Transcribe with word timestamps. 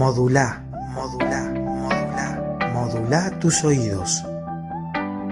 modula, 0.00 0.64
modula, 0.94 1.42
modula, 1.84 2.70
modula 2.72 3.30
tus 3.38 3.62
oídos. 3.64 4.24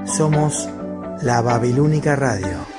Somos 0.04 0.68
la 1.22 1.40
Babilónica 1.40 2.14
Radio. 2.14 2.77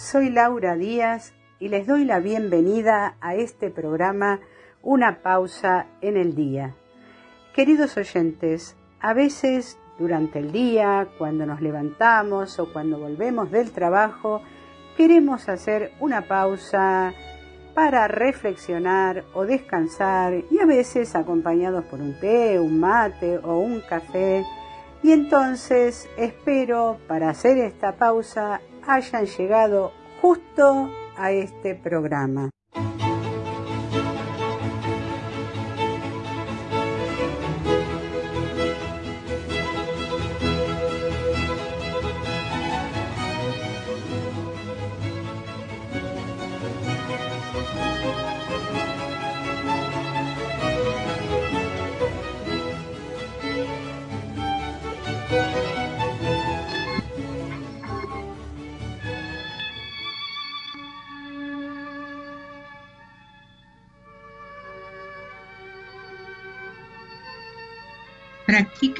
Soy 0.00 0.30
Laura 0.30 0.76
Díaz 0.76 1.34
y 1.58 1.68
les 1.68 1.86
doy 1.86 2.06
la 2.06 2.20
bienvenida 2.20 3.16
a 3.20 3.34
este 3.34 3.68
programa 3.68 4.40
Una 4.80 5.20
pausa 5.20 5.88
en 6.00 6.16
el 6.16 6.34
día. 6.34 6.74
Queridos 7.54 7.98
oyentes, 7.98 8.76
a 8.98 9.12
veces 9.12 9.78
durante 9.98 10.38
el 10.38 10.52
día, 10.52 11.06
cuando 11.18 11.44
nos 11.44 11.60
levantamos 11.60 12.58
o 12.58 12.72
cuando 12.72 12.98
volvemos 12.98 13.50
del 13.50 13.72
trabajo, 13.72 14.40
queremos 14.96 15.50
hacer 15.50 15.92
una 16.00 16.22
pausa 16.22 17.12
para 17.74 18.08
reflexionar 18.08 19.24
o 19.34 19.44
descansar 19.44 20.32
y 20.50 20.60
a 20.60 20.66
veces 20.66 21.14
acompañados 21.14 21.84
por 21.84 22.00
un 22.00 22.18
té, 22.18 22.58
un 22.58 22.80
mate 22.80 23.36
o 23.36 23.58
un 23.58 23.82
café. 23.82 24.46
Y 25.02 25.12
entonces 25.12 26.08
espero 26.16 26.96
para 27.06 27.28
hacer 27.28 27.58
esta 27.58 27.96
pausa 27.96 28.62
hayan 28.86 29.26
llegado 29.26 29.92
justo 30.20 30.90
a 31.16 31.32
este 31.32 31.74
programa. 31.74 32.50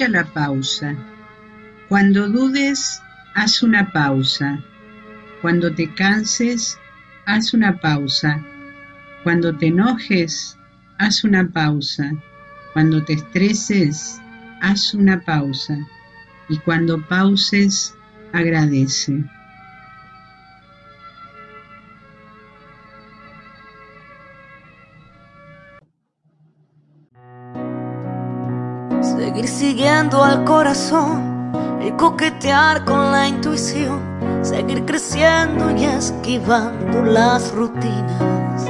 La 0.07 0.25
pausa. 0.25 0.95
Cuando 1.87 2.27
dudes, 2.27 3.01
haz 3.35 3.61
una 3.61 3.91
pausa. 3.91 4.59
Cuando 5.41 5.73
te 5.73 5.93
canses, 5.93 6.79
haz 7.25 7.53
una 7.53 7.79
pausa. 7.79 8.43
Cuando 9.23 9.55
te 9.55 9.67
enojes, 9.67 10.57
haz 10.97 11.23
una 11.23 11.47
pausa. 11.49 12.13
Cuando 12.73 13.03
te 13.03 13.13
estreses, 13.13 14.19
haz 14.61 14.93
una 14.93 15.21
pausa. 15.21 15.77
Y 16.49 16.57
cuando 16.57 16.99
pauses, 17.07 17.95
agradece. 18.33 19.23
Siguiendo 29.81 30.23
al 30.23 30.43
corazón 30.43 31.51
y 31.83 31.89
coquetear 31.93 32.85
con 32.85 33.11
la 33.11 33.27
intuición, 33.27 33.99
seguir 34.43 34.85
creciendo 34.85 35.71
y 35.71 35.85
esquivando 35.85 37.01
las 37.01 37.51
rutinas, 37.51 38.63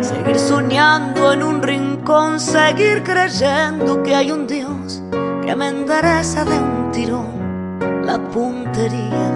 seguir 0.00 0.38
soñando 0.38 1.34
en 1.34 1.42
un 1.42 1.62
rincón, 1.62 2.40
seguir 2.40 3.02
creyendo 3.02 4.02
que 4.02 4.16
hay 4.16 4.32
un 4.32 4.46
Dios 4.46 5.02
que 5.44 5.54
me 5.54 5.68
endereza 5.68 6.42
de 6.42 6.58
un 6.58 6.90
tirón 6.90 8.06
la 8.06 8.18
puntería. 8.30 9.30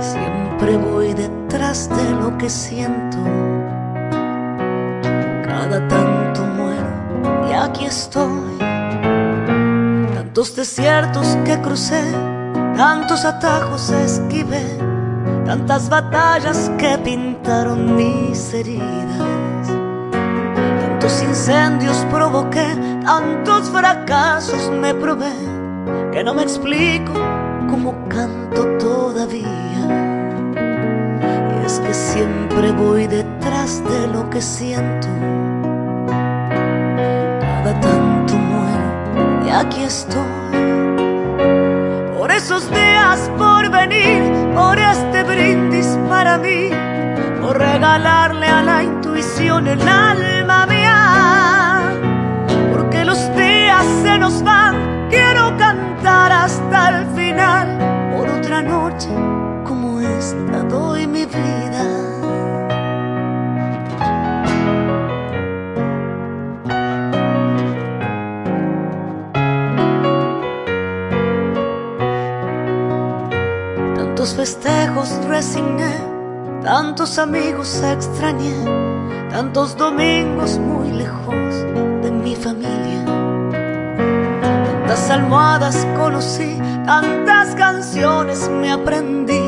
Siempre 0.00 0.76
voy 0.78 1.14
detrás 1.14 1.88
de 1.90 2.10
lo 2.20 2.36
que 2.38 2.50
siento, 2.50 3.18
cada 5.46 5.86
tanto 5.86 6.40
y 7.50 7.52
aquí 7.52 7.84
estoy. 7.84 8.79
Tantos 10.40 10.56
desiertos 10.56 11.36
que 11.44 11.60
crucé, 11.60 12.02
tantos 12.74 13.26
atajos 13.26 13.90
esquivé, 13.90 14.78
tantas 15.44 15.90
batallas 15.90 16.70
que 16.78 16.96
pintaron 16.96 17.94
mis 17.94 18.54
heridas. 18.54 19.68
Tantos 20.80 21.22
incendios 21.22 22.06
provoqué, 22.10 22.74
tantos 23.04 23.68
fracasos 23.68 24.70
me 24.70 24.94
probé, 24.94 25.34
que 26.10 26.24
no 26.24 26.32
me 26.32 26.44
explico 26.44 27.12
cómo 27.68 27.94
canto 28.08 28.64
todavía. 28.78 29.44
Y 31.52 31.66
es 31.66 31.80
que 31.80 31.92
siempre 31.92 32.72
voy 32.72 33.06
detrás 33.06 33.84
de 33.84 34.06
lo 34.06 34.30
que 34.30 34.40
siento 34.40 35.06
aquí 39.60 39.82
estoy. 39.82 40.24
Por 42.16 42.30
esos 42.30 42.70
días 42.70 43.30
por 43.36 43.70
venir, 43.70 44.22
por 44.54 44.78
este 44.78 45.22
brindis 45.22 45.98
para 46.08 46.38
mí, 46.38 46.70
por 47.42 47.58
regalarle 47.58 48.46
a 48.46 48.62
la 48.62 48.82
intuición 48.82 49.66
el 49.66 49.86
alma 49.86 50.66
mía. 50.66 51.92
Porque 52.72 53.04
los 53.04 53.18
días 53.36 53.84
se 54.02 54.18
nos 54.18 54.42
van, 54.42 55.08
quiero 55.10 55.56
cantar 55.58 56.32
hasta 56.32 56.78
el 56.90 57.06
final. 57.14 57.66
Por 58.16 58.28
otra 58.28 58.62
noche 58.62 59.10
como 59.64 60.00
esta 60.00 60.62
doy 60.64 61.06
mi 61.06 61.26
vida. 61.26 62.09
Festejos 74.28 75.10
resigné, 75.28 75.94
tantos 76.62 77.18
amigos 77.18 77.82
extrañé, 77.82 78.54
tantos 79.30 79.74
domingos 79.78 80.58
muy 80.58 80.92
lejos 80.92 81.54
de 82.02 82.10
mi 82.10 82.36
familia. 82.36 83.04
Tantas 84.62 85.10
almohadas 85.10 85.86
conocí, 85.96 86.58
tantas 86.84 87.54
canciones 87.54 88.50
me 88.50 88.70
aprendí, 88.70 89.40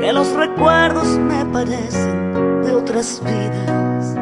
que 0.00 0.12
los 0.12 0.32
recuerdos 0.32 1.06
me 1.06 1.46
parecen 1.46 2.62
de 2.64 2.74
otras 2.74 3.22
vidas. 3.24 4.16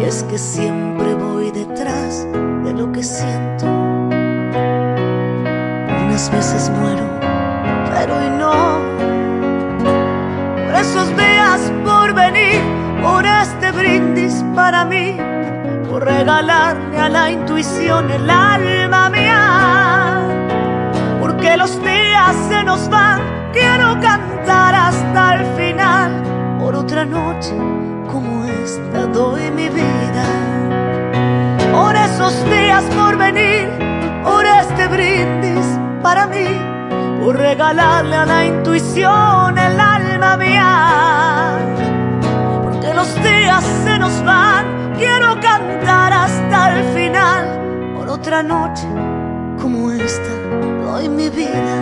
Y 0.00 0.04
es 0.04 0.24
que 0.24 0.38
siempre 0.38 1.14
voy 1.14 1.52
detrás 1.52 2.26
de 2.64 2.72
lo 2.72 2.90
que 2.90 3.04
siento. 3.04 3.66
Unas 6.04 6.30
veces 6.32 6.68
muero, 6.70 7.11
por 13.02 13.26
este 13.26 13.72
brindis 13.72 14.44
para 14.54 14.84
mí, 14.84 15.16
por 15.88 16.04
regalarle 16.04 16.98
a 16.98 17.08
la 17.08 17.30
intuición 17.30 18.10
el 18.10 18.30
alma 18.30 19.10
mía. 19.10 20.20
Porque 21.20 21.56
los 21.56 21.82
días 21.82 22.36
se 22.48 22.62
nos 22.62 22.88
van, 22.88 23.20
quiero 23.52 23.98
cantar 24.00 24.74
hasta 24.74 25.34
el 25.34 25.46
final, 25.56 26.22
por 26.60 26.74
otra 26.76 27.04
noche 27.04 27.54
como 28.10 28.44
esta 28.44 29.06
doy 29.06 29.50
mi 29.50 29.68
vida. 29.68 30.26
Por 31.72 31.96
esos 31.96 32.44
días 32.50 32.84
por 32.94 33.16
venir, 33.16 33.68
por 34.22 34.44
este 34.44 34.86
brindis 34.88 35.66
para 36.02 36.26
mí, 36.26 36.46
por 37.24 37.36
regalarle 37.36 38.16
a 38.16 38.26
la 38.26 38.44
intuición 38.44 39.58
el 39.58 39.80
alma 39.80 40.36
mía. 40.36 41.71
Los 43.02 43.16
días 43.16 43.64
se 43.84 43.98
nos 43.98 44.24
van, 44.24 44.94
quiero 44.96 45.34
cantar 45.40 46.12
hasta 46.12 46.78
el 46.78 46.84
final. 46.94 47.94
Por 47.96 48.08
otra 48.08 48.44
noche 48.44 48.86
como 49.60 49.90
esta 49.90 50.32
doy 50.84 51.08
mi 51.08 51.28
vida. 51.28 51.74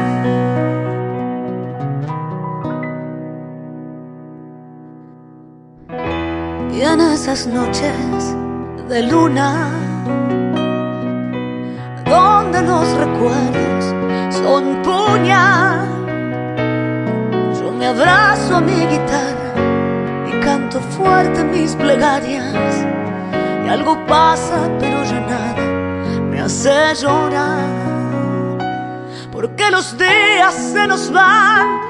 Y 6.73 6.81
en 6.81 7.01
esas 7.03 7.47
noches 7.47 8.35
de 8.89 9.03
luna, 9.03 9.69
donde 12.07 12.63
los 12.63 12.87
recuerdos 12.95 13.85
son 14.43 14.81
puñal, 14.83 15.87
yo 17.61 17.73
me 17.73 17.89
abrazo 17.89 18.57
a 18.57 18.61
mi 18.63 18.87
guitarra 18.87 19.40
canto 20.41 20.81
fuerte 20.81 21.45
mis 21.45 21.75
plegarias. 21.75 22.87
Y 23.65 23.69
algo 23.69 23.97
pasa, 24.07 24.69
pero 24.79 25.05
ya 25.05 25.21
nada 25.21 25.63
me 26.31 26.41
hace 26.41 26.95
llorar. 27.01 27.69
Porque 29.33 29.71
los 29.71 29.97
días 29.97 30.55
se 30.55 30.87
nos 30.87 31.11
van, 31.13 31.81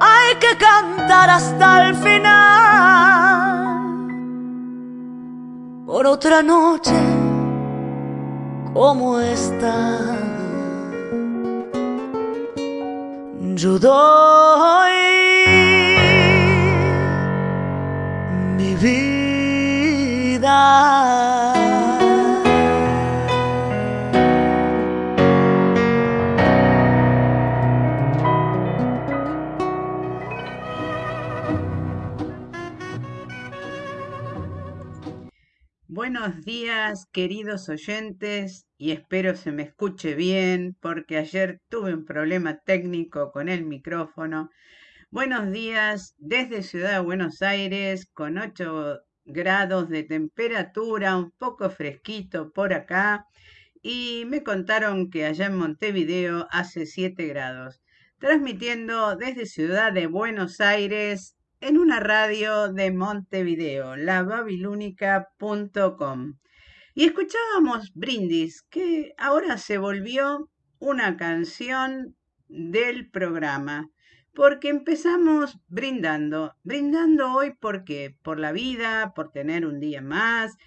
hay 0.00 0.36
que 0.36 0.56
cantar 0.56 1.30
hasta 1.30 1.88
el 1.88 1.94
final 1.96 2.96
por 5.86 6.06
otra 6.06 6.42
noche 6.42 6.94
como 8.72 9.18
esta. 9.20 9.74
Yo 13.54 13.78
doy 13.78 15.25
mi 18.56 18.74
vida. 18.76 20.46
Buenos 35.88 36.44
días, 36.44 37.06
queridos 37.12 37.68
oyentes, 37.68 38.66
y 38.78 38.92
espero 38.92 39.36
se 39.36 39.52
me 39.52 39.64
escuche 39.64 40.14
bien 40.14 40.76
porque 40.80 41.18
ayer 41.18 41.60
tuve 41.68 41.92
un 41.92 42.04
problema 42.06 42.58
técnico 42.64 43.32
con 43.32 43.48
el 43.50 43.64
micrófono. 43.64 44.50
Buenos 45.16 45.48
días 45.50 46.14
desde 46.18 46.62
Ciudad 46.62 46.92
de 46.92 46.98
Buenos 46.98 47.40
Aires 47.40 48.04
con 48.04 48.36
8 48.36 49.00
grados 49.24 49.88
de 49.88 50.02
temperatura, 50.02 51.16
un 51.16 51.30
poco 51.30 51.70
fresquito 51.70 52.52
por 52.52 52.74
acá, 52.74 53.26
y 53.80 54.24
me 54.26 54.42
contaron 54.42 55.08
que 55.08 55.24
allá 55.24 55.46
en 55.46 55.56
Montevideo 55.56 56.46
hace 56.50 56.84
7 56.84 57.28
grados. 57.28 57.80
Transmitiendo 58.18 59.16
desde 59.16 59.46
Ciudad 59.46 59.90
de 59.90 60.06
Buenos 60.06 60.60
Aires 60.60 61.34
en 61.62 61.78
una 61.78 61.98
radio 61.98 62.70
de 62.70 62.90
Montevideo, 62.90 63.96
lababilúnica.com. 63.96 66.34
Y 66.92 67.06
escuchábamos 67.06 67.90
Brindis, 67.94 68.64
que 68.68 69.14
ahora 69.16 69.56
se 69.56 69.78
volvió 69.78 70.50
una 70.78 71.16
canción 71.16 72.14
del 72.48 73.08
programa, 73.08 73.88
porque 74.36 74.68
empezamos 74.68 75.58
brindando. 75.66 76.54
Brindando 76.62 77.32
hoy 77.32 77.54
¿por 77.54 77.84
qué? 77.84 78.18
Por 78.22 78.38
la 78.38 78.52
vida, 78.52 79.14
por 79.14 79.32
tener 79.32 79.64
un 79.64 79.80
día 79.80 80.02
más, 80.02 80.58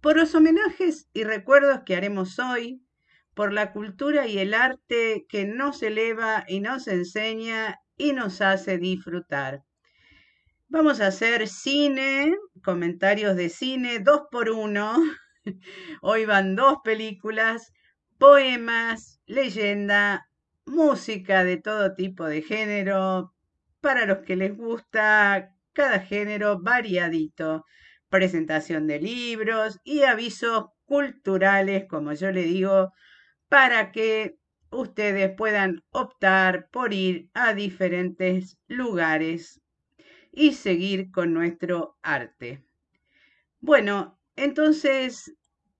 por 0.00 0.16
los 0.16 0.34
homenajes 0.34 1.08
y 1.14 1.22
recuerdos 1.22 1.82
que 1.86 1.94
haremos 1.94 2.40
hoy, 2.40 2.82
por 3.32 3.52
la 3.52 3.72
cultura 3.72 4.26
y 4.26 4.38
el 4.38 4.54
arte 4.54 5.24
que 5.28 5.44
nos 5.44 5.84
eleva 5.84 6.44
y 6.48 6.58
nos 6.58 6.88
enseña 6.88 7.78
y 7.96 8.12
nos 8.12 8.40
hace 8.40 8.76
disfrutar. 8.76 9.62
Vamos 10.66 11.00
a 11.00 11.06
hacer 11.06 11.46
cine, 11.46 12.36
comentarios 12.64 13.36
de 13.36 13.50
cine, 13.50 14.00
dos 14.00 14.22
por 14.32 14.50
uno. 14.50 14.96
Hoy 16.02 16.26
van 16.26 16.56
dos 16.56 16.78
películas, 16.82 17.72
poemas, 18.18 19.20
leyenda, 19.26 20.26
música 20.66 21.44
de 21.44 21.56
todo 21.56 21.94
tipo 21.94 22.24
de 22.26 22.42
género, 22.42 23.34
para 23.80 24.06
los 24.06 24.18
que 24.18 24.36
les 24.36 24.56
gusta 24.56 25.54
cada 25.72 26.00
género 26.00 26.60
variadito, 26.60 27.64
presentación 28.08 28.86
de 28.86 29.00
libros 29.00 29.80
y 29.84 30.02
avisos 30.02 30.66
culturales, 30.84 31.86
como 31.88 32.12
yo 32.12 32.30
le 32.30 32.42
digo, 32.42 32.92
para 33.48 33.92
que 33.92 34.36
ustedes 34.70 35.34
puedan 35.36 35.82
optar 35.90 36.68
por 36.70 36.92
ir 36.94 37.28
a 37.34 37.54
diferentes 37.54 38.58
lugares 38.68 39.60
y 40.32 40.52
seguir 40.52 41.10
con 41.10 41.34
nuestro 41.34 41.98
arte. 42.02 42.64
Bueno, 43.60 44.18
entonces 44.36 45.34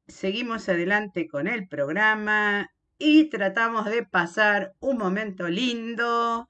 seguimos 0.06 0.69
adelante 0.69 1.26
con 1.26 1.46
el 1.46 1.69
programa 1.69 2.70
y 3.04 3.25
tratamos 3.25 3.87
de 3.87 4.04
pasar 4.04 4.75
un 4.78 4.96
momento 4.96 5.49
lindo. 5.49 6.49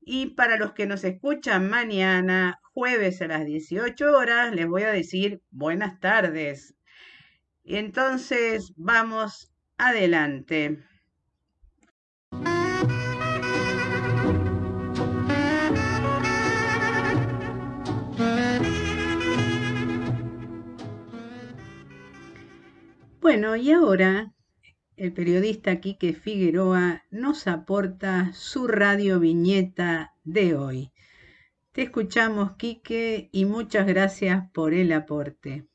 Y 0.00 0.28
para 0.28 0.56
los 0.56 0.72
que 0.72 0.86
nos 0.86 1.04
escuchan 1.04 1.68
mañana, 1.68 2.58
jueves 2.72 3.20
a 3.20 3.26
las 3.26 3.44
18 3.44 4.16
horas, 4.16 4.54
les 4.54 4.66
voy 4.66 4.84
a 4.84 4.90
decir 4.90 5.42
buenas 5.50 6.00
tardes. 6.00 6.74
Y 7.62 7.76
entonces 7.76 8.72
vamos 8.76 9.52
adelante. 9.76 10.82
Bueno, 23.20 23.56
y 23.56 23.70
ahora 23.70 24.32
el 24.96 25.12
periodista 25.12 25.80
Quique 25.80 26.12
Figueroa 26.12 27.04
nos 27.10 27.46
aporta 27.46 28.32
su 28.34 28.66
radio 28.66 29.20
viñeta 29.20 30.14
de 30.24 30.54
hoy. 30.54 30.92
Te 31.72 31.82
escuchamos, 31.82 32.56
Quique, 32.56 33.30
y 33.32 33.46
muchas 33.46 33.86
gracias 33.86 34.50
por 34.52 34.74
el 34.74 34.92
aporte. 34.92 35.66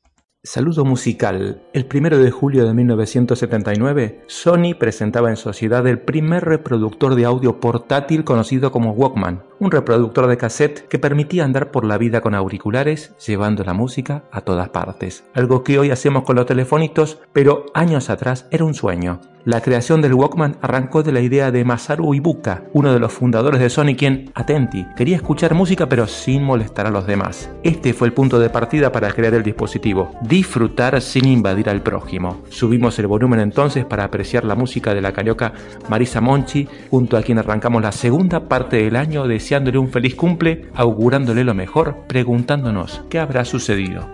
Saludo 0.44 0.84
musical. 0.84 1.64
El 1.72 1.86
primero 1.86 2.16
de 2.16 2.30
julio 2.30 2.64
de 2.64 2.72
1979, 2.72 4.22
Sony 4.28 4.74
presentaba 4.78 5.30
en 5.30 5.36
sociedad 5.36 5.84
el 5.88 5.98
primer 5.98 6.44
reproductor 6.44 7.16
de 7.16 7.24
audio 7.24 7.58
portátil 7.58 8.22
conocido 8.22 8.70
como 8.70 8.92
Walkman, 8.92 9.42
un 9.58 9.72
reproductor 9.72 10.28
de 10.28 10.36
cassette 10.36 10.86
que 10.86 11.00
permitía 11.00 11.44
andar 11.44 11.72
por 11.72 11.84
la 11.84 11.98
vida 11.98 12.20
con 12.20 12.36
auriculares, 12.36 13.16
llevando 13.26 13.64
la 13.64 13.74
música 13.74 14.26
a 14.30 14.42
todas 14.42 14.68
partes. 14.68 15.24
Algo 15.34 15.64
que 15.64 15.80
hoy 15.80 15.90
hacemos 15.90 16.22
con 16.22 16.36
los 16.36 16.46
telefonitos, 16.46 17.18
pero 17.32 17.66
años 17.74 18.08
atrás 18.08 18.46
era 18.52 18.64
un 18.64 18.74
sueño. 18.74 19.20
La 19.44 19.62
creación 19.62 20.02
del 20.02 20.12
Walkman 20.12 20.58
arrancó 20.60 21.02
de 21.02 21.10
la 21.10 21.20
idea 21.20 21.50
de 21.50 21.64
Masaru 21.64 22.12
Ibuka, 22.12 22.64
uno 22.74 22.92
de 22.92 22.98
los 22.98 23.14
fundadores 23.14 23.60
de 23.60 23.70
Sony, 23.70 23.96
quien, 23.96 24.30
atenti, 24.34 24.86
quería 24.94 25.16
escuchar 25.16 25.54
música 25.54 25.88
pero 25.88 26.06
sin 26.06 26.42
molestar 26.42 26.86
a 26.86 26.90
los 26.90 27.06
demás. 27.06 27.50
Este 27.62 27.94
fue 27.94 28.08
el 28.08 28.12
punto 28.12 28.38
de 28.38 28.50
partida 28.50 28.92
para 28.92 29.10
crear 29.10 29.32
el 29.32 29.42
dispositivo, 29.42 30.10
disfrutar 30.28 31.00
sin 31.00 31.26
invadir 31.26 31.68
al 31.68 31.82
prójimo. 31.82 32.42
Subimos 32.50 32.98
el 32.98 33.06
volumen 33.06 33.40
entonces 33.40 33.84
para 33.84 34.04
apreciar 34.04 34.44
la 34.44 34.54
música 34.54 34.94
de 34.94 35.00
la 35.00 35.12
carioca 35.12 35.52
Marisa 35.88 36.20
Monchi, 36.20 36.68
junto 36.90 37.16
a 37.16 37.22
quien 37.22 37.38
arrancamos 37.38 37.82
la 37.82 37.92
segunda 37.92 38.48
parte 38.48 38.76
del 38.76 38.96
año 38.96 39.26
deseándole 39.26 39.78
un 39.78 39.88
feliz 39.88 40.14
cumple, 40.14 40.66
augurándole 40.74 41.44
lo 41.44 41.54
mejor, 41.54 42.04
preguntándonos 42.06 43.02
qué 43.08 43.18
habrá 43.18 43.44
sucedido. 43.44 44.08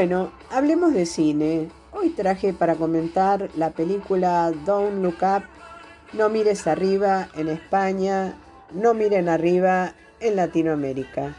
Bueno, 0.00 0.32
hablemos 0.50 0.94
de 0.94 1.04
cine. 1.04 1.68
Hoy 1.92 2.08
traje 2.08 2.54
para 2.54 2.76
comentar 2.76 3.50
la 3.54 3.72
película 3.72 4.50
Don't 4.64 5.02
Look 5.02 5.18
Up, 5.20 5.42
No 6.14 6.30
mires 6.30 6.66
arriba 6.66 7.28
en 7.34 7.48
España, 7.48 8.34
No 8.72 8.94
miren 8.94 9.28
arriba 9.28 9.92
en 10.20 10.36
Latinoamérica. 10.36 11.36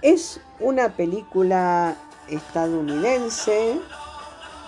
Es 0.00 0.40
una 0.60 0.96
película 0.96 1.94
estadounidense 2.30 3.78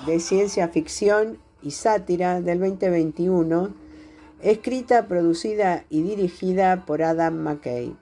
de 0.05 0.21
ciencia 0.21 0.69
ficción 0.69 1.39
y 1.63 1.71
sátira 1.71 2.43
del 2.43 2.61
2021, 2.61 3.71
escrita, 4.43 5.07
producida 5.09 5.85
y 5.89 6.03
dirigida 6.03 6.85
por 6.85 7.03
Adam 7.03 7.37
McKay. 7.37 7.97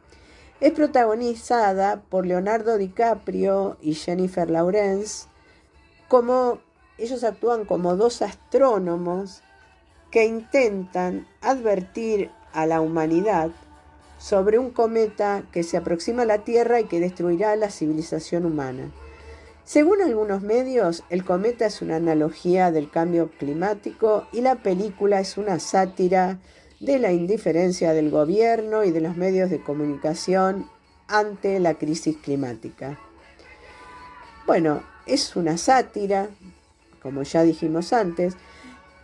Es 0.61 0.73
protagonizada 0.73 2.03
por 2.11 2.27
Leonardo 2.27 2.77
DiCaprio 2.77 3.79
y 3.81 3.95
Jennifer 3.95 4.51
Lawrence, 4.51 5.27
como 6.09 6.59
ellos 6.99 7.25
actúan 7.25 7.65
como 7.65 7.97
dos 7.97 8.21
astrónomos 8.21 9.43
que 10.11 10.27
intentan 10.27 11.27
advertir 11.41 12.31
a 12.53 12.67
la 12.67 12.83
humanidad 12.83 13.51
sobre 14.19 14.59
un 14.59 14.71
cometa 14.71 15.45
que 15.51 15.63
se 15.63 15.79
aproxima 15.79 16.23
a 16.23 16.27
la 16.27 16.45
Tierra 16.45 16.79
y 16.79 16.85
que 16.85 17.01
destruirá 17.01 17.57
la 17.57 17.71
civilización 17.71 18.45
humana. 18.45 18.91
Según 19.65 20.03
algunos 20.03 20.43
medios, 20.43 21.05
el 21.09 21.25
cometa 21.25 21.65
es 21.65 21.81
una 21.81 21.97
analogía 21.97 22.71
del 22.71 22.91
cambio 22.91 23.31
climático 23.39 24.27
y 24.31 24.43
la 24.43 24.57
película 24.57 25.21
es 25.21 25.39
una 25.39 25.59
sátira 25.59 26.39
de 26.81 26.99
la 26.99 27.13
indiferencia 27.13 27.93
del 27.93 28.11
gobierno 28.11 28.85
y 28.85 28.91
de 28.91 29.03
los 29.03 29.17
medios 29.17 29.51
de 29.51 29.63
comunicación 29.63 30.67
ante 31.07 31.61
la 31.61 31.75
crisis 31.75 32.17
climática. 32.17 32.99
Bueno, 34.47 34.83
es 35.07 35.37
una 35.37 35.59
sátira, 35.59 36.31
como 37.03 37.23
ya 37.23 37.43
dijimos 37.43 37.93
antes, 37.93 38.35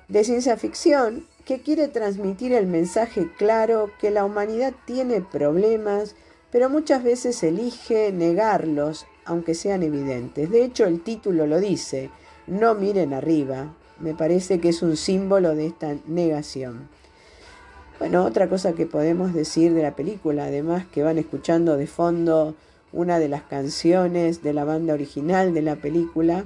de 0.09 0.25
ciencia 0.25 0.57
ficción 0.57 1.27
que 1.45 1.61
quiere 1.61 1.89
transmitir 1.89 2.53
el 2.53 2.67
mensaje 2.67 3.29
claro 3.37 3.91
que 4.01 4.11
la 4.11 4.25
humanidad 4.25 4.73
tiene 4.87 5.21
problemas, 5.21 6.17
pero 6.51 6.71
muchas 6.71 7.05
veces 7.05 7.43
elige 7.43 8.11
negarlos, 8.11 9.07
aunque 9.25 9.55
sean 9.55 9.83
evidentes. 9.83 10.51
De 10.51 10.65
hecho, 10.65 10.87
el 10.87 11.03
título 11.03 11.47
lo 11.47 11.61
dice, 11.61 12.11
no 12.47 12.75
miren 12.75 13.13
arriba. 13.13 13.75
Me 13.99 14.15
parece 14.15 14.61
que 14.61 14.71
es 14.71 14.83
un 14.83 14.97
símbolo 14.97 15.55
de 15.55 15.67
esta 15.67 15.97
negación. 16.07 16.89
Bueno, 17.99 18.27
otra 18.27 18.47
cosa 18.51 18.75
que 18.75 18.85
podemos 18.85 19.33
decir 19.33 19.73
de 19.73 19.83
la 19.83 19.97
película, 19.97 20.45
además 20.45 20.85
que 20.93 21.03
van 21.03 21.17
escuchando 21.17 21.79
de 21.79 21.87
fondo 21.87 22.55
una 22.93 23.19
de 23.19 23.29
las 23.29 23.43
canciones 23.43 24.43
de 24.43 24.53
la 24.53 24.65
banda 24.65 24.93
original 24.93 25.55
de 25.55 25.63
la 25.63 25.77
película, 25.77 26.45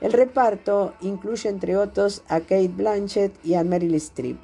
el 0.00 0.14
reparto 0.14 0.94
incluye 1.02 1.50
entre 1.50 1.76
otros 1.76 2.22
a 2.28 2.40
Kate 2.40 2.68
Blanchett 2.68 3.32
y 3.44 3.54
a 3.54 3.62
Meryl 3.62 3.94
Streep. 3.96 4.38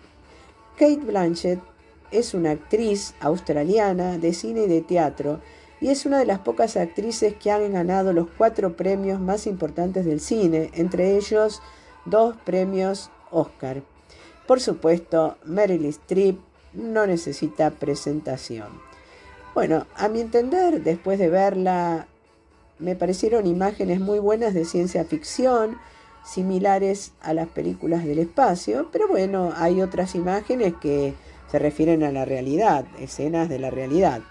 Kate 0.76 0.96
Blanchett 0.96 1.60
es 2.10 2.34
una 2.34 2.50
actriz 2.50 3.14
australiana 3.20 4.18
de 4.18 4.34
cine 4.34 4.64
y 4.64 4.68
de 4.68 4.82
teatro 4.82 5.40
y 5.80 5.88
es 5.88 6.04
una 6.04 6.18
de 6.18 6.26
las 6.26 6.40
pocas 6.40 6.76
actrices 6.76 7.34
que 7.34 7.50
han 7.50 7.72
ganado 7.72 8.12
los 8.12 8.28
cuatro 8.36 8.76
premios 8.76 9.20
más 9.20 9.46
importantes 9.46 10.04
del 10.04 10.20
cine, 10.20 10.70
entre 10.74 11.16
ellos 11.16 11.62
dos 12.04 12.36
premios 12.44 13.10
Oscar. 13.30 13.82
Por 14.46 14.60
supuesto, 14.60 15.36
Meryl 15.44 15.84
Streep 15.86 16.38
no 16.74 17.06
necesita 17.06 17.70
presentación. 17.70 18.68
Bueno, 19.54 19.86
a 19.96 20.08
mi 20.08 20.20
entender, 20.20 20.82
después 20.82 21.18
de 21.18 21.28
verla, 21.28 22.06
me 22.78 22.96
parecieron 22.96 23.46
imágenes 23.46 24.00
muy 24.00 24.18
buenas 24.18 24.54
de 24.54 24.64
ciencia 24.64 25.04
ficción, 25.04 25.78
similares 26.24 27.12
a 27.20 27.34
las 27.34 27.48
películas 27.48 28.04
del 28.04 28.18
espacio, 28.18 28.88
pero 28.92 29.08
bueno, 29.08 29.52
hay 29.56 29.82
otras 29.82 30.14
imágenes 30.14 30.74
que 30.80 31.14
se 31.50 31.58
refieren 31.58 32.02
a 32.02 32.12
la 32.12 32.24
realidad, 32.24 32.86
escenas 32.98 33.48
de 33.48 33.58
la 33.58 33.70
realidad. 33.70 34.22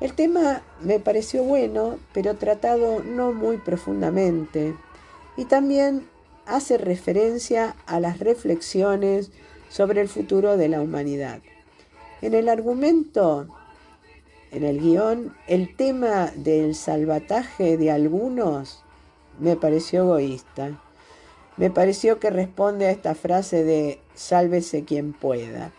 El 0.00 0.14
tema 0.14 0.62
me 0.80 1.00
pareció 1.00 1.42
bueno, 1.42 1.98
pero 2.12 2.36
tratado 2.36 3.02
no 3.02 3.32
muy 3.32 3.56
profundamente, 3.56 4.74
y 5.36 5.44
también 5.44 6.06
hace 6.46 6.78
referencia 6.78 7.76
a 7.86 8.00
las 8.00 8.18
reflexiones 8.18 9.30
sobre 9.72 10.02
el 10.02 10.08
futuro 10.08 10.58
de 10.58 10.68
la 10.68 10.82
humanidad. 10.82 11.40
En 12.20 12.34
el 12.34 12.50
argumento, 12.50 13.48
en 14.50 14.64
el 14.64 14.80
guion, 14.80 15.34
el 15.48 15.74
tema 15.74 16.30
del 16.36 16.74
salvataje 16.74 17.78
de 17.78 17.90
algunos 17.90 18.84
me 19.40 19.56
pareció 19.56 20.02
egoísta. 20.02 20.78
Me 21.56 21.70
pareció 21.70 22.20
que 22.20 22.28
responde 22.28 22.86
a 22.86 22.90
esta 22.90 23.14
frase 23.14 23.64
de 23.64 23.98
sálvese 24.14 24.84
quien 24.84 25.14
pueda. 25.14 25.72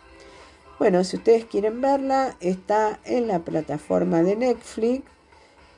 Bueno, 0.80 1.04
si 1.04 1.16
ustedes 1.16 1.44
quieren 1.44 1.80
verla, 1.80 2.36
está 2.40 2.98
en 3.04 3.28
la 3.28 3.40
plataforma 3.40 4.24
de 4.24 4.34
Netflix 4.34 5.04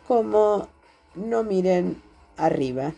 como 0.08 0.68
No 1.14 1.44
miren 1.44 2.00
arriba. 2.38 2.94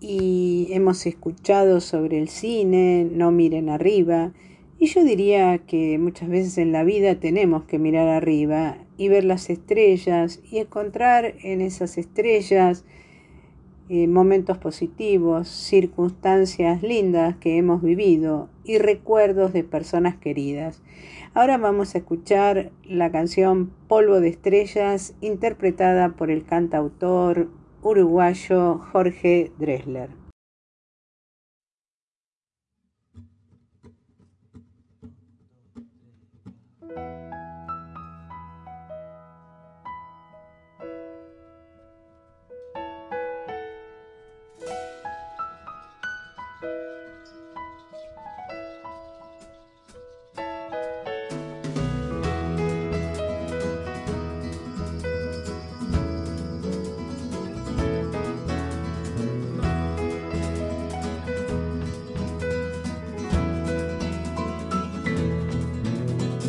Y 0.00 0.68
hemos 0.70 1.06
escuchado 1.06 1.80
sobre 1.80 2.18
el 2.18 2.28
cine, 2.28 3.08
no 3.10 3.32
miren 3.32 3.68
arriba, 3.68 4.32
y 4.78 4.86
yo 4.86 5.02
diría 5.02 5.58
que 5.58 5.98
muchas 5.98 6.28
veces 6.28 6.56
en 6.56 6.70
la 6.70 6.84
vida 6.84 7.16
tenemos 7.16 7.64
que 7.64 7.80
mirar 7.80 8.08
arriba 8.08 8.78
y 8.96 9.08
ver 9.08 9.24
las 9.24 9.50
estrellas 9.50 10.40
y 10.48 10.58
encontrar 10.58 11.34
en 11.42 11.60
esas 11.60 11.98
estrellas 11.98 12.84
eh, 13.88 14.06
momentos 14.06 14.58
positivos, 14.58 15.48
circunstancias 15.48 16.82
lindas 16.82 17.36
que 17.36 17.56
hemos 17.56 17.82
vivido 17.82 18.50
y 18.62 18.78
recuerdos 18.78 19.52
de 19.52 19.64
personas 19.64 20.16
queridas. 20.16 20.82
Ahora 21.34 21.58
vamos 21.58 21.94
a 21.94 21.98
escuchar 21.98 22.70
la 22.84 23.10
canción 23.10 23.72
Polvo 23.88 24.20
de 24.20 24.28
Estrellas 24.28 25.14
interpretada 25.20 26.10
por 26.10 26.30
el 26.30 26.44
cantautor 26.44 27.48
uruguayo 27.82 28.78
Jorge 28.92 29.52
Dresler. 29.58 30.10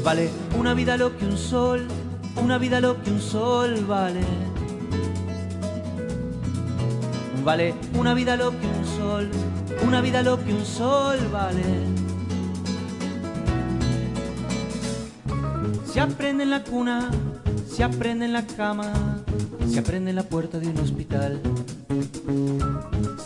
Vale 0.10 0.32
una 0.58 0.74
vida 0.74 0.98
lo 0.98 1.16
que 1.16 1.24
un 1.24 1.38
sol, 1.38 1.88
una 2.44 2.58
vida 2.58 2.82
lo 2.82 3.00
que 3.00 3.12
un 3.12 3.22
sol 3.22 3.86
vale. 3.86 4.22
Vale 7.44 7.76
una 7.94 8.16
vida 8.16 8.36
lo 8.36 8.50
que 8.50 8.66
un 8.66 8.86
sol, 8.98 9.30
una 9.88 10.02
vida 10.02 10.24
lo 10.24 10.44
que 10.44 10.52
un 10.52 10.66
sol 10.66 11.20
vale. 11.32 11.62
Se 15.86 16.00
aprende 16.00 16.42
en 16.42 16.50
la 16.50 16.64
cuna, 16.64 17.12
se 17.70 17.84
aprende 17.84 18.26
en 18.26 18.34
la 18.34 18.48
cama, 18.48 18.92
se 19.70 19.78
aprende 19.78 20.10
en 20.10 20.16
la 20.16 20.24
puerta 20.24 20.58
de 20.58 20.70
un 20.70 20.80
hospital. 20.80 21.40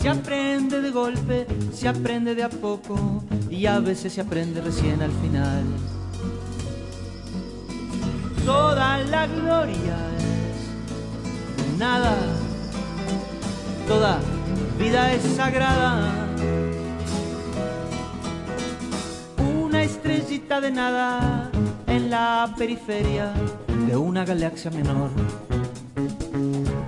Se 0.02 0.10
aprende 0.10 0.82
de 0.82 0.90
golpe, 0.90 1.46
se 1.72 1.88
aprende 1.88 2.34
de 2.34 2.42
a 2.42 2.50
poco 2.50 3.24
y 3.48 3.64
a 3.64 3.78
veces 3.78 4.12
se 4.12 4.20
aprende 4.20 4.60
recién 4.60 5.00
al 5.00 5.12
final 5.12 5.62
toda 8.44 8.98
la 8.98 9.26
gloria 9.26 9.96
es 11.58 11.78
nada, 11.78 12.16
toda 13.88 14.20
vida 14.78 15.12
es 15.12 15.22
sagrada. 15.36 16.10
Una 19.38 19.82
estrellita 19.82 20.60
de 20.60 20.70
nada 20.70 21.50
en 21.86 22.10
la 22.10 22.54
periferia 22.56 23.32
de 23.86 23.96
una 23.96 24.24
galaxia 24.24 24.70
menor. 24.70 25.10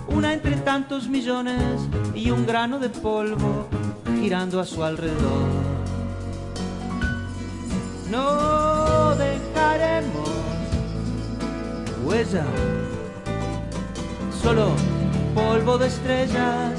Una 0.08 0.32
entre 0.32 0.56
tantos 0.56 1.08
millones 1.08 1.88
y 2.14 2.30
un 2.30 2.46
grano 2.46 2.78
de 2.78 2.88
polvo 2.88 3.66
girando 4.20 4.60
a 4.60 4.64
su 4.64 4.82
alrededor. 4.82 5.66
no 8.10 8.75
huella, 12.06 12.44
solo 14.42 14.70
polvo 15.34 15.76
de 15.76 15.88
estrellas, 15.88 16.78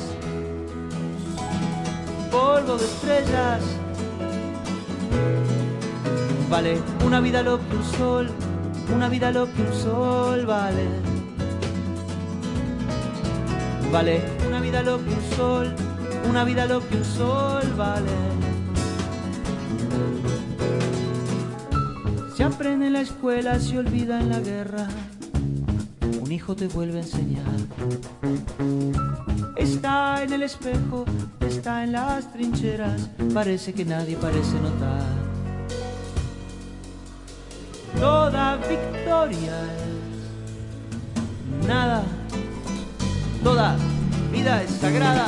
polvo 2.32 2.78
de 2.78 2.86
estrellas. 2.86 3.62
Vale 6.50 6.78
una 7.06 7.20
vida 7.20 7.44
lo 7.44 7.58
que 7.58 7.76
un 7.76 7.84
sol, 7.84 8.30
una 8.96 9.10
vida 9.10 9.32
lo 9.32 9.54
que 9.54 9.62
un 9.62 9.74
sol 9.74 10.46
vale. 10.46 10.88
Vale 13.92 14.22
una 14.48 14.62
vida 14.62 14.82
lo 14.82 14.98
que 15.04 15.10
un 15.10 15.36
sol, 15.36 15.76
una 16.30 16.46
vida 16.46 16.66
lo 16.66 16.88
que 16.88 16.96
un 16.96 17.06
sol 17.06 17.74
vale. 17.76 18.38
Se 22.36 22.44
aprende 22.44 22.88
en 22.88 22.94
la 22.94 23.02
escuela, 23.02 23.60
se 23.60 23.78
olvida 23.78 24.22
en 24.22 24.30
la 24.30 24.40
guerra. 24.40 24.88
Un 26.28 26.34
hijo 26.34 26.58
te 26.58 26.68
vuelve 26.68 27.00
a 27.00 27.04
enseñar. 27.04 27.46
Está 29.56 30.22
en 30.24 30.34
el 30.34 30.44
espejo, 30.44 31.06
está 31.40 31.86
en 31.86 31.94
las 31.94 32.34
trincheras. 32.34 33.10
Parece 33.34 33.72
que 33.72 33.86
nadie 33.86 34.18
parece 34.18 34.60
notar. 34.60 35.06
Toda 37.98 38.58
victoria 38.58 39.58
es 41.62 41.66
nada. 41.66 42.04
Toda 43.42 43.78
vida 44.30 44.64
es 44.64 44.72
sagrada. 44.72 45.28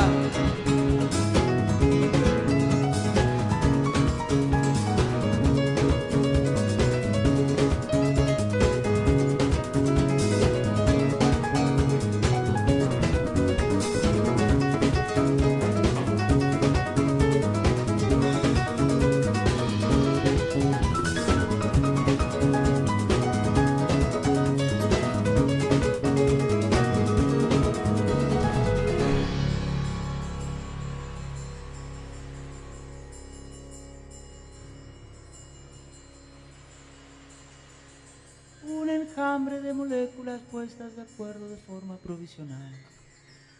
Puestas 40.51 40.95
de 40.95 41.03
acuerdo 41.03 41.47
de 41.49 41.57
forma 41.57 41.97
provisional. 41.97 42.73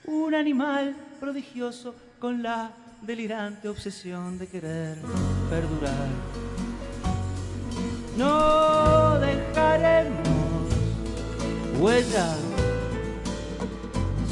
Un 0.06 0.34
animal 0.34 0.95
prodigioso 1.19 1.93
con 2.19 2.41
la 2.41 2.71
delirante 3.02 3.69
obsesión 3.69 4.38
de 4.38 4.47
querer 4.47 4.97
perdurar. 5.49 6.08
No 8.17 9.19
dejaremos 9.19 10.19
huella, 11.80 12.36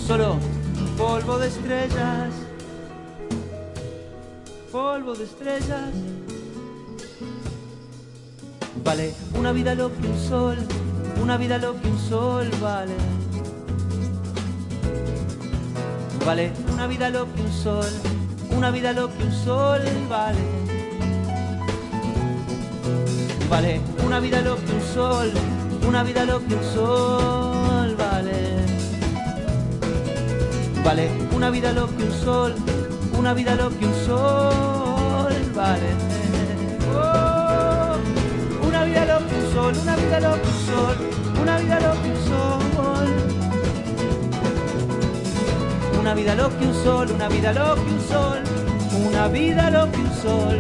solo 0.06 0.38
polvo 0.98 1.38
de 1.38 1.48
estrellas, 1.48 2.34
polvo 4.72 5.16
de 5.16 5.24
estrellas. 5.24 5.94
Vale 8.84 9.14
una 9.38 9.52
vida 9.52 9.76
lo 9.76 9.94
que 9.94 10.08
un 10.08 10.18
sol, 10.18 10.58
una 11.22 11.38
vida 11.38 11.58
lo 11.58 11.80
que 11.80 11.88
un 11.90 12.00
sol 12.00 12.50
vale. 12.62 12.96
Vale 16.26 16.52
una 16.74 16.88
vida 16.88 17.10
lo 17.10 17.34
que 17.34 17.42
un 17.42 17.52
sol, 17.52 17.86
una 18.52 18.72
vida 18.72 18.94
lo 18.94 19.08
que 19.08 19.24
un 19.24 19.32
sol 19.32 19.82
vale. 20.10 20.40
Vale 23.50 23.82
una 24.06 24.20
vida 24.20 24.42
lo 24.42 24.56
que 24.58 24.72
un 24.74 24.82
sol, 24.94 25.32
una 25.88 26.04
vida 26.04 26.26
lo 26.26 26.46
que 26.46 26.56
un 26.56 26.64
sol 26.64 27.96
vale. 27.96 28.66
Vale 30.84 31.10
una 31.36 31.50
vida 31.50 31.72
lo 31.72 31.88
que 31.96 32.04
un 32.04 32.12
sol, 32.12 32.56
una 33.18 33.34
vida 33.34 33.56
lo 33.56 33.70
que 33.70 33.86
un 33.86 33.94
sol 34.06 35.34
vale. 35.56 35.90
Oh, 36.94 37.27
sol, 39.58 39.74
una 39.82 39.96
vida 39.96 40.20
lo 40.20 40.34
que 40.42 40.48
un 40.48 40.60
sol, 40.68 40.98
una 41.42 41.58
vida 41.58 41.80
lo 41.80 42.02
que 42.02 42.10
un 42.10 42.28
sol. 42.28 43.08
Una 46.00 46.14
vida 46.14 46.36
lo 46.36 46.50
que 46.50 46.66
un 46.66 46.74
sol, 46.84 47.12
una 47.12 47.28
vida 47.28 47.54
lo 47.54 47.76
que 47.76 47.82
un 47.82 48.02
sol, 48.02 48.40
una 49.10 49.28
vida 49.28 49.72
lo 49.72 49.92
que 49.92 49.98
un 49.98 50.14
sol. 50.14 50.60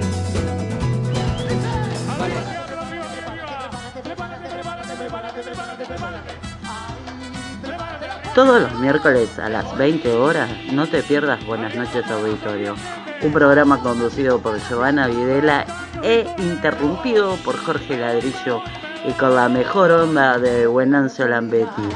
Todos 8.33 8.61
los 8.61 8.79
miércoles 8.79 9.39
a 9.39 9.49
las 9.49 9.77
20 9.77 10.15
horas 10.15 10.49
no 10.71 10.87
te 10.87 11.01
pierdas 11.01 11.43
Buenas 11.45 11.75
noches 11.75 12.05
Auditorio, 12.09 12.75
un 13.21 13.31
programa 13.31 13.79
conducido 13.81 14.39
por 14.39 14.59
Giovanna 14.59 15.07
Videla 15.07 15.65
e 16.03 16.27
interrumpido 16.37 17.35
por 17.37 17.57
Jorge 17.57 17.97
Ladrillo 17.97 18.61
y 19.07 19.13
con 19.13 19.35
la 19.35 19.47
mejor 19.47 19.89
onda 19.91 20.37
de 20.37 20.67
Buenancio 20.67 21.27
Lambetti. 21.27 21.87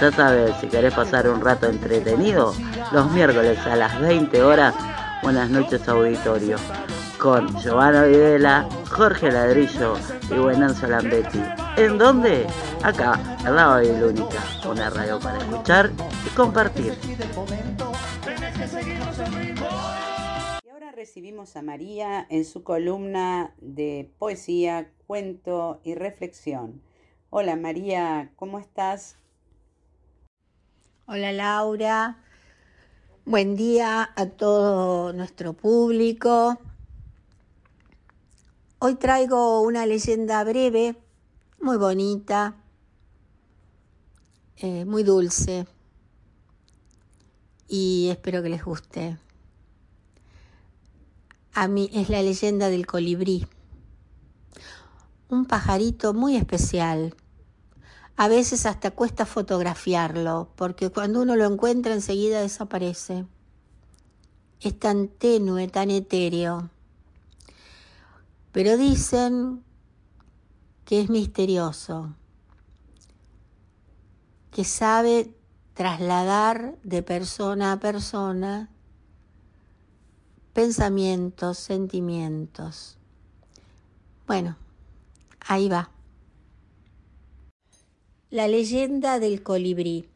Ya 0.00 0.12
sabes, 0.12 0.54
si 0.60 0.68
querés 0.68 0.94
pasar 0.94 1.28
un 1.28 1.40
rato 1.40 1.66
entretenido, 1.66 2.54
los 2.92 3.10
miércoles 3.10 3.58
a 3.66 3.74
las 3.74 4.00
20 4.00 4.42
horas, 4.42 4.74
Buenas 5.22 5.50
noches 5.50 5.88
Auditorio, 5.88 6.56
con 7.18 7.48
Giovanna 7.60 8.04
Videla, 8.04 8.66
Jorge 8.90 9.30
Ladrillo 9.30 9.94
y 10.30 10.34
Buenancio 10.34 10.88
Lambetti. 10.88 11.42
¿En 11.76 11.98
dónde? 11.98 12.46
Acá, 12.82 13.18
al 13.44 13.56
lado 13.56 13.76
de 13.76 14.00
Lúnica, 14.00 14.40
una 14.68 14.88
radio 14.90 15.18
para 15.18 15.38
escuchar 15.38 15.90
y 16.26 16.30
compartir. 16.30 16.96
Recibimos 21.02 21.56
a 21.56 21.62
María 21.62 22.28
en 22.30 22.44
su 22.44 22.62
columna 22.62 23.56
de 23.60 24.14
poesía, 24.20 24.92
cuento 25.08 25.80
y 25.82 25.96
reflexión. 25.96 26.80
Hola 27.28 27.56
María, 27.56 28.30
¿cómo 28.36 28.60
estás? 28.60 29.16
Hola 31.06 31.32
Laura, 31.32 32.22
buen 33.24 33.56
día 33.56 34.12
a 34.14 34.26
todo 34.26 35.12
nuestro 35.12 35.54
público. 35.54 36.60
Hoy 38.78 38.94
traigo 38.94 39.60
una 39.62 39.86
leyenda 39.86 40.44
breve, 40.44 40.94
muy 41.60 41.78
bonita, 41.78 42.62
eh, 44.56 44.84
muy 44.84 45.02
dulce 45.02 45.66
y 47.66 48.06
espero 48.08 48.40
que 48.40 48.50
les 48.50 48.64
guste. 48.64 49.18
A 51.54 51.68
mí 51.68 51.90
es 51.92 52.08
la 52.08 52.22
leyenda 52.22 52.70
del 52.70 52.86
colibrí, 52.86 53.46
un 55.28 55.44
pajarito 55.44 56.14
muy 56.14 56.36
especial. 56.36 57.14
A 58.16 58.28
veces 58.28 58.64
hasta 58.64 58.90
cuesta 58.90 59.26
fotografiarlo, 59.26 60.48
porque 60.56 60.88
cuando 60.88 61.20
uno 61.20 61.36
lo 61.36 61.44
encuentra 61.44 61.92
enseguida 61.92 62.40
desaparece. 62.40 63.26
Es 64.62 64.78
tan 64.78 65.08
tenue, 65.08 65.68
tan 65.68 65.90
etéreo. 65.90 66.70
Pero 68.52 68.78
dicen 68.78 69.62
que 70.86 71.02
es 71.02 71.10
misterioso, 71.10 72.14
que 74.50 74.64
sabe 74.64 75.36
trasladar 75.74 76.78
de 76.82 77.02
persona 77.02 77.72
a 77.72 77.78
persona 77.78 78.71
pensamientos, 80.52 81.58
sentimientos. 81.58 82.98
Bueno, 84.26 84.56
ahí 85.40 85.68
va. 85.68 85.90
La 88.30 88.48
leyenda 88.48 89.18
del 89.18 89.42
colibrí. 89.42 90.08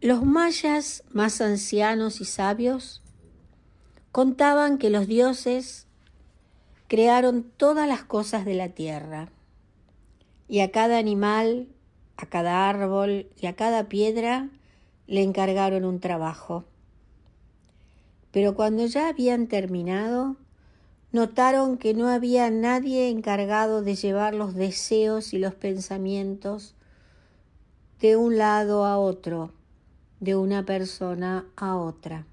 Los 0.00 0.24
mayas 0.24 1.04
más 1.10 1.40
ancianos 1.40 2.20
y 2.20 2.24
sabios 2.24 3.02
contaban 4.10 4.78
que 4.78 4.90
los 4.90 5.06
dioses 5.06 5.86
crearon 6.88 7.44
todas 7.56 7.88
las 7.88 8.02
cosas 8.02 8.44
de 8.44 8.54
la 8.54 8.68
tierra 8.68 9.28
y 10.48 10.60
a 10.60 10.70
cada 10.70 10.98
animal, 10.98 11.68
a 12.16 12.26
cada 12.26 12.68
árbol 12.68 13.30
y 13.40 13.46
a 13.46 13.54
cada 13.54 13.88
piedra 13.88 14.50
le 15.06 15.22
encargaron 15.22 15.84
un 15.84 16.00
trabajo. 16.00 16.64
Pero 18.32 18.54
cuando 18.54 18.86
ya 18.86 19.08
habían 19.08 19.46
terminado, 19.46 20.36
notaron 21.12 21.76
que 21.76 21.92
no 21.92 22.08
había 22.08 22.50
nadie 22.50 23.10
encargado 23.10 23.82
de 23.82 23.94
llevar 23.94 24.34
los 24.34 24.54
deseos 24.54 25.34
y 25.34 25.38
los 25.38 25.54
pensamientos 25.54 26.74
de 28.00 28.16
un 28.16 28.38
lado 28.38 28.86
a 28.86 28.98
otro, 28.98 29.52
de 30.18 30.34
una 30.34 30.64
persona 30.64 31.46
a 31.56 31.76
otra. 31.76 32.26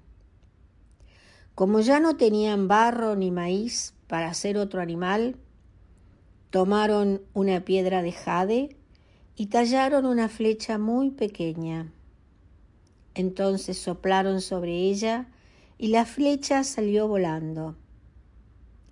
Como 1.54 1.80
ya 1.80 2.00
no 2.00 2.16
tenían 2.16 2.66
barro 2.66 3.14
ni 3.14 3.30
maíz 3.30 3.94
para 4.06 4.30
hacer 4.30 4.56
otro 4.56 4.80
animal, 4.80 5.36
tomaron 6.48 7.20
una 7.34 7.60
piedra 7.66 8.00
de 8.02 8.12
jade 8.12 8.76
y 9.36 9.46
tallaron 9.46 10.06
una 10.06 10.30
flecha 10.30 10.78
muy 10.78 11.10
pequeña. 11.10 11.92
Entonces 13.14 13.78
soplaron 13.78 14.40
sobre 14.40 14.72
ella 14.72 15.28
y 15.80 15.86
la 15.86 16.04
flecha 16.04 16.62
salió 16.62 17.08
volando. 17.08 17.74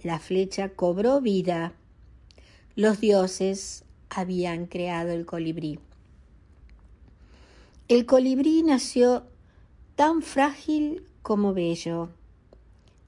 La 0.03 0.19
flecha 0.19 0.71
cobró 0.71 1.21
vida. 1.21 1.75
Los 2.77 2.99
dioses 2.99 3.85
habían 4.09 4.65
creado 4.65 5.11
el 5.11 5.27
colibrí. 5.27 5.81
El 7.89 8.07
colibrí 8.07 8.63
nació 8.63 9.25
tan 9.97 10.23
frágil 10.23 11.07
como 11.21 11.53
bello 11.53 12.09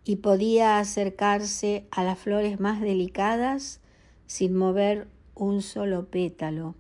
y 0.04 0.16
podía 0.16 0.78
acercarse 0.78 1.86
a 1.90 2.04
las 2.04 2.18
flores 2.18 2.60
más 2.60 2.82
delicadas 2.82 3.80
sin 4.26 4.54
mover 4.54 5.08
un 5.34 5.62
solo 5.62 6.04
pétalo. 6.04 6.74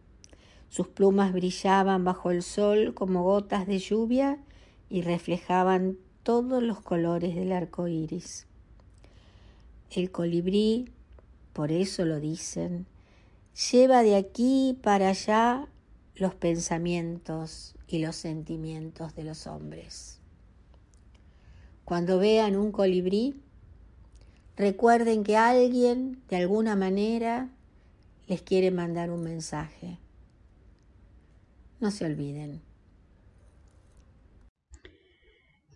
Sus 0.68 0.86
plumas 0.86 1.32
brillaban 1.32 2.04
bajo 2.04 2.30
el 2.30 2.42
sol 2.42 2.92
como 2.92 3.24
gotas 3.24 3.66
de 3.66 3.78
lluvia 3.78 4.38
y 4.90 5.00
reflejaban 5.00 5.96
todos 6.30 6.62
los 6.62 6.80
colores 6.80 7.34
del 7.34 7.50
arco 7.50 7.88
iris. 7.88 8.46
El 9.90 10.12
colibrí, 10.12 10.92
por 11.52 11.72
eso 11.72 12.04
lo 12.04 12.20
dicen, 12.20 12.86
lleva 13.72 14.04
de 14.04 14.14
aquí 14.14 14.78
para 14.80 15.08
allá 15.08 15.66
los 16.14 16.36
pensamientos 16.36 17.74
y 17.88 17.98
los 17.98 18.14
sentimientos 18.14 19.16
de 19.16 19.24
los 19.24 19.48
hombres. 19.48 20.20
Cuando 21.84 22.18
vean 22.18 22.54
un 22.54 22.70
colibrí, 22.70 23.34
recuerden 24.54 25.24
que 25.24 25.36
alguien, 25.36 26.22
de 26.28 26.36
alguna 26.36 26.76
manera, 26.76 27.50
les 28.28 28.40
quiere 28.40 28.70
mandar 28.70 29.10
un 29.10 29.24
mensaje. 29.24 29.98
No 31.80 31.90
se 31.90 32.04
olviden. 32.04 32.69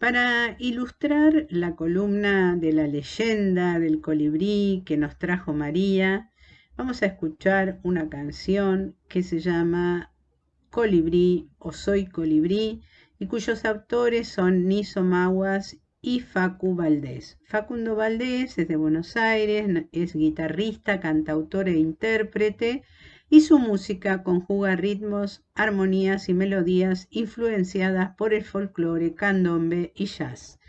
Para 0.05 0.55
ilustrar 0.59 1.47
la 1.49 1.77
columna 1.77 2.57
de 2.57 2.75
la 2.75 2.87
leyenda 2.87 3.79
del 3.79 4.03
colibrí 4.03 4.83
que 4.85 4.99
nos 4.99 5.19
trajo 5.19 5.55
María, 5.55 6.31
vamos 6.77 7.03
a 7.03 7.07
escuchar 7.07 7.81
una 7.83 8.11
canción 8.11 8.99
que 9.09 9.23
se 9.23 9.39
llama 9.39 10.13
Colibrí 10.69 11.49
o 11.59 11.73
Soy 11.73 12.05
Colibrí 12.05 12.83
y 13.19 13.29
cuyos 13.29 13.65
autores 13.65 14.29
son 14.29 14.69
Niso 14.69 15.03
Maguas 15.03 15.79
y 16.03 16.21
Facu 16.21 16.75
Valdés. 16.75 17.39
Facundo 17.47 17.97
Valdés 17.97 18.59
es 18.59 18.69
de 18.69 18.77
Buenos 18.77 19.17
Aires, 19.17 19.87
es 19.91 20.15
guitarrista, 20.15 21.01
cantautor 21.01 21.71
e 21.71 21.79
intérprete 21.79 22.83
y 23.35 23.41
su 23.41 23.59
música 23.59 24.23
conjuga 24.23 24.77
ritmos, 24.77 25.43
armonías 25.57 26.29
y 26.29 26.35
melodías 26.35 27.09
influenciadas 27.11 28.15
por 28.15 28.33
el 28.33 28.45
folclore, 28.45 29.17
candombe 29.17 29.93
y 29.97 30.05
jazz, 30.05 30.61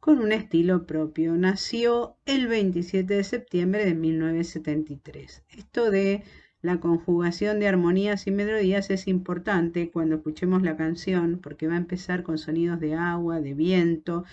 con 0.00 0.18
un 0.18 0.30
estilo 0.30 0.84
propio. 0.84 1.38
Nació 1.38 2.18
el 2.26 2.46
27 2.46 3.14
de 3.14 3.24
septiembre 3.24 3.86
de 3.86 3.94
1973. 3.94 5.44
Esto 5.48 5.90
de 5.90 6.22
la 6.60 6.78
conjugación 6.78 7.58
de 7.58 7.68
armonías 7.68 8.26
y 8.26 8.32
melodías 8.32 8.90
es 8.90 9.08
importante 9.08 9.90
cuando 9.90 10.16
escuchemos 10.16 10.60
la 10.60 10.76
canción 10.76 11.40
porque 11.42 11.68
va 11.68 11.74
a 11.76 11.78
empezar 11.78 12.22
con 12.22 12.36
sonidos 12.36 12.80
de 12.80 12.96
agua, 12.96 13.40
de 13.40 13.54
viento 13.54 14.24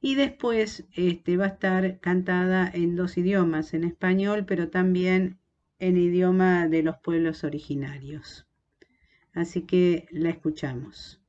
y 0.00 0.16
después 0.16 0.84
este, 0.96 1.36
va 1.36 1.44
a 1.44 1.48
estar 1.48 2.00
cantada 2.00 2.68
en 2.74 2.96
dos 2.96 3.16
idiomas, 3.16 3.72
en 3.72 3.84
español 3.84 4.46
pero 4.46 4.68
también 4.68 5.39
en 5.80 5.96
idioma 5.96 6.68
de 6.68 6.82
los 6.82 6.98
pueblos 6.98 7.42
originarios. 7.42 8.46
Así 9.32 9.62
que 9.62 10.06
la 10.10 10.30
escuchamos. 10.30 11.19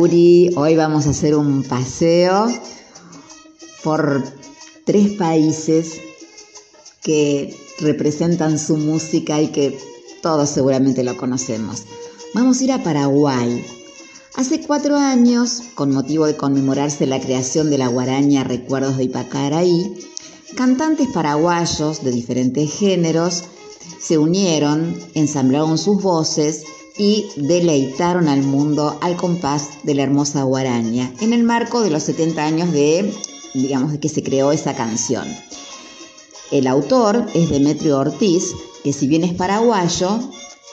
Hoy 0.00 0.76
vamos 0.76 1.08
a 1.08 1.10
hacer 1.10 1.34
un 1.34 1.64
paseo 1.64 2.46
por 3.82 4.22
tres 4.84 5.14
países 5.14 6.00
que 7.02 7.56
representan 7.80 8.60
su 8.60 8.76
música 8.76 9.42
y 9.42 9.48
que 9.48 9.76
todos 10.22 10.50
seguramente 10.50 11.02
lo 11.02 11.16
conocemos. 11.16 11.82
Vamos 12.32 12.60
a 12.60 12.64
ir 12.64 12.72
a 12.72 12.84
Paraguay. 12.84 13.64
Hace 14.36 14.60
cuatro 14.60 14.94
años, 14.94 15.62
con 15.74 15.90
motivo 15.90 16.26
de 16.26 16.36
conmemorarse 16.36 17.04
la 17.08 17.18
creación 17.18 17.68
de 17.68 17.78
la 17.78 17.88
guaraña 17.88 18.44
Recuerdos 18.44 18.98
de 18.98 19.04
Ipacaraí, 19.04 19.98
cantantes 20.54 21.08
paraguayos 21.08 22.04
de 22.04 22.12
diferentes 22.12 22.72
géneros 22.72 23.42
se 24.00 24.16
unieron, 24.16 24.96
ensamblaron 25.14 25.76
sus 25.76 26.00
voces 26.00 26.62
y 26.98 27.28
deleitaron 27.36 28.28
al 28.28 28.42
mundo 28.42 28.98
al 29.00 29.16
compás 29.16 29.84
de 29.84 29.94
la 29.94 30.02
hermosa 30.02 30.42
guaraña, 30.42 31.12
en 31.20 31.32
el 31.32 31.44
marco 31.44 31.82
de 31.82 31.90
los 31.90 32.02
70 32.02 32.44
años 32.44 32.72
de, 32.72 33.14
digamos, 33.54 33.92
de 33.92 34.00
que 34.00 34.08
se 34.08 34.22
creó 34.22 34.52
esa 34.52 34.74
canción. 34.74 35.26
El 36.50 36.66
autor 36.66 37.26
es 37.34 37.48
Demetrio 37.48 37.98
Ortiz, 37.98 38.52
que 38.82 38.92
si 38.92 39.06
bien 39.06 39.22
es 39.22 39.34
paraguayo, 39.34 40.18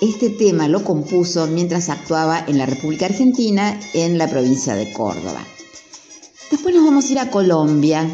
este 0.02 0.30
tema 0.30 0.68
lo 0.68 0.84
compuso 0.84 1.48
mientras 1.48 1.90
actuaba 1.90 2.44
en 2.48 2.58
la 2.58 2.66
República 2.66 3.06
Argentina 3.06 3.80
en 3.94 4.18
la 4.18 4.28
provincia 4.28 4.76
de 4.76 4.92
Córdoba. 4.92 5.46
Después 6.50 6.76
nos 6.76 6.86
vamos 6.86 7.06
a 7.06 7.12
ir 7.12 7.20
a 7.20 7.30
Colombia. 7.30 8.10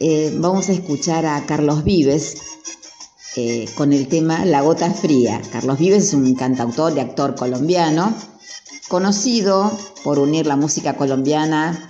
Eh, 0.00 0.34
vamos 0.38 0.68
a 0.68 0.72
escuchar 0.72 1.26
a 1.26 1.44
Carlos 1.46 1.84
Vives 1.84 2.49
con 3.76 3.92
el 3.92 4.08
tema 4.08 4.44
La 4.44 4.60
Gota 4.62 4.90
Fría. 4.90 5.40
Carlos 5.52 5.78
Vives 5.78 6.04
es 6.04 6.14
un 6.14 6.34
cantautor 6.34 6.96
y 6.96 7.00
actor 7.00 7.34
colombiano, 7.34 8.12
conocido 8.88 9.70
por 10.02 10.18
unir 10.18 10.46
la 10.46 10.56
música 10.56 10.96
colombiana, 10.96 11.88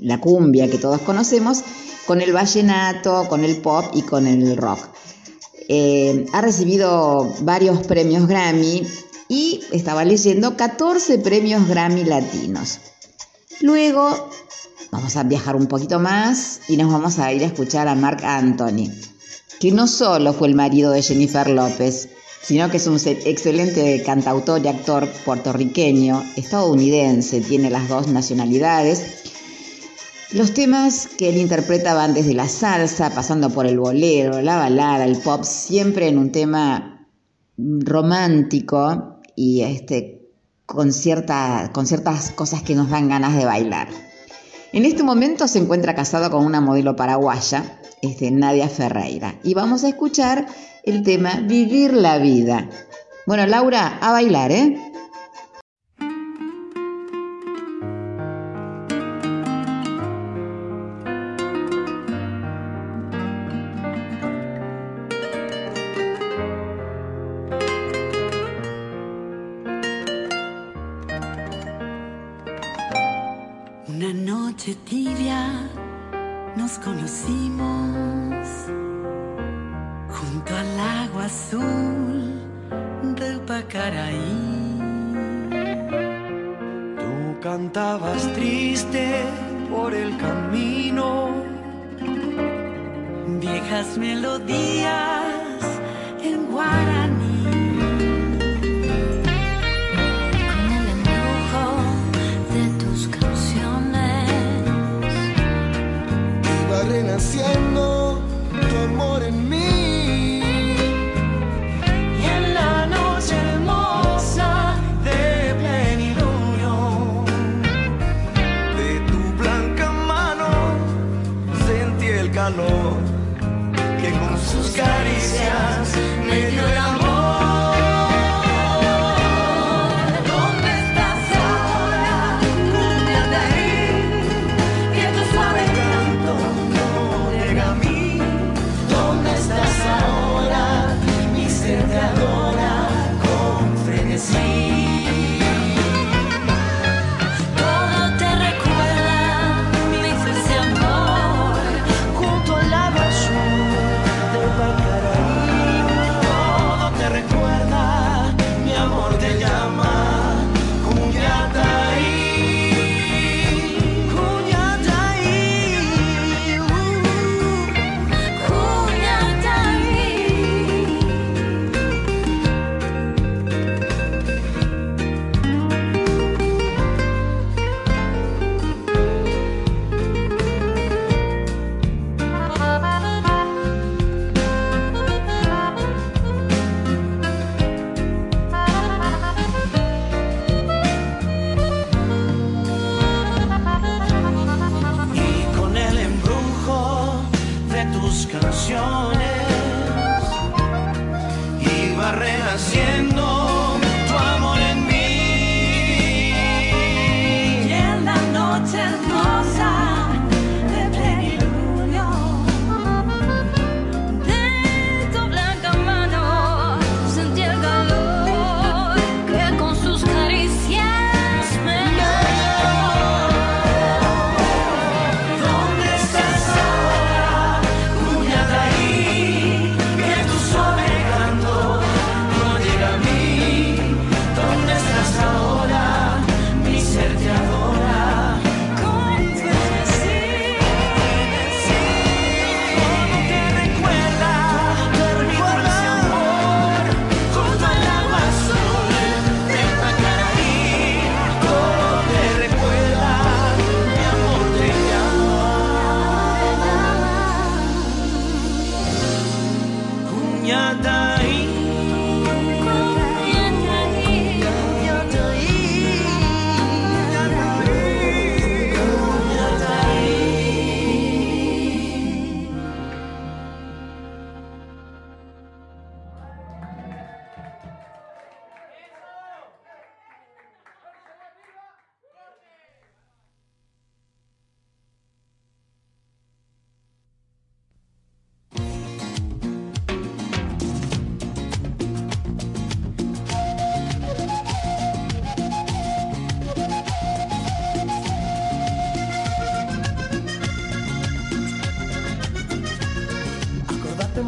la 0.00 0.20
cumbia 0.20 0.70
que 0.70 0.78
todos 0.78 1.00
conocemos, 1.00 1.62
con 2.06 2.20
el 2.20 2.32
vallenato, 2.32 3.26
con 3.28 3.44
el 3.44 3.56
pop 3.56 3.84
y 3.94 4.02
con 4.02 4.26
el 4.26 4.56
rock. 4.56 4.78
Eh, 5.68 6.26
ha 6.32 6.40
recibido 6.40 7.34
varios 7.40 7.84
premios 7.86 8.28
Grammy 8.28 8.86
y 9.28 9.60
estaba 9.72 10.04
leyendo 10.04 10.56
14 10.56 11.18
premios 11.18 11.66
Grammy 11.66 12.04
latinos. 12.04 12.78
Luego 13.60 14.28
vamos 14.92 15.16
a 15.16 15.24
viajar 15.24 15.56
un 15.56 15.66
poquito 15.66 15.98
más 15.98 16.60
y 16.68 16.76
nos 16.76 16.92
vamos 16.92 17.18
a 17.18 17.32
ir 17.32 17.42
a 17.42 17.46
escuchar 17.46 17.88
a 17.88 17.96
Mark 17.96 18.24
Anthony, 18.24 18.92
que 19.60 19.72
no 19.72 19.86
solo 19.86 20.32
fue 20.32 20.48
el 20.48 20.54
marido 20.54 20.90
de 20.90 21.02
Jennifer 21.02 21.48
López, 21.48 22.08
sino 22.42 22.70
que 22.70 22.76
es 22.76 22.86
un 22.86 22.98
excelente 23.04 24.02
cantautor 24.04 24.64
y 24.64 24.68
actor 24.68 25.08
puertorriqueño, 25.24 26.24
estadounidense, 26.36 27.40
tiene 27.40 27.70
las 27.70 27.88
dos 27.88 28.08
nacionalidades 28.08 29.02
los 30.32 30.54
temas 30.54 31.08
que 31.16 31.28
él 31.28 31.36
interpreta 31.36 31.94
van 31.94 32.12
desde 32.12 32.34
la 32.34 32.48
salsa, 32.48 33.10
pasando 33.10 33.48
por 33.50 33.64
el 33.64 33.78
bolero, 33.78 34.42
la 34.42 34.56
balada, 34.56 35.04
el 35.04 35.16
pop, 35.18 35.44
siempre 35.44 36.08
en 36.08 36.18
un 36.18 36.32
tema 36.32 37.06
romántico 37.56 39.20
y 39.36 39.62
este, 39.62 40.28
con, 40.66 40.90
con 41.72 41.86
ciertas 41.86 42.30
cosas 42.32 42.62
que 42.62 42.74
nos 42.74 42.90
dan 42.90 43.08
ganas 43.08 43.36
de 43.36 43.44
bailar. 43.44 43.88
En 44.72 44.84
este 44.84 45.02
momento 45.02 45.48
se 45.48 45.58
encuentra 45.58 45.94
casado 45.94 46.30
con 46.30 46.44
una 46.44 46.60
modelo 46.60 46.96
paraguaya, 46.96 47.78
Nadia 48.32 48.68
Ferreira, 48.68 49.34
y 49.42 49.54
vamos 49.54 49.84
a 49.84 49.88
escuchar 49.88 50.46
el 50.84 51.02
tema 51.02 51.40
Vivir 51.42 51.92
la 51.92 52.18
vida. 52.18 52.68
Bueno, 53.26 53.46
Laura, 53.46 53.98
a 54.00 54.12
bailar, 54.12 54.52
¿eh? 54.52 54.85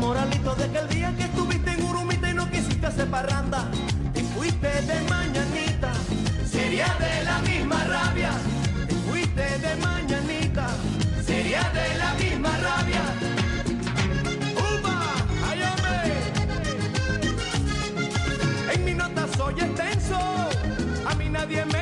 Moralito 0.09 0.54
de 0.54 0.64
aquel 0.64 0.88
día 0.88 1.14
que 1.18 1.24
estuviste 1.24 1.70
en 1.70 1.84
Urumita 1.84 2.30
y 2.30 2.32
no 2.32 2.50
quisiste 2.50 2.86
hacer 2.86 3.11
parranda 3.11 3.70
Te 4.14 4.22
fuiste 4.22 4.66
de 4.66 5.00
mañanita, 5.02 5.92
sería 6.50 6.96
de 6.98 7.24
la 7.24 7.38
misma 7.40 7.84
rabia 7.84 8.30
Te 8.88 8.94
fuiste 8.94 9.59
de 9.59 9.76
mañanita, 9.76 10.66
sería 11.26 11.62
de 11.74 11.98
la 11.98 12.14
misma 12.14 12.56
rabia 12.56 13.02
¡Upa! 14.56 14.96
¡Ay! 15.46 15.61
En 18.72 18.84
mi 18.86 18.94
nota 18.94 19.26
soy 19.36 19.61
extenso, 19.61 20.18
a 21.06 21.14
mí 21.16 21.28
nadie 21.28 21.66
me 21.66 21.77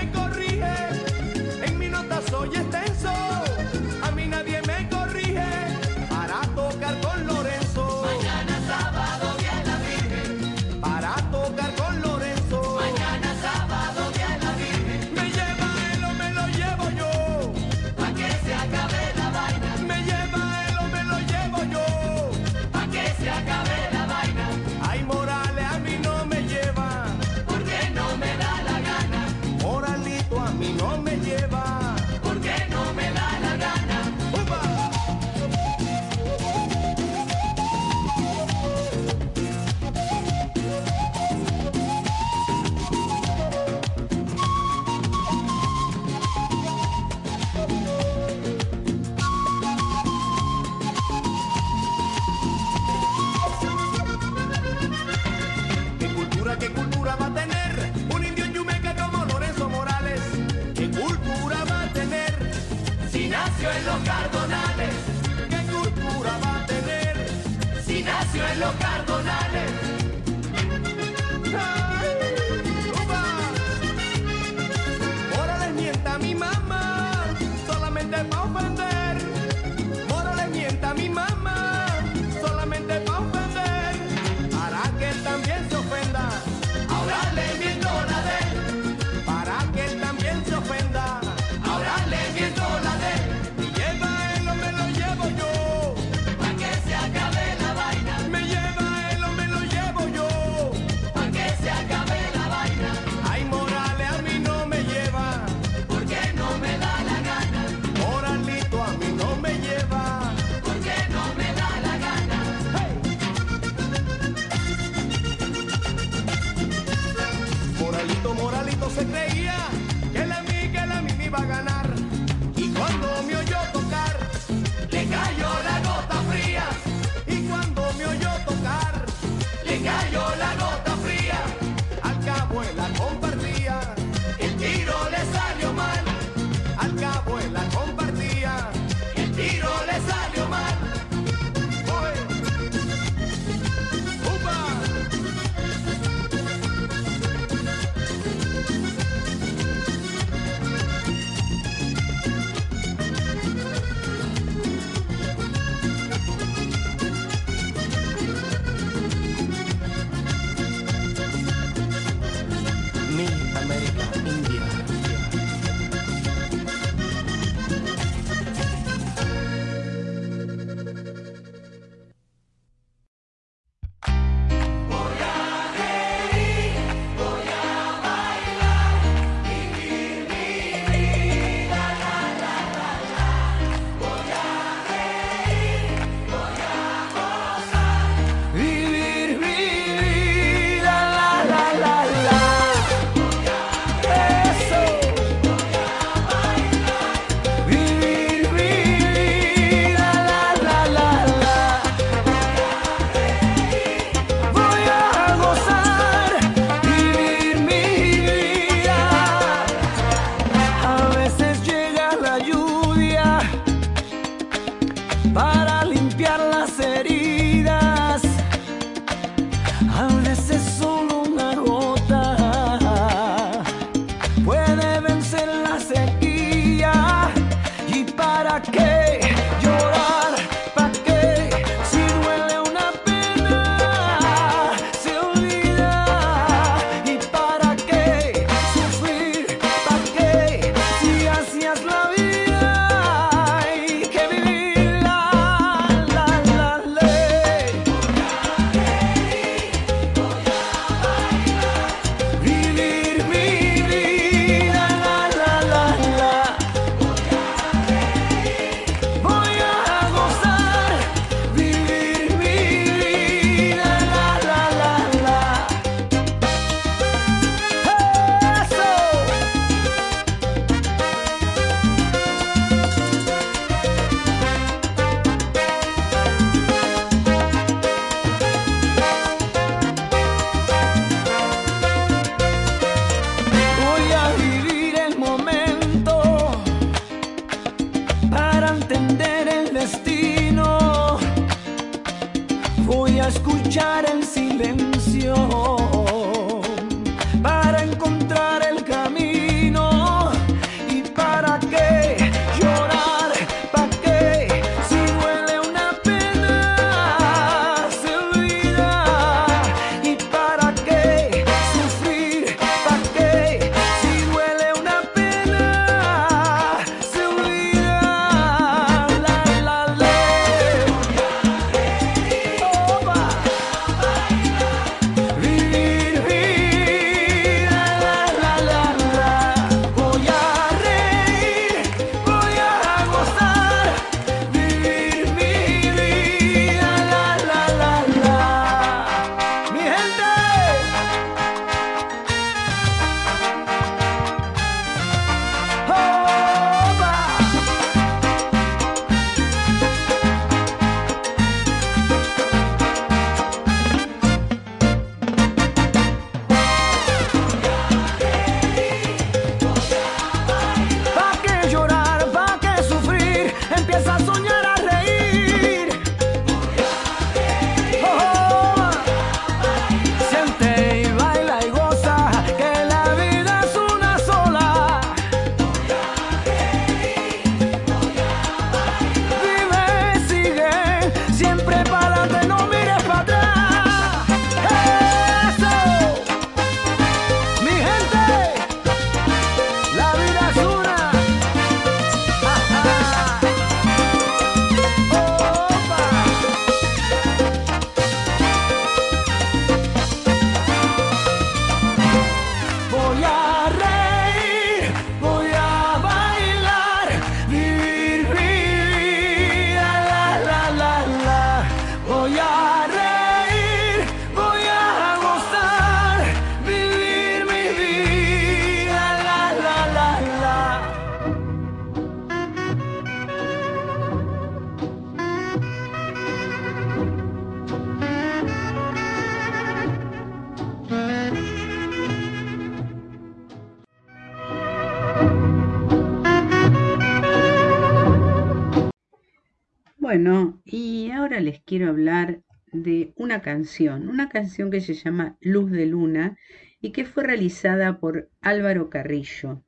una 444.09 444.29
canción 444.29 444.73
que 444.73 444.81
se 444.81 444.95
llama 444.95 445.37
Luz 445.41 445.71
de 445.71 445.87
Luna 445.87 446.37
y 446.81 446.91
que 446.91 447.05
fue 447.05 447.23
realizada 447.23 448.01
por 448.01 448.29
Álvaro 448.41 448.91
Carrillo, 448.91 449.63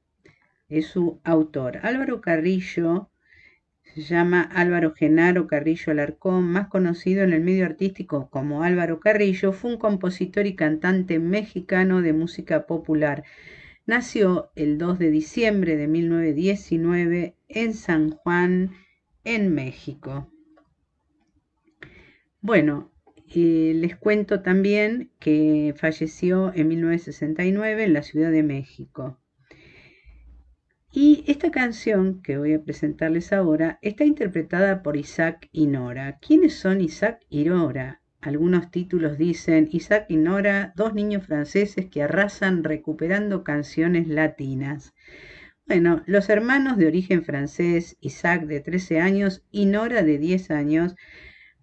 es 0.68 0.86
su 0.86 1.20
autor. 1.22 1.78
Álvaro 1.82 2.20
Carrillo 2.20 3.10
se 3.84 4.02
llama 4.02 4.42
Álvaro 4.42 4.94
Genaro 4.94 5.46
Carrillo 5.46 5.92
Alarcón, 5.92 6.50
más 6.50 6.66
conocido 6.66 7.22
en 7.22 7.32
el 7.32 7.40
medio 7.40 7.66
artístico 7.66 8.28
como 8.30 8.64
Álvaro 8.64 8.98
Carrillo, 8.98 9.52
fue 9.52 9.70
un 9.70 9.78
compositor 9.78 10.46
y 10.46 10.56
cantante 10.56 11.20
mexicano 11.20 12.02
de 12.02 12.12
música 12.12 12.66
popular. 12.66 13.22
Nació 13.86 14.50
el 14.56 14.76
2 14.76 14.98
de 14.98 15.10
diciembre 15.12 15.76
de 15.76 15.86
1919 15.86 17.36
en 17.46 17.74
San 17.74 18.10
Juan, 18.10 18.72
en 19.22 19.54
México. 19.54 20.32
Bueno, 22.40 22.90
les 23.34 23.96
cuento 23.96 24.40
también 24.42 25.10
que 25.18 25.74
falleció 25.76 26.52
en 26.54 26.68
1969 26.68 27.84
en 27.84 27.92
la 27.92 28.02
Ciudad 28.02 28.30
de 28.30 28.42
México. 28.42 29.18
Y 30.90 31.24
esta 31.26 31.50
canción 31.50 32.22
que 32.22 32.38
voy 32.38 32.54
a 32.54 32.62
presentarles 32.62 33.32
ahora 33.32 33.78
está 33.82 34.04
interpretada 34.04 34.82
por 34.82 34.96
Isaac 34.96 35.48
y 35.52 35.66
Nora. 35.66 36.18
¿Quiénes 36.18 36.54
son 36.54 36.80
Isaac 36.80 37.20
y 37.28 37.44
Nora? 37.44 38.00
Algunos 38.20 38.70
títulos 38.70 39.18
dicen 39.18 39.68
Isaac 39.70 40.06
y 40.08 40.16
Nora, 40.16 40.72
dos 40.76 40.94
niños 40.94 41.24
franceses 41.26 41.86
que 41.86 42.02
arrasan 42.02 42.64
recuperando 42.64 43.44
canciones 43.44 44.08
latinas. 44.08 44.94
Bueno, 45.66 46.02
los 46.06 46.30
hermanos 46.30 46.78
de 46.78 46.86
origen 46.86 47.22
francés, 47.22 47.98
Isaac 48.00 48.46
de 48.46 48.60
13 48.60 49.00
años 49.00 49.44
y 49.50 49.66
Nora 49.66 50.02
de 50.02 50.16
10 50.16 50.50
años, 50.50 50.96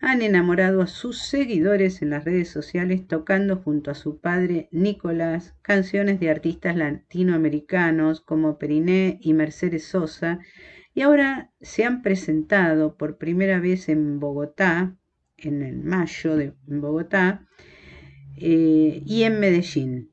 han 0.06 0.22
enamorado 0.22 0.84
a 0.84 0.88
sus 0.88 1.18
seguidores 1.18 2.04
en 2.04 2.12
las 2.12 2.26
redes 2.26 2.48
sociales 2.50 3.08
tocando 3.08 3.58
junto 3.58 3.90
a 3.90 3.96
su 3.96 4.20
padre 4.20 4.70
Nicolás 4.72 5.56
canciones 5.64 6.20
de 6.20 6.30
artistas 6.30 6.76
latinoamericanos 6.76 8.22
como 8.22 8.60
Periné 8.60 9.18
y 9.20 9.34
Mercedes 9.34 9.86
Sosa 9.86 10.38
y 10.94 11.02
ahora 11.02 11.52
se 11.60 11.86
han 11.86 12.04
presentado 12.04 12.98
por 12.98 13.18
primera 13.18 13.60
vez 13.60 13.90
en 13.90 14.20
Bogotá, 14.20 14.96
en 15.38 15.64
el 15.64 15.80
mayo 15.82 16.36
de 16.36 16.54
Bogotá 16.68 17.48
eh, 18.38 19.02
y 19.04 19.24
en 19.24 19.40
Medellín 19.40 20.12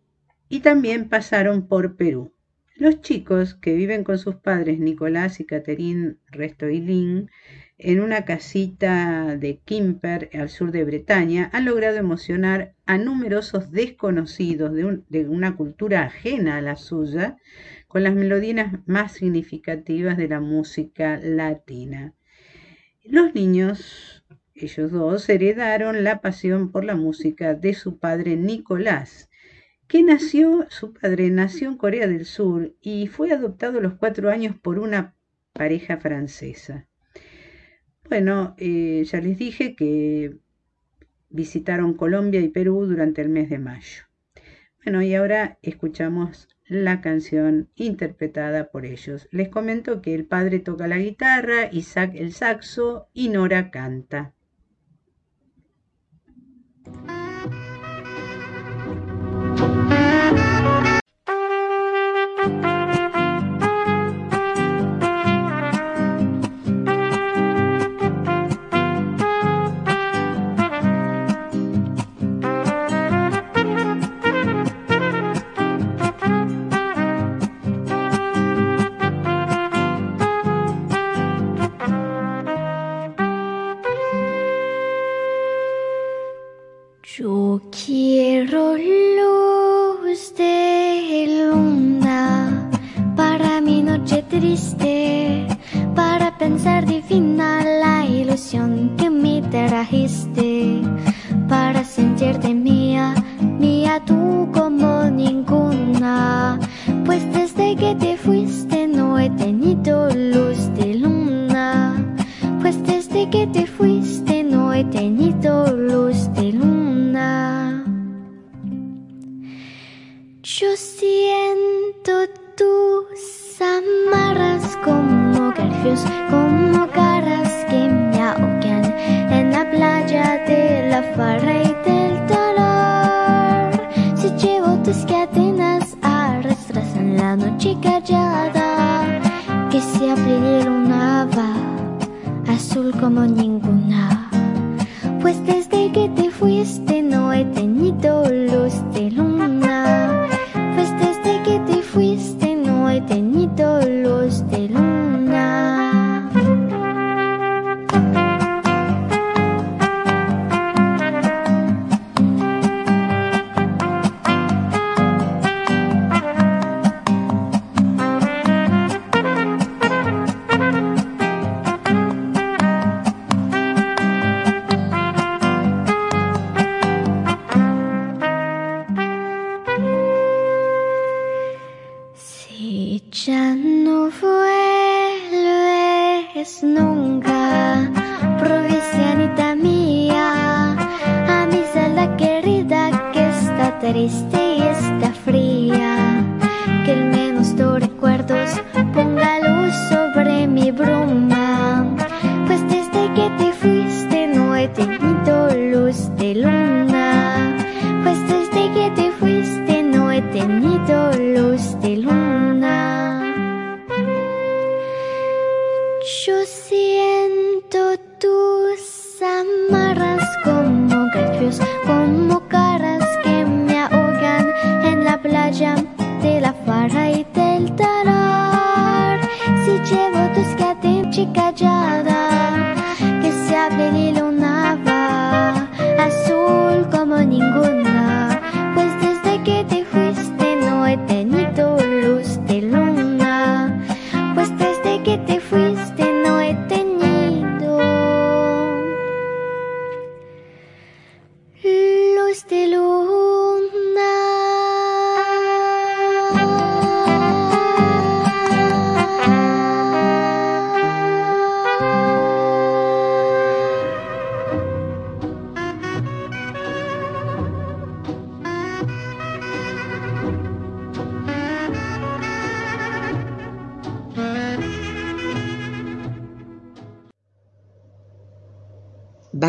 y 0.49 0.61
también 0.61 1.11
pasaron 1.11 1.68
por 1.68 1.97
Perú. 1.97 2.32
Los 2.76 3.03
chicos 3.03 3.55
que 3.55 3.74
viven 3.74 4.05
con 4.05 4.18
sus 4.18 4.36
padres 4.36 4.78
Nicolás 4.78 5.38
y 5.38 5.45
Caterín 5.45 6.18
Restoilín 6.30 7.28
en 7.85 7.99
una 8.01 8.24
casita 8.24 9.37
de 9.37 9.59
Quimper, 9.59 10.30
al 10.35 10.51
sur 10.51 10.70
de 10.70 10.85
Bretaña, 10.85 11.51
han 11.53 11.64
logrado 11.64 11.97
emocionar 11.97 12.76
a 12.87 12.97
numerosos 12.97 13.72
desconocidos 13.72 14.72
de, 14.72 15.28
una 15.28 15.57
cultura 15.57 16.03
ajena 16.03 16.59
a 16.59 16.61
la 16.61 16.76
suya 16.76 17.39
con 17.89 18.05
las 18.05 18.14
melodías 18.14 18.78
más 18.87 19.12
significativas 19.12 20.16
de 20.16 20.28
la 20.28 20.39
música 20.39 21.18
latina. 21.20 22.14
Los 23.03 23.35
niños, 23.35 24.24
ellos 24.55 24.93
dos, 24.93 25.28
heredaron 25.28 26.05
la 26.05 26.20
pasión 26.20 26.70
por 26.70 26.85
la 26.85 26.95
música 26.95 27.55
de 27.55 27.74
su 27.74 27.99
padre 27.99 28.37
Nicolás, 28.37 29.28
que 29.89 30.05
nació, 30.05 30.66
su 30.70 30.93
padre 30.93 31.30
nació 31.30 31.70
en 31.70 31.76
Corea 31.76 32.07
del 32.07 32.26
Sur 32.26 32.76
y 32.80 33.09
fue 33.09 33.33
adoptado 33.33 33.78
a 33.78 33.83
los 33.83 33.95
cuatro 33.95 34.30
años 34.30 34.55
por 34.57 34.78
una 34.78 35.16
pareja 35.53 35.97
francesa. 35.97 36.87
Bueno, 38.09 38.55
eh, 38.59 39.05
ya 39.05 39.20
les 39.20 39.38
dije 39.38 39.74
que 39.74 40.36
visitaron 41.30 41.94
Colombia 41.94 42.40
y 42.40 42.48
Perú 42.48 42.86
durante 42.86 43.22
el 43.22 43.28
mes 43.28 43.48
de 43.48 43.59
mayo. 43.59 44.05
Bueno, 44.84 45.03
y 45.03 45.14
ahora 45.14 45.59
escuchamos 45.62 46.48
la 46.66 47.00
canción 47.00 47.68
interpretada 47.76 48.70
por 48.70 48.84
ellos. 48.86 49.28
Les 49.30 49.48
comento 49.48 50.03
que 50.03 50.14
el 50.14 50.26
padre 50.26 50.59
toca 50.59 50.88
la 50.88 50.98
guitarra, 50.98 51.68
Isaac 51.70 52.12
el 52.14 52.32
saxo 52.32 53.09
y 53.12 53.28
Nora 53.28 53.70
canta. 53.70 54.34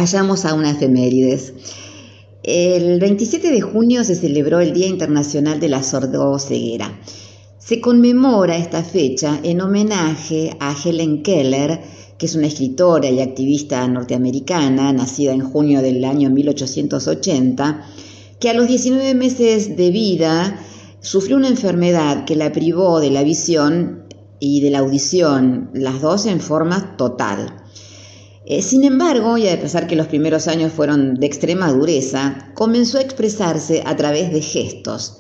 Vayamos 0.03 0.43
a 0.43 0.53
una 0.53 0.71
efemérides. 0.71 1.53
El 2.43 2.99
27 2.99 3.49
de 3.49 3.61
junio 3.61 4.03
se 4.03 4.15
celebró 4.15 4.59
el 4.59 4.73
Día 4.73 4.87
Internacional 4.87 5.61
de 5.61 5.69
la 5.69 5.81
Sordoceguera. 5.81 6.99
Se 7.57 7.79
conmemora 7.79 8.57
esta 8.57 8.83
fecha 8.83 9.39
en 9.43 9.61
homenaje 9.61 10.57
a 10.59 10.75
Helen 10.75 11.23
Keller, 11.23 11.79
que 12.17 12.25
es 12.25 12.35
una 12.35 12.47
escritora 12.47 13.09
y 13.09 13.21
activista 13.21 13.87
norteamericana, 13.87 14.91
nacida 14.91 15.31
en 15.31 15.39
junio 15.39 15.81
del 15.81 16.03
año 16.03 16.29
1880, 16.29 17.85
que 18.41 18.49
a 18.49 18.53
los 18.53 18.67
19 18.67 19.15
meses 19.15 19.77
de 19.77 19.89
vida 19.89 20.59
sufrió 20.99 21.37
una 21.37 21.47
enfermedad 21.47 22.25
que 22.25 22.35
la 22.35 22.51
privó 22.51 22.99
de 22.99 23.09
la 23.09 23.23
visión 23.23 24.03
y 24.41 24.59
de 24.59 24.69
la 24.69 24.79
audición, 24.79 25.69
las 25.73 26.01
dos 26.01 26.25
en 26.25 26.41
forma 26.41 26.97
total. 26.97 27.62
Eh, 28.45 28.61
sin 28.61 28.83
embargo, 28.83 29.37
y 29.37 29.47
a 29.47 29.59
pesar 29.59 29.87
que 29.87 29.95
los 29.95 30.07
primeros 30.07 30.47
años 30.47 30.73
fueron 30.73 31.15
de 31.15 31.25
extrema 31.25 31.71
dureza, 31.71 32.51
comenzó 32.55 32.97
a 32.97 33.01
expresarse 33.01 33.83
a 33.85 33.95
través 33.95 34.33
de 34.33 34.41
gestos. 34.41 35.19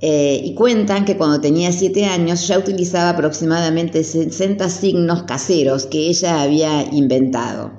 Eh, 0.00 0.40
y 0.44 0.54
cuentan 0.54 1.04
que 1.04 1.16
cuando 1.16 1.40
tenía 1.40 1.72
7 1.72 2.04
años 2.04 2.46
ya 2.46 2.56
utilizaba 2.56 3.10
aproximadamente 3.10 4.04
60 4.04 4.68
signos 4.68 5.24
caseros 5.24 5.86
que 5.86 6.08
ella 6.08 6.40
había 6.42 6.84
inventado. 6.92 7.72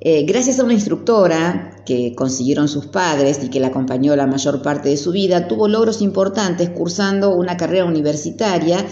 Eh, 0.00 0.24
gracias 0.24 0.58
a 0.58 0.64
una 0.64 0.74
instructora 0.74 1.82
que 1.86 2.14
consiguieron 2.16 2.68
sus 2.68 2.86
padres 2.86 3.40
y 3.42 3.50
que 3.50 3.60
la 3.60 3.68
acompañó 3.68 4.16
la 4.16 4.26
mayor 4.26 4.62
parte 4.62 4.88
de 4.88 4.96
su 4.96 5.12
vida, 5.12 5.46
tuvo 5.46 5.68
logros 5.68 6.02
importantes 6.02 6.70
cursando 6.70 7.34
una 7.34 7.56
carrera 7.56 7.84
universitaria 7.84 8.84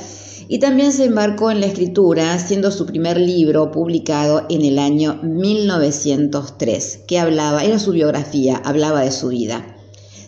y 0.48 0.58
también 0.58 0.92
se 0.92 1.04
embarcó 1.04 1.50
en 1.50 1.60
la 1.60 1.66
escritura, 1.66 2.38
siendo 2.38 2.70
su 2.70 2.86
primer 2.86 3.18
libro 3.18 3.70
publicado 3.70 4.46
en 4.48 4.62
el 4.62 4.78
año 4.78 5.18
1903, 5.22 7.00
que 7.06 7.18
hablaba, 7.18 7.64
era 7.64 7.78
su 7.78 7.92
biografía, 7.92 8.60
hablaba 8.64 9.00
de 9.00 9.12
su 9.12 9.28
vida. 9.28 9.76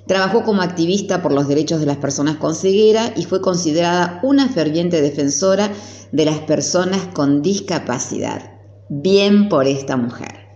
Trabajó 0.07 0.43
como 0.43 0.63
activista 0.63 1.23
por 1.23 1.33
los 1.33 1.49
derechos 1.49 1.81
de 1.81 1.87
las 1.87 1.99
personas 1.99 2.37
con 2.37 2.55
ceguera 2.55 3.13
y 3.15 3.25
fue 3.25 3.41
considerada 3.43 4.21
una 4.23 4.49
ferviente 4.49 5.03
defensora 5.03 5.71
de 6.13 6.25
las 6.25 6.39
personas 6.39 7.09
con 7.13 7.43
discapacidad. 7.43 8.53
Bien 8.89 9.51
por 9.51 9.67
esta 9.67 9.97
mujer. 9.99 10.49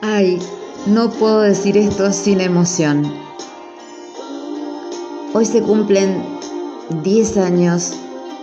Ay, 0.00 0.38
no 0.86 1.10
puedo 1.10 1.40
decir 1.40 1.76
esto 1.76 2.12
sin 2.12 2.40
emoción. 2.40 3.27
Hoy 5.34 5.44
se 5.44 5.62
cumplen 5.62 6.24
10 7.02 7.36
años 7.36 7.92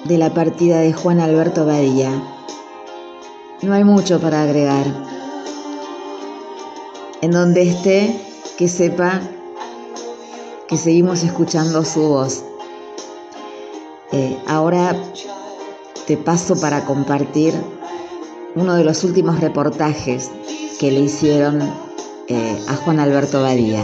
de 0.04 0.20
la 0.20 0.32
partida 0.36 0.80
de 0.80 0.94
Juan 0.94 1.20
Alberto 1.20 1.66
Badía. 1.66 2.12
No 3.64 3.74
hay 3.74 3.84
mucho 3.84 4.22
para 4.22 4.44
agregar. 4.44 4.86
En 7.22 7.32
donde 7.32 7.64
esté, 7.64 8.22
que 8.56 8.68
sepa 8.68 9.20
que 10.68 10.78
seguimos 10.78 11.24
escuchando 11.24 11.84
su 11.84 12.02
voz. 12.02 12.44
Eh, 14.12 14.38
ahora 14.48 14.96
te 16.06 16.18
paso 16.18 16.56
para 16.62 16.86
compartir 16.86 17.56
uno 18.54 18.76
de 18.76 18.84
los 18.84 19.04
últimos 19.04 19.40
reportajes 19.40 20.30
que 20.80 20.92
le 20.92 21.00
hicieron 21.00 21.64
eh, 22.28 22.64
a 22.68 22.76
Juan 22.76 23.00
Alberto 23.00 23.42
Badía. 23.42 23.84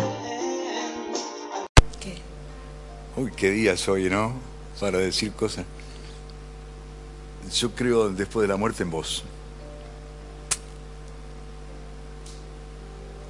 Qué 3.36 3.52
día 3.52 3.78
soy, 3.78 4.10
¿no? 4.10 4.34
Para 4.80 4.98
decir 5.00 5.32
cosas. 5.34 5.66
Yo 7.54 7.72
creo 7.72 8.10
después 8.10 8.44
de 8.44 8.48
la 8.48 8.58
muerte 8.58 8.84
en 8.84 8.92
vos. 8.92 9.24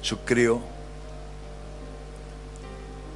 Yo 0.02 0.18
creo 0.24 0.60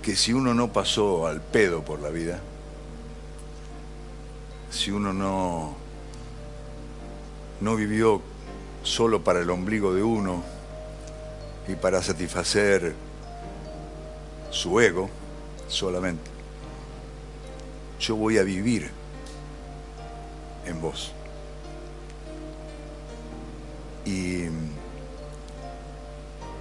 que 0.02 0.14
si 0.14 0.32
uno 0.32 0.54
no 0.54 0.72
pasó 0.72 1.26
al 1.26 1.40
pedo 1.40 1.82
por 1.82 2.00
la 2.00 2.10
vida, 2.10 2.40
si 4.70 4.90
uno 4.90 5.12
no, 5.12 5.74
no 7.60 7.76
vivió 7.76 8.22
solo 8.82 9.24
para 9.24 9.40
el 9.40 9.50
ombligo 9.50 9.94
de 9.94 10.02
uno 10.02 10.44
y 11.66 11.74
para 11.74 12.02
satisfacer 12.02 12.94
su 14.50 14.80
ego 14.80 15.10
solamente, 15.66 16.35
yo 18.00 18.16
voy 18.16 18.38
a 18.38 18.42
vivir 18.42 18.90
en 20.66 20.80
vos. 20.80 21.12
Y, 24.04 24.44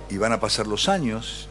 y 0.10 0.18
van 0.18 0.32
a 0.34 0.40
pasar 0.40 0.68
los 0.68 0.90
años 0.90 1.48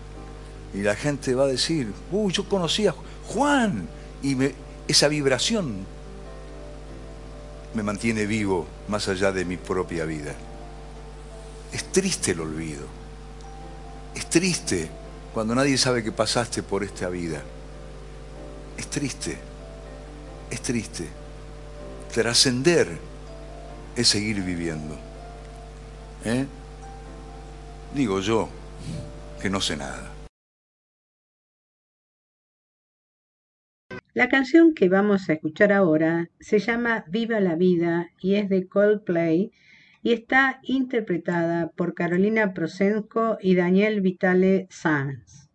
y 0.75 0.83
la 0.83 0.97
gente 0.97 1.35
va 1.35 1.45
a 1.45 1.49
decir, 1.49 1.93
uy, 2.11 2.33
yo 2.33 2.49
conocí 2.49 2.87
a 2.87 2.95
Juan, 3.29 3.89
y 4.23 4.37
esa 4.89 5.07
vibración 5.09 5.87
me 7.75 7.83
mantiene 7.83 8.27
vivo 8.27 8.67
más 8.89 9.09
allá 9.09 9.31
de 9.33 9.45
mi 9.45 9.57
propia 9.57 10.05
vida. 10.05 10.35
Es 11.73 11.85
triste 11.93 12.33
el 12.33 12.41
olvido. 12.41 12.87
Es 14.15 14.29
triste 14.31 14.89
cuando 15.33 15.55
nadie 15.55 15.77
sabe 15.77 16.03
que 16.03 16.13
pasaste 16.13 16.63
por 16.63 16.85
esta 16.85 17.09
vida. 17.09 17.43
Es 18.77 18.89
triste. 18.89 19.54
Es 20.51 20.63
triste. 20.63 21.09
Trascender 22.13 22.89
es 23.97 24.09
seguir 24.09 24.43
viviendo. 24.43 24.97
¿Eh? 26.25 26.47
Digo 27.95 28.21
yo 28.21 28.49
que 29.41 29.51
no 29.51 29.61
sé 29.61 29.77
nada. 29.77 30.11
La 34.15 34.29
canción 34.29 34.75
que 34.75 34.89
vamos 34.89 35.29
a 35.29 35.33
escuchar 35.33 35.73
ahora 35.73 36.31
se 36.39 36.61
llama 36.61 37.05
Viva 37.09 37.41
la 37.41 37.57
Vida 37.57 38.11
y 38.21 38.37
es 38.37 38.49
de 38.49 38.69
Coldplay 38.69 39.51
y 40.05 40.13
está 40.13 40.61
interpretada 40.63 41.71
por 41.71 41.95
Carolina 41.95 42.55
Prosenko 42.55 43.39
y 43.41 43.57
Daniel 43.57 44.03
Vitale 44.03 44.69
Sanz. 44.71 45.49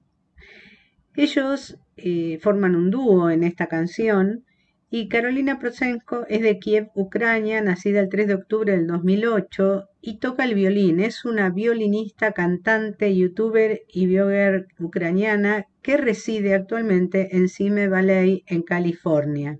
Ellos 1.15 1.77
eh, 1.95 2.37
forman 2.41 2.75
un 2.75 2.91
dúo 2.91 3.29
en 3.29 3.43
esta 3.43 3.67
canción 3.67 4.43
y 4.91 5.07
Carolina 5.07 5.59
Prosenko 5.59 6.25
es 6.29 6.41
de 6.41 6.57
Kiev, 6.57 6.89
Ucrania, 6.95 7.61
nacida 7.61 7.99
el 7.99 8.09
3 8.09 8.27
de 8.27 8.33
octubre 8.33 8.71
del 8.71 8.87
2008 8.87 9.87
y 10.01 10.17
toca 10.17 10.45
el 10.45 10.55
violín. 10.55 10.99
Es 10.99 11.25
una 11.25 11.51
violinista, 11.51 12.31
cantante, 12.31 13.15
youtuber 13.15 13.83
y 13.87 14.07
blogger 14.07 14.67
ucraniana 14.79 15.67
que 15.83 15.97
reside 15.97 16.55
actualmente 16.55 17.37
en 17.37 17.49
Sime 17.49 17.87
Valley, 17.87 18.43
en 18.47 18.63
California. 18.63 19.59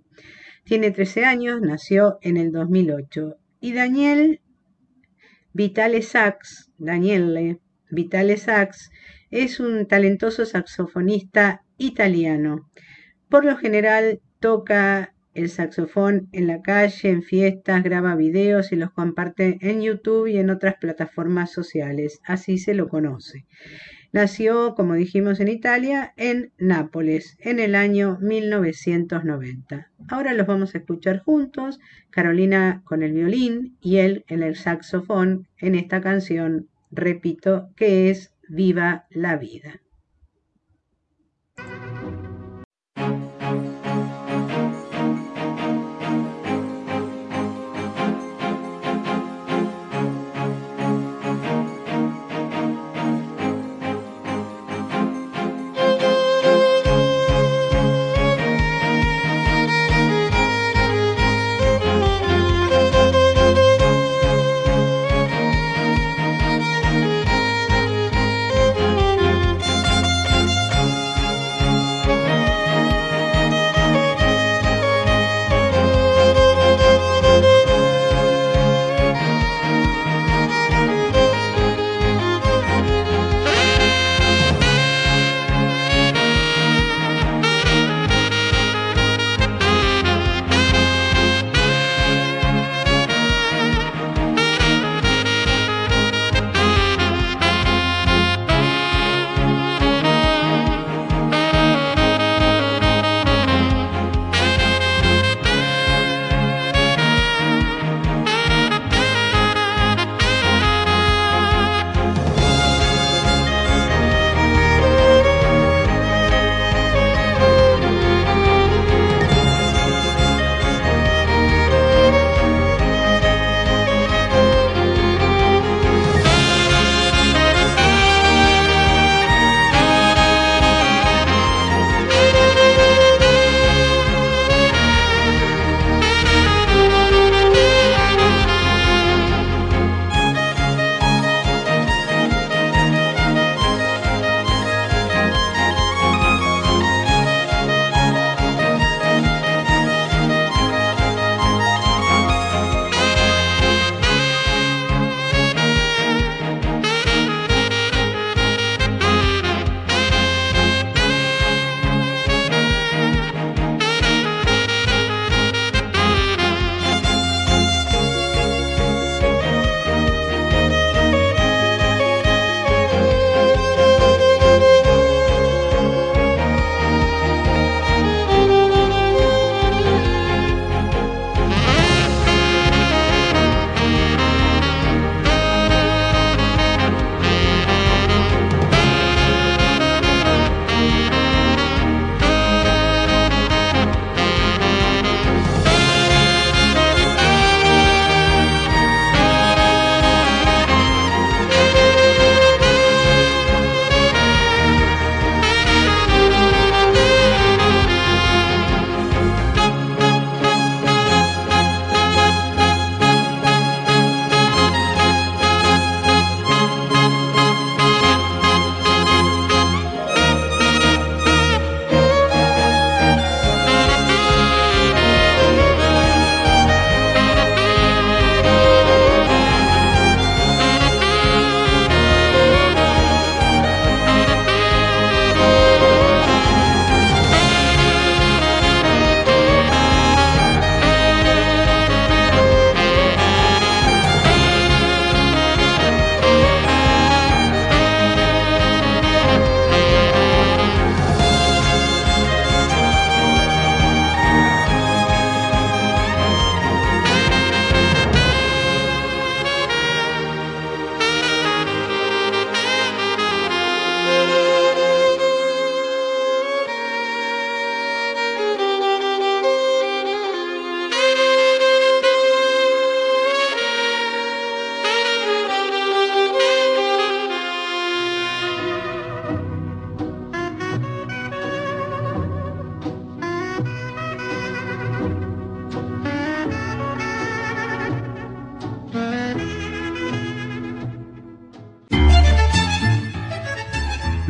Tiene 0.63 0.89
13 0.89 1.25
años, 1.25 1.61
nació 1.61 2.17
en 2.21 2.38
el 2.38 2.51
2008. 2.51 3.36
Y 3.61 3.73
Daniel 3.73 4.41
Vitale 5.53 6.01
Sax, 6.01 6.71
Daniele 6.80 7.59
Vitale 7.91 8.38
Sax, 8.38 8.89
es 9.30 9.59
un 9.59 9.86
talentoso 9.88 10.45
saxofonista 10.45 11.61
italiano. 11.77 12.67
Por 13.30 13.45
lo 13.45 13.57
general 13.57 14.21
toca 14.39 15.13
el 15.34 15.49
saxofón 15.49 16.30
en 16.32 16.47
la 16.47 16.61
calle, 16.61 17.09
en 17.09 17.23
fiestas, 17.23 17.84
graba 17.84 18.15
videos 18.15 18.71
y 18.71 18.75
los 18.75 18.91
comparte 18.91 19.57
en 19.61 19.82
YouTube 19.82 20.27
y 20.27 20.38
en 20.38 20.49
otras 20.49 20.75
plataformas 20.75 21.51
sociales. 21.51 22.19
Así 22.25 22.57
se 22.57 22.73
lo 22.73 22.89
conoce. 22.89 23.45
Nació, 24.11 24.73
como 24.73 24.95
dijimos 24.95 25.39
en 25.39 25.49
Italia, 25.49 26.13
en 26.17 26.51
Nápoles 26.57 27.38
en 27.39 27.59
el 27.59 27.75
año 27.75 28.17
1990. 28.21 29.91
Ahora 30.07 30.34
los 30.34 30.47
vamos 30.47 30.73
a 30.73 30.80
escuchar 30.80 31.19
juntos, 31.19 31.80
Carolina 32.09 32.82
con 32.86 33.03
el 33.03 33.13
violín 33.13 33.77
y 33.82 33.97
él 33.97 34.25
en 34.27 34.41
el 34.41 34.55
saxofón 34.55 35.47
en 35.59 35.75
esta 35.75 36.01
canción, 36.01 36.69
repito, 36.89 37.69
que 37.75 38.09
es 38.09 38.34
Viva 38.47 39.05
la 39.11 39.38
vida. 39.38 39.80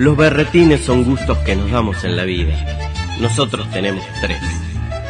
Los 0.09 0.17
berretines 0.17 0.81
son 0.81 1.03
gustos 1.03 1.37
que 1.45 1.55
nos 1.55 1.69
damos 1.69 2.03
en 2.03 2.17
la 2.17 2.23
vida. 2.23 2.55
Nosotros 3.21 3.69
tenemos 3.69 4.03
tres. 4.19 4.41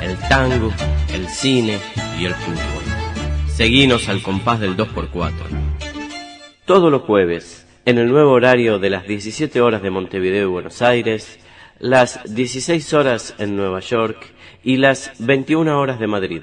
El 0.01 0.17
tango, 0.27 0.73
el 1.13 1.25
cine 1.29 1.79
y 2.19 2.25
el 2.25 2.33
fútbol. 2.33 2.83
Seguinos 3.47 4.09
al 4.09 4.21
compás 4.21 4.59
del 4.59 4.75
2x4. 4.75 5.31
Todos 6.65 6.91
los 6.91 7.03
jueves, 7.03 7.65
en 7.85 7.97
el 7.97 8.09
nuevo 8.09 8.31
horario 8.31 8.77
de 8.77 8.89
las 8.89 9.07
17 9.07 9.61
horas 9.61 9.81
de 9.81 9.89
Montevideo 9.89 10.49
y 10.49 10.51
Buenos 10.51 10.81
Aires, 10.81 11.39
las 11.79 12.19
16 12.35 12.93
horas 12.93 13.35
en 13.37 13.55
Nueva 13.55 13.79
York 13.79 14.17
y 14.65 14.75
las 14.75 15.13
21 15.19 15.79
horas 15.79 16.01
de 16.01 16.07
Madrid. 16.07 16.41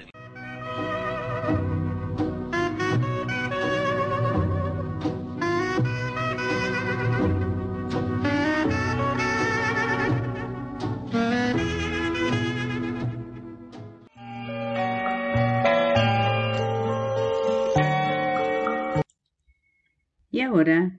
Y 20.37 20.43
ahora 20.43 20.93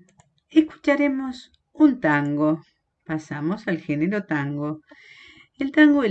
escucharemos 0.49 1.51
un 1.71 1.99
tango. 1.99 2.63
Pasamos 3.05 3.67
al 3.67 3.77
género 3.77 4.25
tango. 4.25 4.81
El 5.59 5.71
tango 5.71 6.01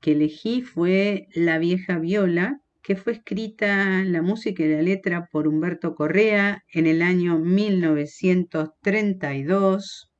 que 0.00 0.10
elegí 0.10 0.62
fue 0.62 1.28
La 1.32 1.58
vieja 1.58 2.00
viola, 2.00 2.58
que 2.82 2.96
fue 2.96 3.12
escrita 3.12 4.02
la 4.02 4.20
música 4.20 4.64
y 4.64 4.72
la 4.72 4.82
letra 4.82 5.28
por 5.30 5.46
Humberto 5.46 5.94
Correa 5.94 6.64
en 6.72 6.88
el 6.88 7.02
año 7.02 7.38
1932 7.38 10.10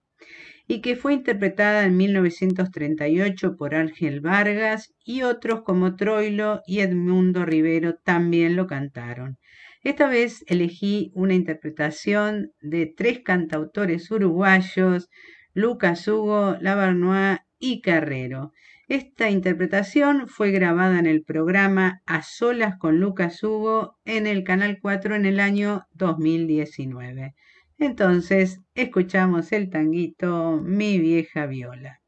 y 0.68 0.82
que 0.82 0.94
fue 0.94 1.14
interpretada 1.14 1.84
en 1.84 1.96
1938 1.96 3.56
por 3.56 3.74
Ángel 3.74 4.20
Vargas 4.20 4.94
y 5.04 5.22
otros 5.22 5.62
como 5.62 5.96
Troilo 5.96 6.62
y 6.64 6.78
Edmundo 6.78 7.44
Rivero 7.44 7.96
también 8.04 8.54
lo 8.54 8.68
cantaron. 8.68 9.36
Esta 9.82 10.08
vez 10.08 10.44
elegí 10.46 11.10
una 11.14 11.34
interpretación 11.34 12.52
de 12.60 12.86
tres 12.86 13.20
cantautores 13.20 14.10
uruguayos, 14.10 15.10
Lucas 15.54 16.06
Hugo, 16.06 16.56
Lavarnois 16.60 17.40
y 17.58 17.80
Carrero. 17.80 18.52
Esta 18.86 19.30
interpretación 19.30 20.28
fue 20.28 20.50
grabada 20.52 20.98
en 20.98 21.06
el 21.06 21.24
programa 21.24 22.02
A 22.06 22.22
Solas 22.22 22.76
con 22.76 23.00
Lucas 23.00 23.42
Hugo 23.42 23.96
en 24.04 24.26
el 24.26 24.44
Canal 24.44 24.78
4 24.80 25.16
en 25.16 25.26
el 25.26 25.40
año 25.40 25.86
2019. 25.94 27.34
Entonces, 27.78 28.60
escuchamos 28.74 29.50
el 29.50 29.68
tanguito 29.68 30.60
Mi 30.62 30.98
vieja 30.98 31.46
viola. 31.46 32.00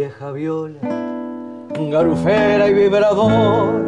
Vieja 0.00 0.32
viola, 0.32 0.80
garufera 1.90 2.70
y 2.70 2.72
vibradora, 2.72 3.84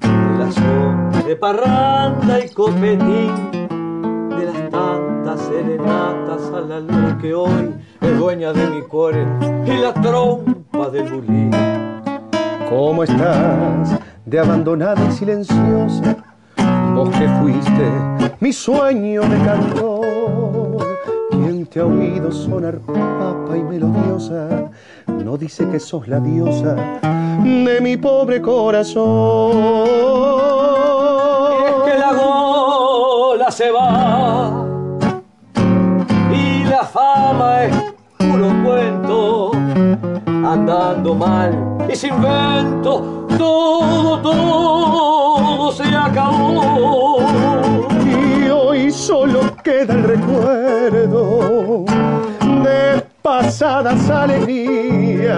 de 0.00 0.38
la 0.38 1.22
de 1.26 1.36
parranda 1.36 2.42
y 2.42 2.48
copetín, 2.48 3.50
de 3.50 4.46
las 4.46 4.70
tantas 4.70 5.40
serenatas 5.42 6.50
a 6.54 6.60
la 6.60 6.80
luz 6.80 7.20
que 7.20 7.34
hoy 7.34 7.74
es 8.00 8.18
dueña 8.18 8.54
de 8.54 8.66
mi 8.68 8.80
cuerpo 8.80 9.44
y 9.66 9.76
la 9.76 9.92
trompa 9.92 10.88
del 10.88 11.12
bulín. 11.12 11.50
¿Cómo 12.70 13.04
estás? 13.04 14.00
De 14.24 14.38
abandonada 14.38 15.04
y 15.06 15.12
silenciosa, 15.12 16.16
vos 16.94 17.10
que 17.10 17.28
fuiste 17.42 17.92
mi 18.40 18.54
sueño 18.54 19.20
de 19.20 19.36
cantor. 19.44 20.19
¿Quién 21.70 21.70
te 21.70 21.80
ha 21.80 21.86
oído 21.86 22.32
sonar 22.32 22.78
papa 22.80 23.56
y 23.56 23.62
melodiosa? 23.62 24.70
no 25.06 25.36
dice 25.36 25.68
que 25.68 25.78
sos 25.78 26.08
la 26.08 26.18
diosa 26.18 26.74
de 27.44 27.80
mi 27.80 27.96
pobre 27.96 28.42
corazón. 28.42 29.52
Es 31.66 31.74
que 31.84 31.98
la 31.98 32.12
gola 32.12 33.50
se 33.52 33.70
va 33.70 34.66
y 36.34 36.64
la 36.64 36.82
fama 36.82 37.64
es 37.64 37.76
puro 38.18 38.48
cuento, 38.64 39.52
andando 40.26 41.14
mal 41.14 41.86
y 41.88 41.94
sin 41.94 42.20
vento, 42.20 43.26
todo, 43.38 44.20
todo 44.20 45.72
se 45.72 45.84
acabó. 45.84 47.18
Y 48.04 48.48
hoy 48.48 48.90
solo 48.90 49.49
queda 49.62 49.94
el 49.94 50.02
recuerdo 50.04 51.84
de 52.62 53.02
pasadas 53.22 54.08
alegrías, 54.10 55.30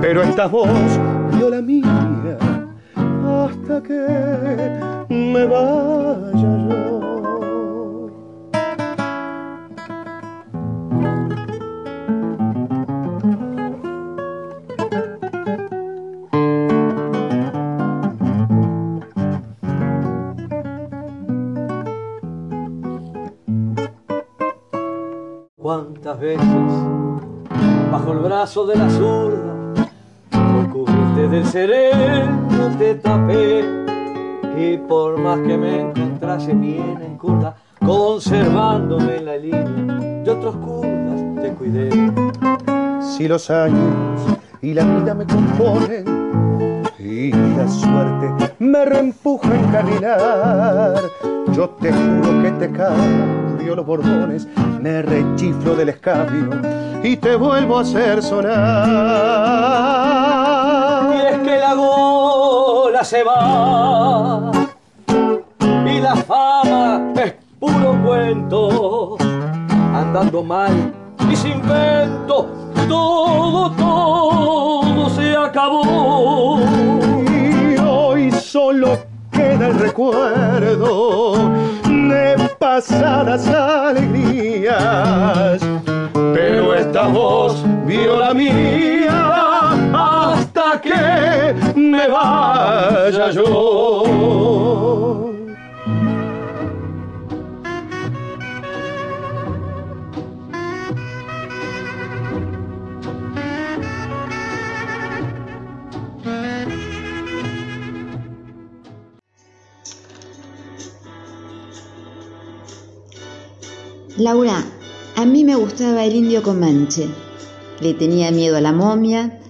pero 0.00 0.22
esta 0.22 0.46
voz 0.46 0.68
vio 1.32 1.50
la 1.50 1.60
mía 1.62 2.38
hasta 3.44 3.82
que 3.82 4.06
me 5.08 5.44
vaya 5.46 6.58
yo. 6.68 7.21
Cuántas 25.62 26.18
veces 26.18 26.44
bajo 27.92 28.12
el 28.12 28.18
brazo 28.18 28.66
de 28.66 28.76
la 28.76 28.90
zurda 28.90 29.54
lo 30.32 30.70
cubriste 30.72 31.28
del 31.28 31.46
sereno 31.46 32.76
te 32.78 32.96
tapé. 32.96 33.64
Y 34.58 34.76
por 34.76 35.18
más 35.18 35.38
que 35.40 35.56
me 35.56 35.80
encontrase 35.80 36.52
bien 36.52 36.98
en 37.00 37.16
conservándome 37.78 39.16
en 39.16 39.24
la 39.24 39.36
línea 39.36 40.22
de 40.24 40.30
otros 40.30 40.56
curdas 40.56 41.20
te 41.40 41.52
cuidé. 41.54 41.90
Si 43.00 43.28
los 43.28 43.48
años 43.50 44.20
y 44.60 44.74
la 44.74 44.84
vida 44.84 45.14
me 45.14 45.26
componen 45.26 46.04
y 46.98 47.30
la 47.30 47.68
suerte 47.68 48.54
me 48.58 48.84
reempuja 48.84 49.50
a 49.50 49.58
encaminar 49.58 50.94
yo 51.52 51.68
te 51.70 51.92
juro 51.92 52.42
que 52.42 52.50
te 52.52 52.72
los 53.64 53.86
bordones 53.86 54.46
me 54.80 55.00
rechiflo 55.02 55.74
del 55.74 55.90
escabio 55.90 56.50
y 57.02 57.16
te 57.16 57.36
vuelvo 57.36 57.78
a 57.78 57.82
hacer 57.82 58.22
sonar. 58.22 58.52
Y 61.14 61.18
es 61.34 61.38
que 61.38 61.56
la 61.58 61.74
gola 61.74 63.04
se 63.04 63.22
va 63.22 64.50
y 65.86 66.00
la 66.00 66.16
fama 66.16 67.12
es 67.16 67.34
puro 67.58 67.96
cuento, 68.04 69.16
andando 69.94 70.42
mal 70.42 70.92
y 71.30 71.36
sin 71.36 71.62
vento, 71.62 72.48
todo, 72.88 73.70
todo 73.70 75.10
se 75.10 75.36
acabó. 75.36 76.60
Y 77.30 77.78
hoy 77.78 78.30
solo 78.32 78.98
queda 79.30 79.68
el 79.68 79.78
recuerdo 79.78 81.50
pasadas 82.72 83.46
alegrías. 83.48 85.60
Pero 86.34 86.74
esta 86.74 87.06
voz 87.06 87.62
vio 87.86 88.18
la 88.18 88.32
mía 88.32 89.74
hasta 89.92 90.80
que 90.80 91.54
me 91.76 92.08
vaya 92.08 93.30
yo. 93.30 95.31
Laura, 114.22 114.64
a 115.16 115.26
mí 115.26 115.42
me 115.42 115.56
gustaba 115.56 116.04
el 116.04 116.14
indio 116.14 116.44
Comanche. 116.44 117.08
Le 117.80 117.92
tenía 117.92 118.30
miedo 118.30 118.56
a 118.56 118.60
la 118.60 118.70
momia. 118.70 119.40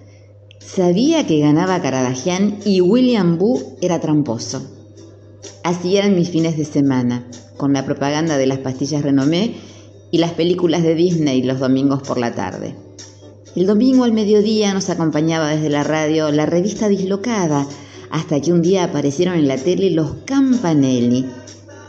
Sabía 0.61 1.27
que 1.27 1.41
ganaba 1.41 1.83
Caradagian 1.83 2.57
y 2.65 2.81
William 2.81 3.37
Boo 3.37 3.77
era 3.83 4.01
tramposo. 4.01 4.63
Así 5.63 5.99
eran 5.99 6.15
mis 6.15 6.31
fines 6.31 6.57
de 6.57 6.65
semana, 6.65 7.29
con 7.59 7.75
la 7.75 7.85
propaganda 7.85 8.39
de 8.39 8.47
las 8.47 8.61
pastillas 8.61 9.03
Renomé 9.03 9.57
y 10.11 10.17
las 10.17 10.33
películas 10.33 10.83
de 10.83 10.95
Disney 10.95 11.43
los 11.43 11.61
domingos 11.61 12.01
por 12.01 12.17
la 12.17 12.35
tarde. 12.35 12.75
El 13.55 13.67
domingo 13.67 14.05
al 14.05 14.13
mediodía 14.13 14.73
nos 14.73 14.89
acompañaba 14.89 15.51
desde 15.51 15.69
la 15.69 15.85
radio 15.85 16.33
la 16.33 16.47
revista 16.47 16.89
Dislocada, 16.89 17.67
hasta 18.11 18.41
que 18.41 18.55
un 18.55 18.63
día 18.63 18.85
aparecieron 18.85 19.35
en 19.35 19.49
la 19.49 19.59
tele 19.59 19.91
los 19.91 20.15
Campanelli. 20.25 21.27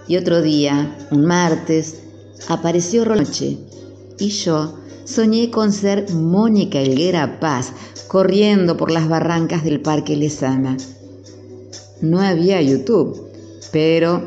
Y 0.05 0.17
otro 0.17 0.41
día, 0.41 0.97
un 1.11 1.23
martes, 1.23 2.02
apareció 2.47 3.05
Roche 3.05 3.57
y 4.19 4.29
yo 4.29 4.77
soñé 5.05 5.49
con 5.51 5.71
ser 5.71 6.11
Mónica 6.11 6.79
Helguera 6.79 7.39
Paz 7.39 7.73
corriendo 8.07 8.77
por 8.77 8.91
las 8.91 9.09
barrancas 9.09 9.63
del 9.63 9.81
Parque 9.81 10.15
Lesama. 10.15 10.77
No 12.01 12.21
había 12.21 12.61
YouTube, 12.61 13.27
pero 13.71 14.21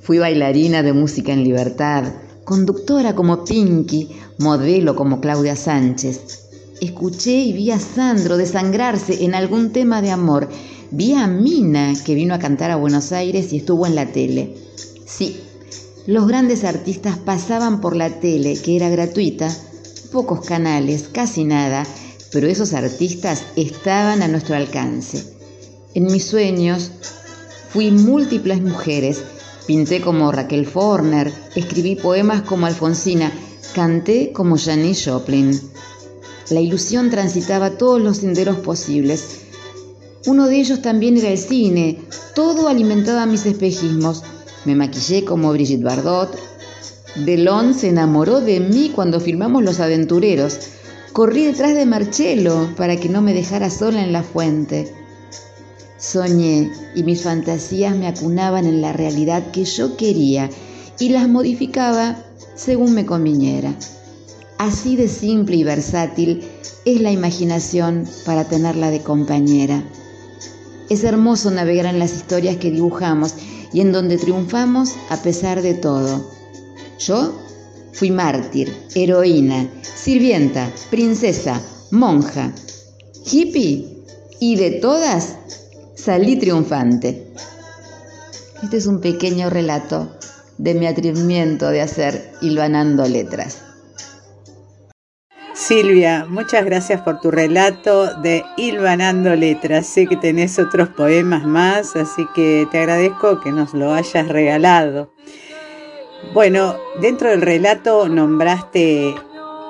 fui 0.00 0.18
bailarina 0.18 0.82
de 0.82 0.92
música 0.92 1.32
en 1.32 1.42
libertad, 1.42 2.04
conductora 2.44 3.14
como 3.14 3.44
Pinky, 3.44 4.10
modelo 4.38 4.94
como 4.94 5.20
Claudia 5.20 5.56
Sánchez. 5.56 6.46
Escuché 6.80 7.32
y 7.32 7.52
vi 7.52 7.70
a 7.70 7.80
Sandro 7.80 8.36
desangrarse 8.36 9.24
en 9.24 9.34
algún 9.34 9.72
tema 9.72 10.02
de 10.02 10.10
amor. 10.10 10.48
Vi 10.90 11.14
a 11.14 11.26
Mina, 11.26 11.94
que 12.04 12.14
vino 12.14 12.34
a 12.34 12.38
cantar 12.38 12.70
a 12.70 12.76
Buenos 12.76 13.12
Aires 13.12 13.52
y 13.52 13.56
estuvo 13.56 13.86
en 13.86 13.94
la 13.94 14.12
tele. 14.12 14.54
Sí, 15.06 15.40
los 16.06 16.28
grandes 16.28 16.64
artistas 16.64 17.18
pasaban 17.18 17.80
por 17.80 17.96
la 17.96 18.20
tele, 18.20 18.56
que 18.60 18.76
era 18.76 18.88
gratuita, 18.88 19.54
pocos 20.12 20.46
canales, 20.46 21.08
casi 21.10 21.44
nada, 21.44 21.84
pero 22.32 22.46
esos 22.46 22.74
artistas 22.74 23.42
estaban 23.56 24.22
a 24.22 24.28
nuestro 24.28 24.54
alcance. 24.54 25.24
En 25.94 26.04
mis 26.04 26.24
sueños 26.24 26.92
fui 27.70 27.90
múltiples 27.90 28.62
mujeres, 28.62 29.20
pinté 29.66 30.00
como 30.00 30.30
Raquel 30.30 30.66
Forner, 30.66 31.32
escribí 31.56 31.96
poemas 31.96 32.42
como 32.42 32.66
Alfonsina, 32.66 33.32
canté 33.74 34.32
como 34.32 34.56
Janis 34.56 35.04
Joplin. 35.04 35.60
La 36.50 36.60
ilusión 36.60 37.10
transitaba 37.10 37.78
todos 37.78 38.00
los 38.00 38.18
senderos 38.18 38.58
posibles. 38.58 39.40
Uno 40.26 40.46
de 40.46 40.60
ellos 40.60 40.82
también 40.82 41.16
era 41.16 41.30
el 41.30 41.38
cine, 41.38 41.98
todo 42.34 42.68
alimentaba 42.68 43.26
mis 43.26 43.44
espejismos. 43.44 44.22
Me 44.66 44.74
maquillé 44.74 45.24
como 45.24 45.52
Brigitte 45.52 45.84
Bardot. 45.84 46.36
Delon 47.24 47.72
se 47.72 47.88
enamoró 47.88 48.40
de 48.40 48.58
mí 48.58 48.90
cuando 48.92 49.20
filmamos 49.20 49.62
Los 49.62 49.78
Aventureros. 49.78 50.58
Corrí 51.12 51.44
detrás 51.44 51.74
de 51.74 51.86
Marcello 51.86 52.74
para 52.76 52.96
que 52.96 53.08
no 53.08 53.22
me 53.22 53.32
dejara 53.32 53.70
sola 53.70 54.02
en 54.02 54.12
la 54.12 54.24
fuente. 54.24 54.92
Soñé 55.98 56.72
y 56.96 57.04
mis 57.04 57.22
fantasías 57.22 57.96
me 57.96 58.08
acunaban 58.08 58.66
en 58.66 58.82
la 58.82 58.92
realidad 58.92 59.52
que 59.52 59.64
yo 59.64 59.96
quería 59.96 60.50
y 60.98 61.10
las 61.10 61.28
modificaba 61.28 62.16
según 62.56 62.92
me 62.92 63.06
conviniera. 63.06 63.72
Así 64.58 64.96
de 64.96 65.06
simple 65.06 65.56
y 65.56 65.62
versátil 65.62 66.42
es 66.84 67.00
la 67.00 67.12
imaginación 67.12 68.04
para 68.24 68.48
tenerla 68.48 68.90
de 68.90 69.00
compañera. 69.00 69.84
Es 70.90 71.04
hermoso 71.04 71.52
navegar 71.52 71.86
en 71.86 72.00
las 72.00 72.14
historias 72.14 72.56
que 72.56 72.72
dibujamos 72.72 73.34
y 73.72 73.80
en 73.80 73.92
donde 73.92 74.18
triunfamos 74.18 74.94
a 75.10 75.16
pesar 75.18 75.62
de 75.62 75.74
todo. 75.74 76.30
Yo 76.98 77.32
fui 77.92 78.10
mártir, 78.10 78.74
heroína, 78.94 79.68
sirvienta, 79.82 80.70
princesa, 80.90 81.60
monja, 81.90 82.52
hippie 83.30 84.04
y 84.40 84.56
de 84.56 84.72
todas 84.72 85.36
salí 85.94 86.36
triunfante. 86.36 87.32
Este 88.62 88.76
es 88.76 88.86
un 88.86 89.00
pequeño 89.00 89.50
relato 89.50 90.16
de 90.58 90.74
mi 90.74 90.86
atrevimiento 90.86 91.68
de 91.68 91.82
hacer 91.82 92.32
hilvanando 92.40 93.06
letras. 93.06 93.65
Silvia, 95.56 96.26
muchas 96.28 96.66
gracias 96.66 97.00
por 97.00 97.18
tu 97.18 97.30
relato 97.30 98.14
de 98.16 98.44
Hilvanando 98.58 99.34
Letras. 99.34 99.86
Sé 99.86 100.06
que 100.06 100.16
tenés 100.16 100.58
otros 100.58 100.90
poemas 100.90 101.46
más, 101.46 101.96
así 101.96 102.28
que 102.34 102.68
te 102.70 102.78
agradezco 102.78 103.40
que 103.40 103.52
nos 103.52 103.72
lo 103.72 103.94
hayas 103.94 104.28
regalado. 104.28 105.14
Bueno, 106.34 106.76
dentro 107.00 107.30
del 107.30 107.40
relato 107.40 108.06
nombraste 108.06 109.14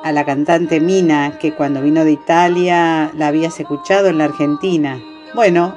a 0.02 0.10
la 0.10 0.24
cantante 0.24 0.80
Mina, 0.80 1.38
que 1.38 1.54
cuando 1.54 1.80
vino 1.80 2.04
de 2.04 2.12
Italia 2.12 3.12
la 3.14 3.28
habías 3.28 3.58
escuchado 3.60 4.08
en 4.08 4.18
la 4.18 4.24
Argentina. 4.24 5.00
Bueno, 5.36 5.76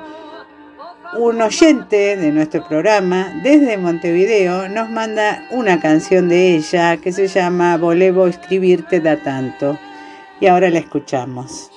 un 1.20 1.39
oyente 1.39 2.18
de 2.18 2.32
nuestro 2.32 2.68
programa 2.68 3.32
desde 3.43 3.78
Montevideo 3.78 4.70
nos 4.70 4.89
manda 4.89 5.45
una 5.51 5.80
canción 5.80 6.30
de 6.30 6.55
ella 6.55 6.97
que 6.97 7.12
se 7.12 7.28
llama 7.28 7.78
Volevo 7.78 8.26
escribirte 8.26 9.01
da 9.01 9.22
tanto 9.22 9.78
y 10.40 10.48
ahora 10.48 10.70
la 10.70 10.80
escuchamos. 10.80 11.72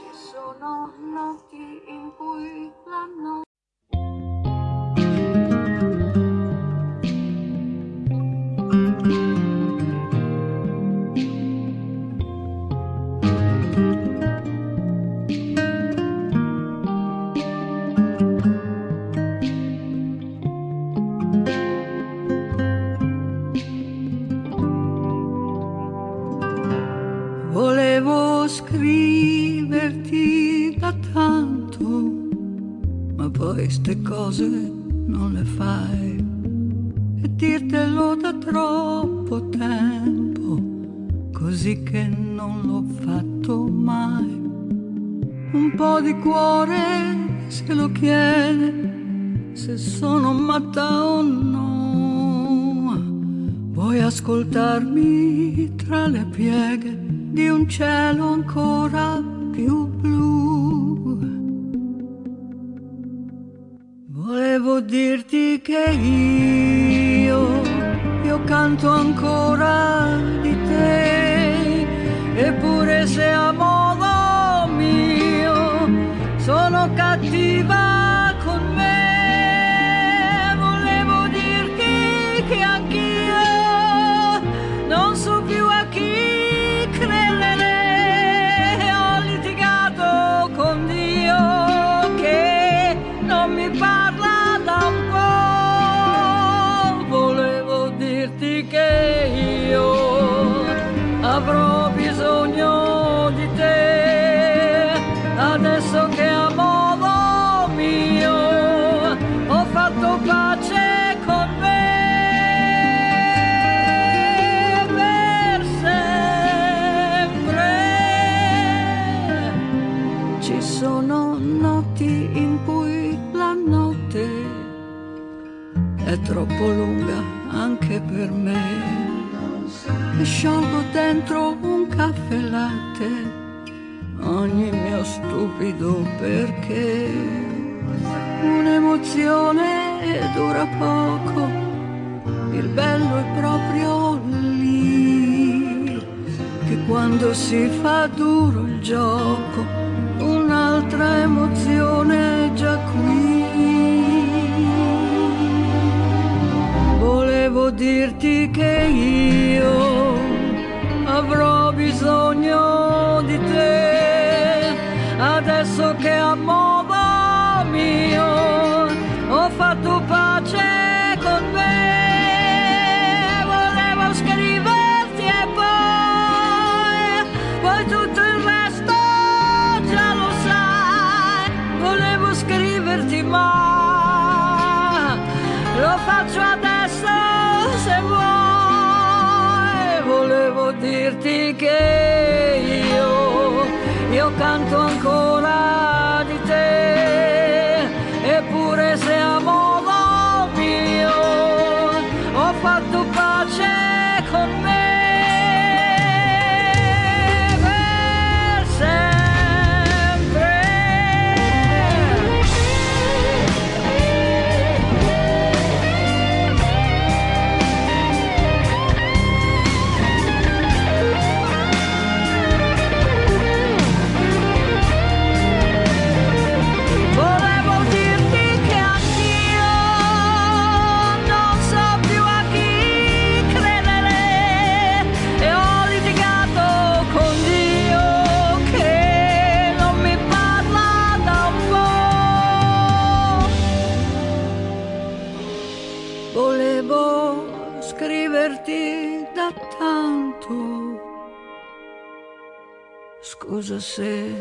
Se 253.95 254.33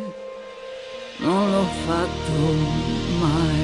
non 1.19 1.52
l'ho 1.52 1.65
mai. 3.19 3.60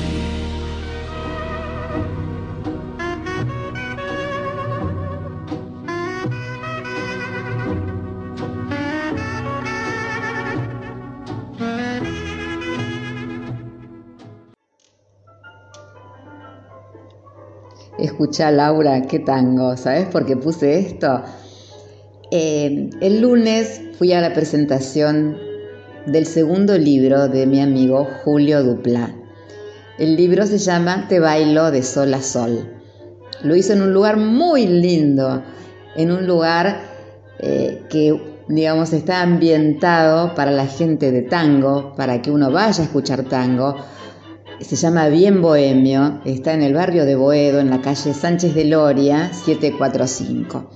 Escucha 17.98 18.52
Laura, 18.52 19.02
qué 19.04 19.20
tango, 19.20 19.78
¿sabes 19.78 20.08
por 20.08 20.26
qué 20.26 20.36
puse 20.36 20.80
esto? 20.80 21.24
Eh, 22.32 22.90
el 23.00 23.22
lunes 23.22 23.82
fui 23.98 24.12
a 24.12 24.20
la 24.20 24.34
presentación 24.34 25.47
del 26.08 26.26
segundo 26.26 26.78
libro 26.78 27.28
de 27.28 27.46
mi 27.46 27.62
amigo 27.62 28.08
Julio 28.24 28.64
Dupla. 28.64 29.14
El 30.00 30.16
libro 30.16 30.48
se 30.48 30.58
llama 30.58 31.08
Te 31.10 31.20
bailo 31.20 31.70
de 31.70 31.84
sol 31.84 32.14
a 32.14 32.22
sol. 32.22 32.66
Lo 33.44 33.56
hizo 33.58 33.74
en 33.74 33.82
un 33.82 33.94
lugar 33.94 34.16
muy 34.16 34.68
lindo, 34.68 35.44
en 35.98 36.12
un 36.12 36.26
lugar 36.26 36.80
eh, 37.40 37.84
que, 37.90 38.42
digamos, 38.48 38.94
está 38.94 39.22
ambientado 39.22 40.34
para 40.34 40.52
la 40.52 40.66
gente 40.66 41.12
de 41.12 41.24
tango, 41.24 41.94
para 41.98 42.22
que 42.22 42.32
uno 42.32 42.52
vaya 42.52 42.84
a 42.84 42.86
escuchar 42.86 43.24
tango. 43.24 43.76
Se 44.62 44.78
llama 44.78 45.10
Bien 45.10 45.42
Bohemio, 45.42 46.22
está 46.24 46.54
en 46.54 46.62
el 46.62 46.74
barrio 46.74 47.04
de 47.04 47.18
Boedo, 47.18 47.60
en 47.60 47.70
la 47.70 47.82
calle 47.82 48.14
Sánchez 48.14 48.56
de 48.56 48.64
Loria, 48.64 49.34
745. 49.34 50.70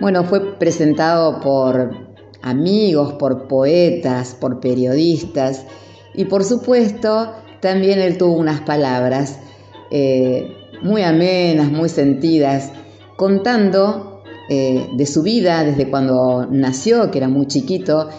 Bueno, 0.00 0.24
fue 0.24 0.58
presentado 0.58 1.40
por 1.40 2.03
amigos, 2.44 3.14
por 3.14 3.48
poetas, 3.48 4.36
por 4.38 4.60
periodistas 4.60 5.64
y 6.14 6.26
por 6.26 6.44
supuesto 6.44 7.32
también 7.60 8.00
él 8.00 8.18
tuvo 8.18 8.34
unas 8.34 8.60
palabras 8.60 9.38
eh, 9.90 10.54
muy 10.82 11.02
amenas, 11.02 11.72
muy 11.72 11.88
sentidas, 11.88 12.70
contando 13.16 14.22
eh, 14.50 14.88
de 14.94 15.06
su 15.06 15.22
vida 15.22 15.64
desde 15.64 15.88
cuando 15.88 16.46
nació, 16.50 17.10
que 17.10 17.18
era 17.18 17.28
muy 17.28 17.46
chiquito, 17.46 18.10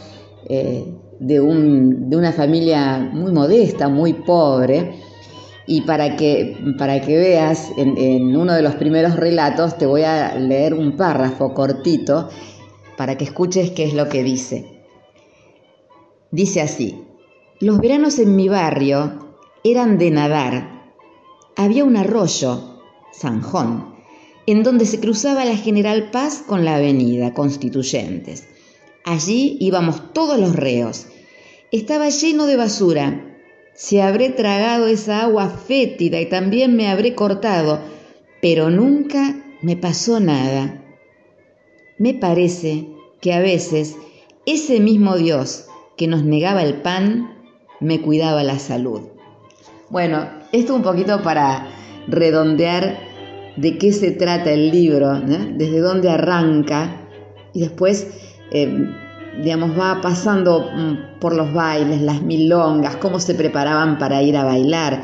eh, 0.49 0.85
de, 1.19 1.39
un, 1.39 2.10
de, 2.10 2.18
una 2.18 2.31
familia 2.31 2.97
muy 2.97 3.31
modesta, 3.31 3.88
muy 3.88 4.14
pobre. 4.14 4.95
Y 5.68 5.81
para 5.81 6.15
que, 6.15 6.57
para 6.77 7.02
que 7.02 7.15
veas, 7.15 7.69
en, 7.77 7.97
en 7.97 8.35
uno 8.35 8.53
de 8.53 8.64
los 8.64 8.76
primeros 8.76 9.15
relatos 9.15 9.77
te 9.77 9.85
voy 9.85 10.03
a 10.03 10.35
leer 10.39 10.73
un 10.73 10.95
párrafo 10.95 11.53
cortito 11.53 12.30
para 12.97 13.17
que 13.17 13.26
escuches 13.26 13.72
qué 13.72 13.85
es 13.85 13.93
lo 13.93 14.09
que 14.09 14.23
dice. 14.23 14.65
Dice 16.31 16.61
así, 16.61 17.01
los 17.59 17.80
veranos 17.80 18.19
en 18.19 18.35
mi 18.35 18.49
barrio 18.49 19.38
eran 19.63 19.97
de 19.97 20.11
nadar. 20.11 20.93
Había 21.55 21.85
un 21.85 21.97
arroyo, 21.97 22.81
Sanjón, 23.13 23.95
en 24.45 24.63
donde 24.63 24.85
se 24.85 24.99
cruzaba 24.99 25.45
la 25.45 25.55
General 25.55 26.11
Paz 26.11 26.43
con 26.45 26.65
la 26.65 26.76
avenida 26.76 27.34
Constituyentes. 27.34 28.47
Allí 29.05 29.57
íbamos 29.59 30.13
todos 30.13 30.39
los 30.39 30.55
reos. 30.55 31.07
Estaba 31.72 32.09
lleno 32.09 32.45
de 32.45 32.57
basura. 32.57 33.38
Se 33.73 34.01
habré 34.01 34.30
tragado 34.30 34.88
esa 34.88 35.22
agua 35.22 35.49
fétida 35.49 36.19
y 36.22 36.27
también 36.27 36.76
me 36.76 36.89
habré 36.89 37.15
cortado, 37.15 37.80
pero 38.41 38.69
nunca 38.69 39.43
me 39.61 39.77
pasó 39.77 40.19
nada. 40.19 40.85
Me 41.97 42.13
parece 42.13 42.89
que 43.22 43.34
a 43.34 43.39
veces 43.39 43.95
ese 44.45 44.81
mismo 44.81 45.15
Dios 45.15 45.67
que 45.95 46.07
nos 46.07 46.26
negaba 46.26 46.61
el 46.61 46.81
pan 46.81 47.31
me 47.80 48.01
cuidaba 48.01 48.43
la 48.43 48.59
salud. 48.59 49.01
Bueno, 49.89 50.27
esto 50.51 50.76
un 50.76 50.81
poquito 50.81 51.22
para 51.22 51.67
redondear 52.07 52.99
de 53.55 53.77
qué 53.77 53.93
se 53.93 54.11
trata 54.11 54.51
el 54.51 54.72
libro, 54.72 55.22
desde 55.22 55.80
dónde 55.80 56.09
arranca 56.09 57.07
y 57.53 57.61
después, 57.61 58.07
eh, 58.51 58.89
digamos, 59.41 59.80
va 59.80 60.01
pasando 60.01 60.69
por 61.22 61.34
los 61.34 61.53
bailes, 61.53 62.01
las 62.01 62.22
milongas, 62.22 62.97
cómo 62.97 63.22
se 63.22 63.35
preparaban 63.35 63.97
para 63.97 64.22
ir 64.22 64.35
a 64.35 64.43
bailar, 64.43 65.01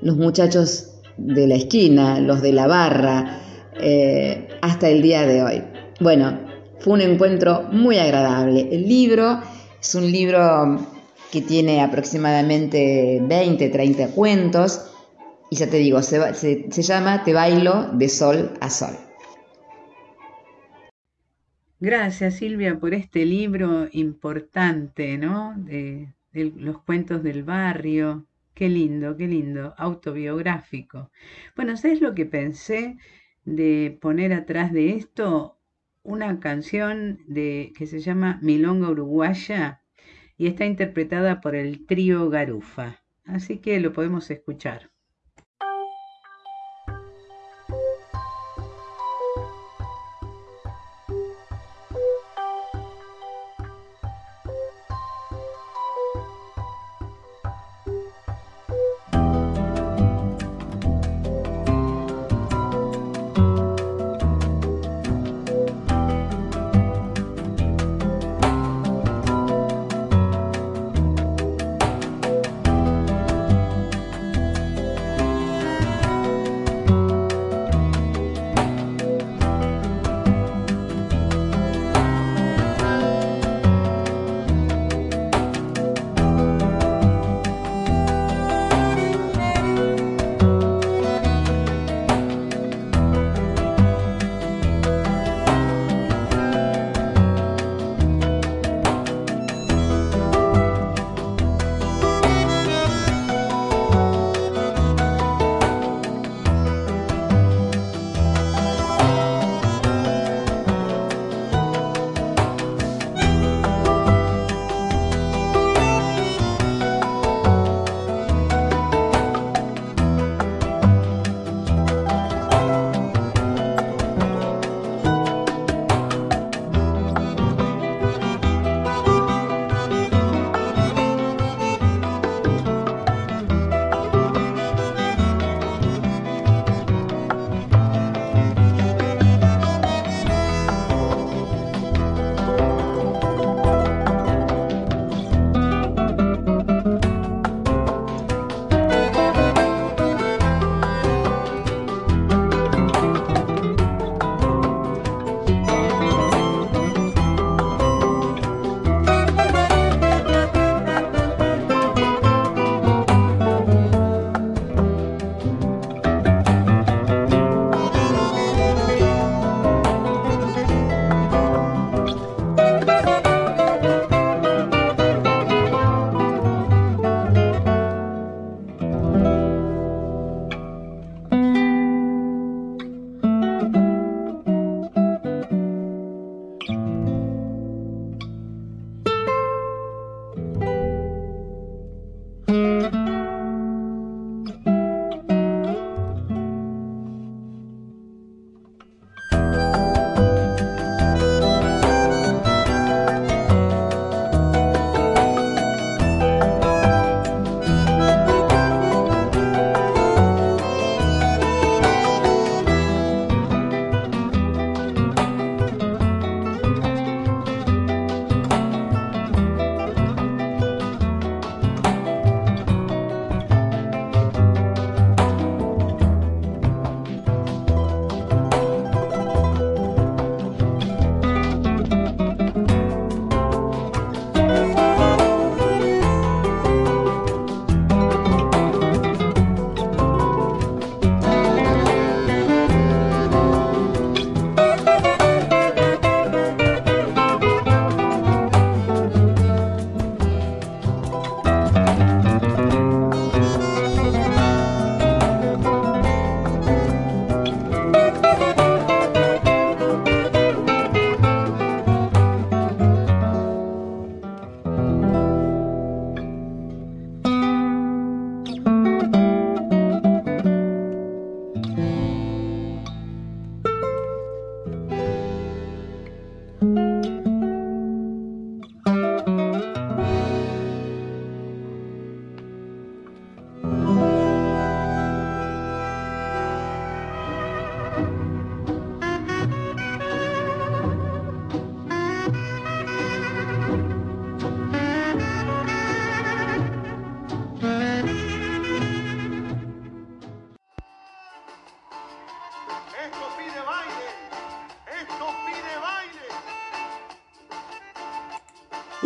los 0.00 0.16
muchachos 0.16 0.88
de 1.16 1.46
la 1.46 1.54
esquina, 1.54 2.18
los 2.18 2.42
de 2.42 2.52
la 2.52 2.66
barra, 2.66 3.38
eh, 3.80 4.48
hasta 4.60 4.88
el 4.88 5.02
día 5.02 5.24
de 5.24 5.42
hoy. 5.42 5.71
Bueno, 6.02 6.36
fue 6.80 6.94
un 6.94 7.00
encuentro 7.00 7.62
muy 7.70 7.96
agradable. 7.96 8.68
El 8.72 8.88
libro 8.88 9.40
es 9.80 9.94
un 9.94 10.10
libro 10.10 10.84
que 11.30 11.42
tiene 11.42 11.80
aproximadamente 11.80 13.20
20, 13.22 13.68
30 13.68 14.08
cuentos 14.08 14.90
y 15.48 15.54
ya 15.54 15.70
te 15.70 15.76
digo, 15.76 16.02
se, 16.02 16.68
llama 16.68 17.22
Te 17.22 17.32
bailo 17.32 17.88
de 17.92 18.08
sol 18.08 18.50
a 18.60 18.68
sol. 18.68 18.96
Gracias 21.78 22.34
Silvia 22.34 22.80
por 22.80 22.94
este 22.94 23.24
libro 23.24 23.86
importante, 23.92 25.18
¿no? 25.18 25.54
De, 25.56 26.12
de 26.32 26.52
los 26.56 26.82
cuentos 26.82 27.22
del 27.22 27.44
barrio. 27.44 28.26
Qué 28.54 28.68
lindo, 28.68 29.16
qué 29.16 29.28
lindo, 29.28 29.72
autobiográfico. 29.78 31.12
Bueno, 31.54 31.76
¿sabes 31.76 32.00
lo 32.00 32.12
que 32.12 32.26
pensé 32.26 32.96
de 33.44 33.96
poner 34.00 34.32
atrás 34.32 34.72
de 34.72 34.96
esto? 34.96 35.58
Una 36.04 36.38
canción 36.40 37.20
de, 37.26 37.72
que 37.76 37.86
se 37.86 38.00
llama 38.00 38.38
Milonga 38.42 38.90
Uruguaya 38.90 39.82
y 40.36 40.46
está 40.46 40.64
interpretada 40.64 41.40
por 41.40 41.56
el 41.56 41.86
trío 41.86 42.30
Garufa. 42.30 43.02
Así 43.24 43.58
que 43.58 43.80
lo 43.80 43.92
podemos 43.92 44.30
escuchar. 44.30 44.91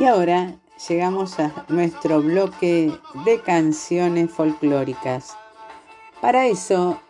Ahora 0.07 0.55
llegamos 0.89 1.41
a 1.41 1.67
nuestro 1.69 2.23
bloque 2.23 2.93
de 3.25 3.41
canciones 3.41 4.31
folclóricas. 4.31 5.37
Para 6.21 6.47
eso 6.47 7.01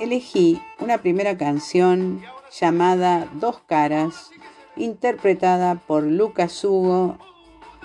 elegí 0.00 0.60
una 0.80 0.98
primera 0.98 1.38
canción 1.38 2.20
llamada 2.50 3.28
Dos 3.34 3.60
Caras, 3.66 4.30
interpretada 4.74 5.76
por 5.76 6.02
Lucas 6.02 6.64
Hugo, 6.64 7.16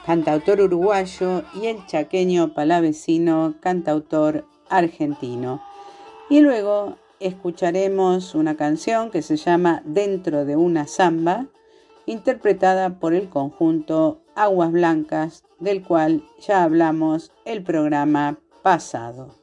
cantautor 0.07 0.61
uruguayo, 0.61 1.43
y 1.53 1.68
el 1.68 1.85
chaqueño 1.85 2.55
palavecino, 2.55 3.53
cantautor 3.59 4.47
argentino. 4.69 5.61
Y 6.31 6.39
luego 6.39 6.95
escucharemos 7.19 8.34
una 8.34 8.57
canción 8.57 9.11
que 9.11 9.22
se 9.22 9.38
llama 9.38 9.84
Dentro 9.85 10.45
de 10.45 10.55
una 10.55 10.88
samba, 10.88 11.45
interpretada 12.12 13.00
por 13.00 13.14
el 13.14 13.30
conjunto 13.30 14.22
Aguas 14.36 14.72
Blancas, 14.72 15.44
del 15.60 15.82
cual 15.82 16.24
ya 16.40 16.64
hablamos 16.64 17.32
el 17.46 17.64
programa 17.64 18.38
pasado. 18.62 19.36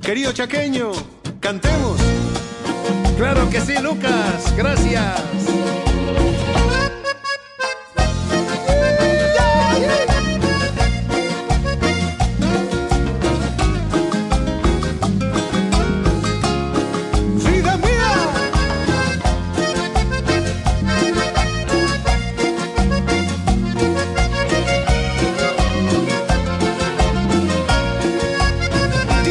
Querido 0.00 0.32
chaqueño, 0.32 0.92
cantemos. 1.40 1.98
Claro 3.16 3.48
que 3.48 3.60
sí, 3.60 3.74
Lucas, 3.82 4.54
gracias. 4.56 5.83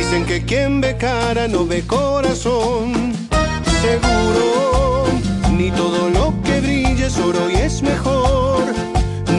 Dicen 0.04 0.26
que 0.26 0.44
quien 0.44 0.82
ve 0.82 0.98
cara 0.98 1.48
no 1.48 1.66
ve 1.66 1.82
corazón. 1.88 3.14
Seguro, 3.82 5.06
ni 5.58 5.72
todo 5.72 6.10
lo 6.10 6.34
que 6.44 6.60
brille 6.60 7.06
es 7.06 7.18
oro 7.18 7.50
y 7.50 7.56
es 7.56 7.82
mejor. 7.82 8.66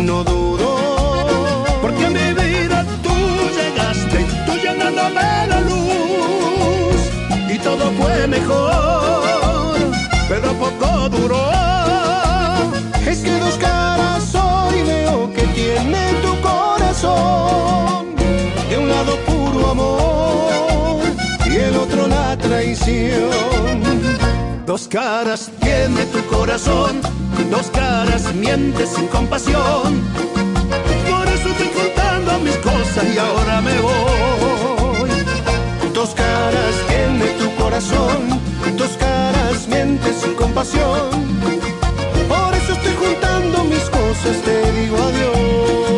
No 0.08 0.24
dudo, 0.24 1.66
porque 1.82 2.06
a 2.06 2.10
mi 2.10 2.32
vida 2.32 2.86
tú 3.02 3.14
llegaste, 3.58 4.24
tú 4.46 4.52
llenándome 4.54 5.46
la 5.52 5.60
luz. 5.60 7.00
Y 7.54 7.58
todo 7.58 7.92
fue 7.98 8.26
mejor, 8.26 9.76
pero 10.28 10.48
poco 10.54 11.10
duró. 11.10 12.13
Traición. 22.36 23.30
Dos 24.66 24.88
caras 24.88 25.50
tiene 25.60 26.04
tu 26.06 26.24
corazón, 26.26 27.00
dos 27.50 27.66
caras 27.70 28.34
mientes 28.34 28.90
sin 28.90 29.06
compasión. 29.08 30.02
Por 31.10 31.26
eso 31.28 31.48
estoy 31.48 31.68
contando 31.68 32.38
mis 32.40 32.56
cosas 32.56 33.04
y 33.14 33.18
ahora 33.18 33.60
me 33.60 33.78
voy. 33.80 35.10
Dos 35.92 36.10
caras 36.14 36.74
tiene 36.88 37.26
tu 37.38 37.62
corazón, 37.62 38.40
dos 38.76 38.90
caras 38.96 39.68
mientes 39.68 40.16
sin 40.22 40.34
compasión. 40.34 41.10
Por 42.28 42.54
eso 42.54 42.72
estoy 42.72 42.94
juntando 42.94 43.64
mis 43.64 43.84
cosas, 43.90 44.36
te 44.44 44.72
digo 44.72 44.96
adiós. 44.96 45.93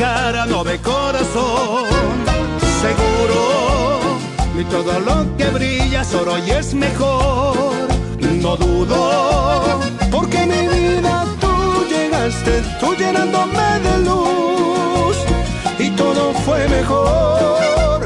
Cara 0.00 0.46
no 0.46 0.64
ve 0.64 0.78
corazón. 0.78 1.84
Seguro, 2.84 4.00
ni 4.56 4.64
todo 4.64 4.98
lo 5.00 5.36
que 5.36 5.46
brilla 5.50 6.00
es 6.00 6.16
y 6.46 6.50
es 6.50 6.74
mejor. 6.74 7.86
No 8.42 8.56
dudo, 8.56 9.80
porque 10.10 10.46
mi 10.46 10.62
vida 10.74 11.26
tú 11.42 11.52
llegaste, 11.94 12.62
tú 12.80 12.94
llenándome 12.94 13.68
de 13.86 13.94
luz. 14.08 15.16
Y 15.78 15.90
todo 15.90 16.32
fue 16.46 16.66
mejor, 16.68 18.00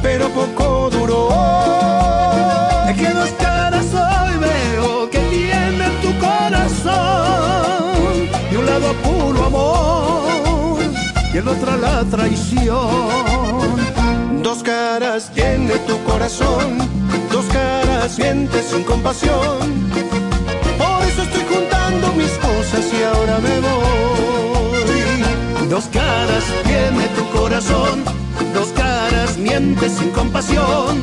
pero 0.00 0.28
poco 0.28 0.90
duró. 0.90 1.81
Y 11.32 11.38
el 11.38 11.48
otro 11.48 11.76
la 11.76 12.04
traición. 12.04 12.72
Dos 14.42 14.62
caras 14.62 15.30
tiene 15.34 15.74
tu 15.86 16.02
corazón, 16.04 16.78
dos 17.30 17.46
caras 17.46 18.18
mientes 18.18 18.66
sin 18.66 18.82
compasión. 18.84 19.58
Por 20.78 21.08
eso 21.08 21.22
estoy 21.22 21.44
juntando 21.52 22.12
mis 22.14 22.32
cosas 22.32 22.84
y 22.92 23.02
ahora 23.02 23.38
me 23.38 23.60
voy. 23.60 25.68
Dos 25.68 25.84
caras 25.86 26.44
tiene 26.64 27.08
tu 27.16 27.26
corazón, 27.38 28.04
dos 28.52 28.68
caras 28.76 29.38
mientes 29.38 29.92
sin 29.92 30.10
compasión. 30.10 31.00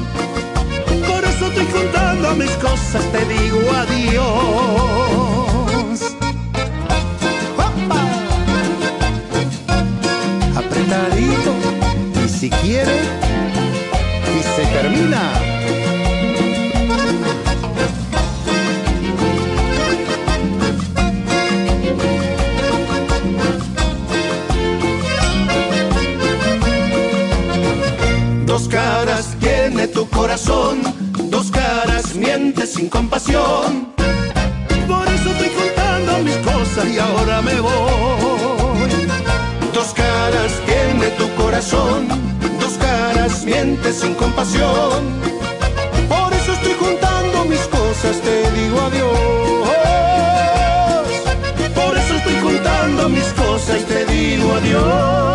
Por 1.07 1.23
eso 1.23 1.47
estoy 1.47 1.67
juntando 1.73 2.35
mis 2.35 2.51
cosas, 2.51 3.03
te 3.11 3.25
digo 3.25 3.59
adiós. 3.83 5.48
Si 12.39 12.49
quiere, 12.49 12.95
y 14.33 14.43
se 14.55 14.65
termina. 14.67 15.33
Dos 28.45 28.69
caras 28.69 29.35
tiene 29.41 29.87
tu 29.87 30.07
corazón, 30.07 30.79
dos 31.29 31.51
caras 31.51 32.15
mientes 32.15 32.71
sin 32.75 32.87
compasión. 32.87 33.89
Por 34.87 35.05
eso 35.09 35.29
estoy 35.31 35.49
contando 35.49 36.19
mis 36.19 36.37
cosas 36.37 36.87
y 36.87 36.99
ahora 36.99 37.41
me 37.41 37.59
voy. 37.59 38.89
Dos 39.73 39.93
caras 39.93 40.51
tiene 40.65 41.09
tu 41.17 41.29
corazón, 41.35 42.07
caras 43.29 43.45
mientes 43.45 43.99
sin 43.99 44.15
compasión. 44.15 45.21
Por 46.07 46.33
eso 46.33 46.53
estoy 46.53 46.73
juntando 46.73 47.45
mis 47.45 47.61
cosas, 47.67 48.19
te 48.21 48.51
digo 48.51 48.81
adiós. 48.81 49.69
Por 51.75 51.97
eso 51.97 52.15
estoy 52.15 52.39
juntando 52.41 53.09
mis 53.09 53.33
cosas, 53.33 53.85
te 53.85 54.05
digo 54.05 54.53
adiós. 54.53 55.29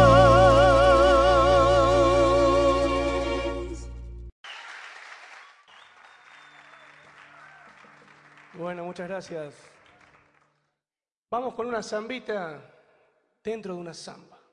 Bueno, 8.54 8.84
muchas 8.84 9.08
gracias. 9.08 9.54
Vamos 11.30 11.54
con 11.54 11.66
una 11.66 11.82
zambita 11.82 12.60
dentro 13.42 13.74
de 13.74 13.80
una 13.80 13.92
zamba. 13.92 14.43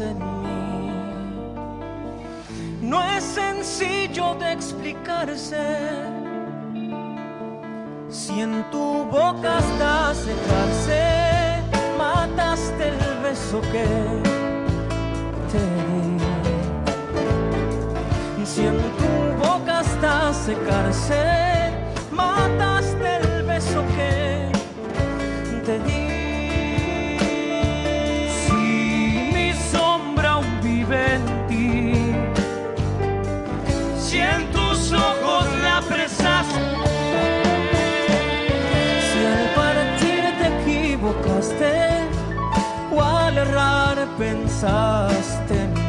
En 0.00 0.18
mí. 0.42 0.90
No 2.80 3.02
es 3.02 3.22
sencillo 3.22 4.34
de 4.36 4.52
explicarse. 4.52 5.66
Si 8.08 8.40
en 8.40 8.64
tu 8.70 9.04
boca 9.04 9.58
hasta 9.58 10.14
secarse, 10.14 11.02
mataste 11.98 12.88
el 12.88 13.22
beso 13.22 13.60
que 13.72 13.84
te 15.50 15.62
di. 15.86 16.18
Si 18.46 18.62
en 18.66 18.78
tu 19.00 19.12
boca 19.46 19.80
hasta 19.80 20.32
secarse, 20.32 21.24
mataste 22.10 22.73
pensaste 44.18 45.54
en 45.54 45.74
mí, 45.74 45.80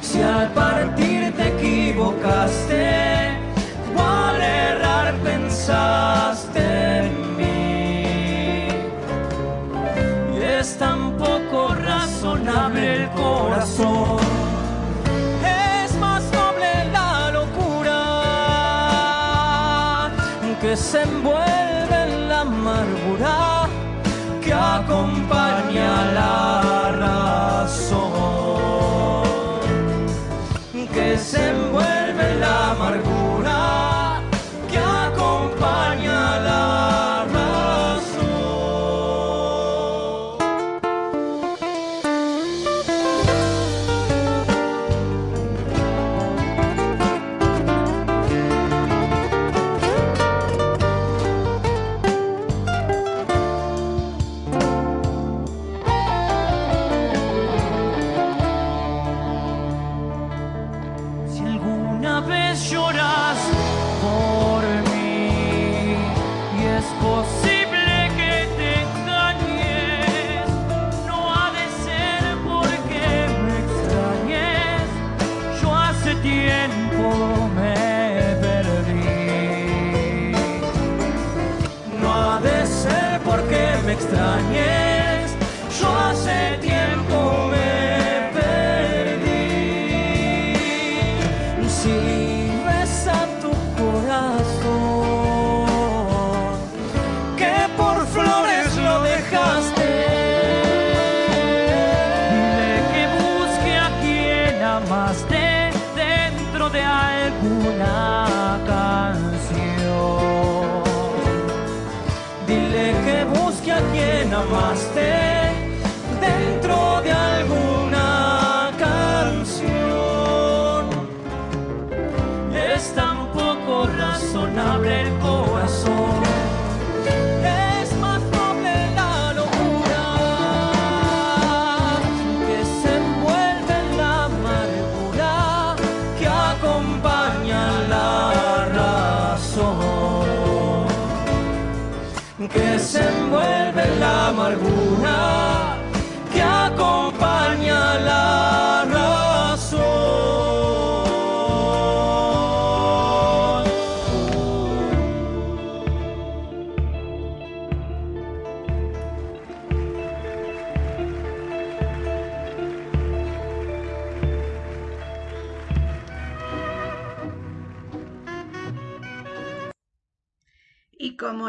si 0.00 0.20
al 0.22 0.48
partir 0.52 1.34
te 1.36 1.48
equivocaste 1.48 3.38
o 3.96 4.00
al 4.00 4.40
errar 4.40 5.14
pensaste 5.22 6.60
en 7.06 7.36
mí. 7.36 8.68
Y 10.36 10.42
es 10.42 10.76
tan 10.76 11.12
poco 11.12 11.74
razonable 11.74 13.04
el 13.04 13.10
corazón. 13.10 14.18
Es 15.82 15.94
más 15.98 16.22
noble 16.32 16.84
la 16.92 17.30
locura 17.30 18.00
que 20.60 20.76
se 20.76 21.02
envuelve 21.02 21.69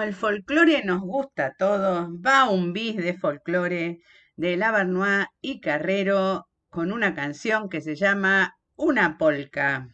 el 0.03 0.13
folclore 0.13 0.83
nos 0.83 1.01
gusta 1.01 1.47
a 1.47 1.53
todos, 1.55 2.09
va 2.25 2.49
un 2.49 2.73
bis 2.73 2.97
de 2.97 3.13
folclore 3.13 3.99
de 4.35 4.57
Lavernois 4.57 5.27
y 5.41 5.61
Carrero 5.61 6.47
con 6.69 6.91
una 6.91 7.13
canción 7.13 7.69
que 7.69 7.81
se 7.81 7.95
llama 7.95 8.57
Una 8.75 9.17
polca. 9.17 9.87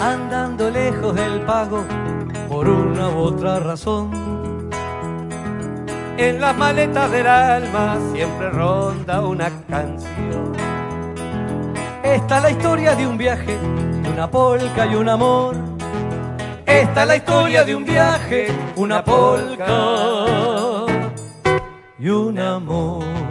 Andando 0.00 0.70
lejos 0.70 1.14
del 1.14 1.42
pago 1.42 1.84
por 2.48 2.68
una 2.68 3.10
u 3.10 3.18
otra 3.18 3.60
razón. 3.60 4.10
En 6.16 6.40
las 6.40 6.56
maletas 6.56 7.10
del 7.10 7.26
alma 7.26 7.98
siempre 8.12 8.50
ronda 8.50 9.20
una 9.20 9.50
canción. 9.68 10.52
Esta 12.02 12.38
es 12.38 12.42
la 12.42 12.50
historia 12.50 12.94
de 12.94 13.06
un 13.06 13.16
viaje, 13.16 13.58
de 14.02 14.10
una 14.10 14.30
polca 14.30 14.86
y 14.86 14.94
un 14.94 15.08
amor. 15.08 15.56
Esta 16.66 17.02
es 17.02 17.08
la 17.08 17.16
historia 17.16 17.64
de 17.64 17.76
un 17.76 17.84
viaje, 17.84 18.48
una 18.76 19.04
polca 19.04 19.66
y 21.98 22.08
un 22.08 22.38
amor. 22.38 23.29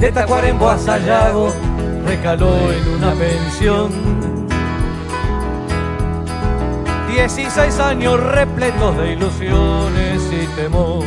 De 0.00 0.12
Tacuarembó 0.12 0.68
a 0.68 0.78
Sayago, 0.78 1.52
recaló 2.06 2.72
en 2.72 2.88
una 2.88 3.12
pensión. 3.12 3.90
Dieciséis 7.08 7.78
años 7.80 8.20
repletos 8.20 8.96
de 8.98 9.12
ilusiones 9.12 10.22
y 10.30 10.46
temor. 10.54 11.04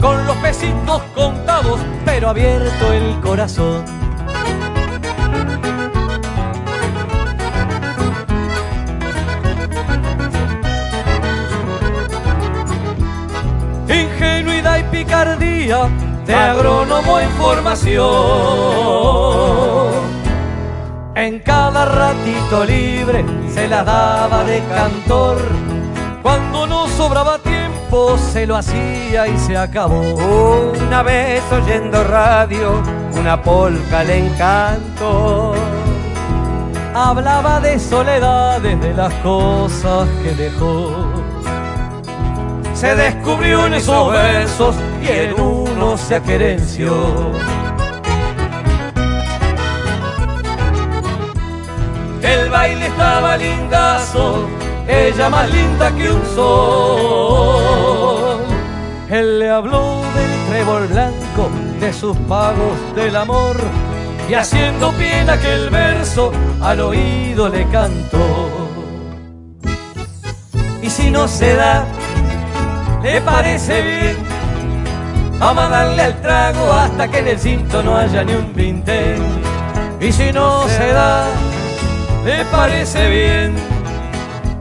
Con 0.00 0.26
los 0.26 0.36
pesitos 0.38 1.02
contados, 1.14 1.80
pero 2.04 2.30
abierto 2.30 2.92
el 2.92 3.20
corazón. 3.20 3.84
Ingenuidad 13.88 14.78
y 14.78 14.82
picardía 14.84 15.88
de 16.30 16.36
agrónomo 16.36 17.18
en 17.18 17.30
formación. 17.30 18.06
En 21.16 21.40
cada 21.40 21.84
ratito 21.86 22.64
libre 22.64 23.24
se 23.52 23.66
la 23.66 23.82
daba 23.82 24.44
de 24.44 24.62
cantor. 24.68 25.38
Cuando 26.22 26.68
no 26.68 26.86
sobraba 26.86 27.38
tiempo 27.38 28.16
se 28.16 28.46
lo 28.46 28.54
hacía 28.56 29.26
y 29.26 29.36
se 29.38 29.56
acabó. 29.56 30.72
Una 30.86 31.02
vez 31.02 31.42
oyendo 31.50 32.04
radio, 32.04 32.80
una 33.18 33.42
polca 33.42 34.04
le 34.04 34.18
encantó. 34.26 35.54
Hablaba 36.94 37.58
de 37.58 37.76
soledades, 37.80 38.80
de 38.80 38.94
las 38.94 39.12
cosas 39.14 40.08
que 40.22 40.32
dejó. 40.34 41.19
Se 42.80 42.96
descubrió 42.96 43.66
en 43.66 43.74
esos 43.74 44.10
versos 44.10 44.74
y 45.02 45.08
en 45.08 45.38
uno 45.38 45.98
se 45.98 46.14
aquerenció. 46.14 46.94
El 52.22 52.48
baile 52.48 52.86
estaba 52.86 53.36
lindazo, 53.36 54.48
ella 54.88 55.28
más 55.28 55.52
linda 55.52 55.94
que 55.94 56.10
un 56.10 56.24
sol. 56.34 58.40
Él 59.10 59.40
le 59.40 59.50
habló 59.50 60.00
del 60.14 60.30
trébol 60.48 60.86
blanco, 60.86 61.50
de 61.80 61.92
sus 61.92 62.16
pagos 62.28 62.78
del 62.96 63.14
amor, 63.14 63.58
y 64.26 64.32
haciendo 64.32 64.90
pie 64.92 65.20
aquel 65.28 65.68
verso, 65.68 66.32
al 66.62 66.80
oído 66.80 67.50
le 67.50 67.68
cantó. 67.68 68.48
Y 70.80 70.88
si 70.88 71.10
no 71.10 71.28
se 71.28 71.56
da, 71.56 71.84
le 73.02 73.20
parece 73.20 73.82
bien, 73.82 74.16
vamos 75.38 75.64
a 75.64 75.68
darle 75.68 76.02
al 76.02 76.20
trago 76.20 76.72
hasta 76.72 77.08
que 77.08 77.18
en 77.18 77.28
el 77.28 77.38
cinto 77.38 77.82
no 77.82 77.96
haya 77.96 78.24
ni 78.24 78.34
un 78.34 78.52
vintén. 78.54 79.22
Y 80.00 80.12
si 80.12 80.32
no 80.32 80.66
se 80.68 80.92
da, 80.92 81.26
¿Le 82.24 82.44
parece 82.46 83.08
bien? 83.08 83.54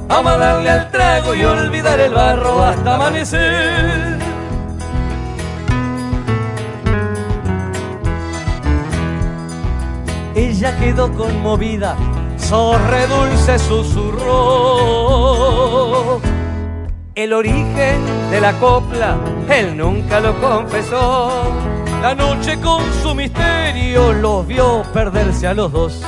Vamos 0.08 0.32
a 0.34 0.38
darle 0.38 0.70
al 0.70 0.90
trago 0.92 1.36
y 1.36 1.44
olvidar 1.44 2.00
el 2.00 2.14
barro 2.14 2.64
hasta 2.64 2.96
amanecer. 2.96 4.18
Ella 10.36 10.78
quedó 10.80 11.12
conmovida, 11.14 11.98
sorre 12.38 13.08
dulce 13.08 13.60
susurró. 13.60 14.30
El 17.20 17.34
origen 17.34 18.32
de 18.32 18.40
la 18.40 18.54
copla, 18.60 19.18
él 19.50 19.76
nunca 19.76 20.22
lo 20.22 20.40
confesó. 20.40 21.52
La 22.02 22.16
noche 22.16 22.58
con 22.62 22.82
su 23.04 23.14
misterio 23.14 24.14
los 24.14 24.48
vio 24.48 24.84
perderse 24.94 25.46
a 25.48 25.54
los 25.54 25.70
dos 25.70 26.02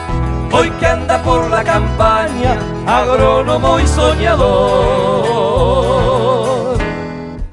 hoy 0.54 0.70
que 0.80 0.88
anda 0.88 1.22
por 1.22 1.50
la 1.50 1.66
campaña, 1.66 2.58
agrónomo 2.88 3.78
y 3.82 3.88
soñador. 3.88 4.38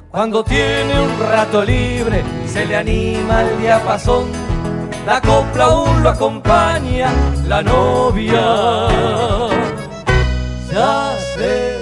Cuando 0.08 0.44
tiene 0.44 1.00
un 1.00 1.18
rato 1.28 1.64
libre, 1.64 2.22
se 2.46 2.64
le 2.64 2.76
anima 2.76 3.42
el 3.42 3.58
diapasón, 3.58 4.26
la 5.04 5.20
copla 5.20 5.64
aún 5.64 6.00
lo 6.04 6.10
acompaña, 6.10 7.10
la 7.48 7.60
novia 7.60 8.86
ya 10.70 11.16
se 11.34 11.77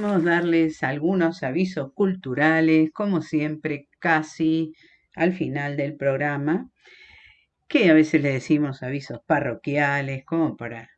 darles 0.00 0.82
algunos 0.82 1.42
avisos 1.42 1.92
culturales, 1.94 2.90
como 2.92 3.22
siempre, 3.22 3.88
casi 3.98 4.72
al 5.14 5.32
final 5.32 5.76
del 5.76 5.96
programa, 5.96 6.70
que 7.68 7.90
a 7.90 7.94
veces 7.94 8.22
le 8.22 8.32
decimos 8.32 8.82
avisos 8.82 9.20
parroquiales, 9.26 10.24
como 10.24 10.56
para 10.56 10.90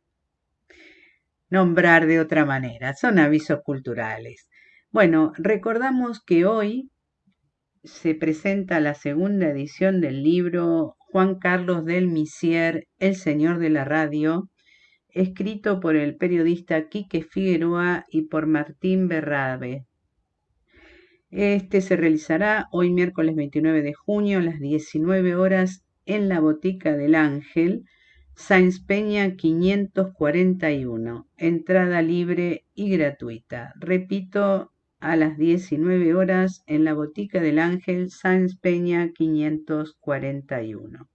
nombrar 1.49 2.07
de 2.07 2.19
otra 2.19 2.45
manera, 2.45 2.93
son 2.93 3.19
avisos 3.19 3.61
culturales. 3.63 4.47
Bueno, 4.91 5.33
recordamos 5.37 6.23
que 6.23 6.45
hoy 6.45 6.89
se 7.83 8.15
presenta 8.15 8.79
la 8.79 8.93
segunda 8.93 9.49
edición 9.49 10.01
del 10.01 10.23
libro 10.23 10.95
Juan 10.97 11.37
Carlos 11.37 11.85
del 11.85 12.07
Misier, 12.07 12.87
El 12.97 13.15
Señor 13.15 13.59
de 13.59 13.69
la 13.69 13.85
Radio, 13.85 14.49
escrito 15.13 15.79
por 15.79 15.95
el 15.95 16.15
periodista 16.15 16.89
Quique 16.89 17.23
Figueroa 17.23 18.05
y 18.09 18.23
por 18.23 18.47
Martín 18.47 19.07
Berrabe. 19.07 19.85
Este 21.29 21.81
se 21.81 21.95
realizará 21.95 22.67
hoy 22.71 22.91
miércoles 22.91 23.35
29 23.35 23.81
de 23.81 23.93
junio 23.93 24.39
a 24.39 24.43
las 24.43 24.59
19 24.59 25.35
horas 25.35 25.83
en 26.05 26.29
la 26.29 26.39
Botica 26.39 26.95
del 26.95 27.15
Ángel, 27.15 27.85
Sáenz 28.35 28.79
Peña 28.79 29.35
541. 29.35 31.27
Entrada 31.37 32.01
libre 32.01 32.65
y 32.73 32.89
gratuita. 32.89 33.73
Repito, 33.79 34.73
a 34.99 35.15
las 35.15 35.37
19 35.37 36.13
horas 36.15 36.63
en 36.65 36.83
la 36.83 36.93
Botica 36.93 37.41
del 37.41 37.59
Ángel, 37.59 38.09
Sáenz 38.09 38.55
Peña 38.57 39.11
541. 39.11 41.09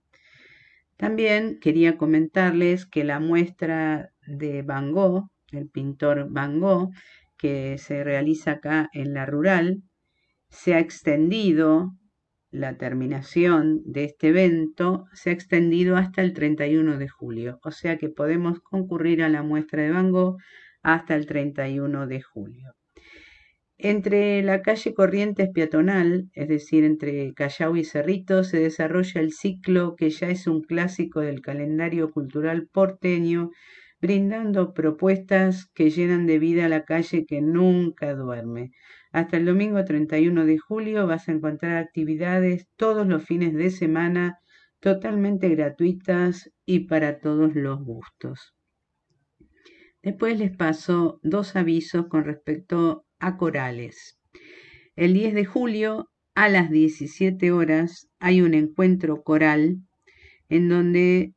También 0.99 1.61
quería 1.61 1.97
comentarles 1.97 2.85
que 2.85 3.05
la 3.05 3.21
muestra 3.21 4.11
de 4.27 4.63
Van 4.63 4.91
Gogh, 4.91 5.29
el 5.53 5.69
pintor 5.71 6.27
Van 6.29 6.59
Gogh, 6.59 6.91
que 7.39 7.79
se 7.79 8.03
realiza 8.03 8.53
acá 8.53 8.89
en 8.93 9.15
la 9.15 9.25
rural, 9.25 9.83
se 10.51 10.75
ha 10.75 10.81
extendido, 10.81 11.93
la 12.51 12.77
terminación 12.79 13.81
de 13.85 14.05
este 14.05 14.29
evento 14.29 15.05
se 15.13 15.31
ha 15.31 15.33
extendido 15.35 15.97
hasta 15.97 16.21
el 16.23 16.33
31 16.33 16.99
de 16.99 17.09
julio, 17.09 17.61
o 17.63 17.71
sea 17.71 17.97
que 17.97 18.09
podemos 18.09 18.59
concurrir 18.61 19.23
a 19.23 19.29
la 19.29 19.45
muestra 19.45 19.83
de 19.83 19.93
Van 19.93 20.11
Gogh 20.11 20.39
hasta 20.83 21.15
el 21.15 21.27
31 21.27 22.09
de 22.09 22.23
julio. 22.23 22.78
Entre 23.81 24.43
la 24.43 24.61
calle 24.61 24.93
Corrientes 24.93 25.51
peatonal, 25.55 26.31
es 26.33 26.49
decir, 26.49 26.83
entre 26.83 27.33
Callao 27.33 27.77
y 27.77 27.85
Cerrito, 27.85 28.43
se 28.43 28.59
desarrolla 28.59 29.21
el 29.21 29.33
ciclo 29.33 29.95
que 29.95 30.11
ya 30.11 30.31
es 30.31 30.49
un 30.49 30.63
clásico 30.63 31.21
del 31.21 31.41
calendario 31.41 32.11
cultural 32.11 32.67
porteño, 32.67 33.51
brindando 34.01 34.75
propuestas 34.75 35.71
que 35.75 35.91
llenan 35.91 36.27
de 36.27 36.41
vida 36.41 36.69
la 36.69 36.85
calle 36.85 37.25
que 37.25 37.41
nunca 37.41 38.15
duerme. 38.15 38.73
Hasta 39.13 39.37
el 39.37 39.45
domingo 39.45 39.85
31 39.85 40.45
de 40.45 40.59
julio 40.59 41.07
vas 41.07 41.29
a 41.29 41.33
encontrar 41.33 41.77
actividades 41.77 42.67
todos 42.75 43.07
los 43.07 43.25
fines 43.25 43.55
de 43.55 43.71
semana 43.71 44.39
totalmente 44.81 45.49
gratuitas 45.51 46.51
y 46.67 46.81
para 46.89 47.21
todos 47.21 47.55
los 47.55 47.81
gustos. 47.85 48.57
Después 50.03 50.37
les 50.37 50.57
paso 50.57 51.21
dos 51.23 51.55
avisos 51.55 52.09
con 52.09 52.25
respecto 52.25 53.05
a 53.19 53.37
corales. 53.37 54.19
El 54.97 55.15
10 55.15 55.35
de 55.35 55.45
julio 55.45 56.11
a 56.35 56.49
las 56.49 56.71
17 56.71 57.51
horas 57.53 58.09
hay 58.19 58.41
un 58.41 58.55
encuentro 58.55 59.23
coral 59.23 59.79
en 60.49 60.69
donde 60.69 61.35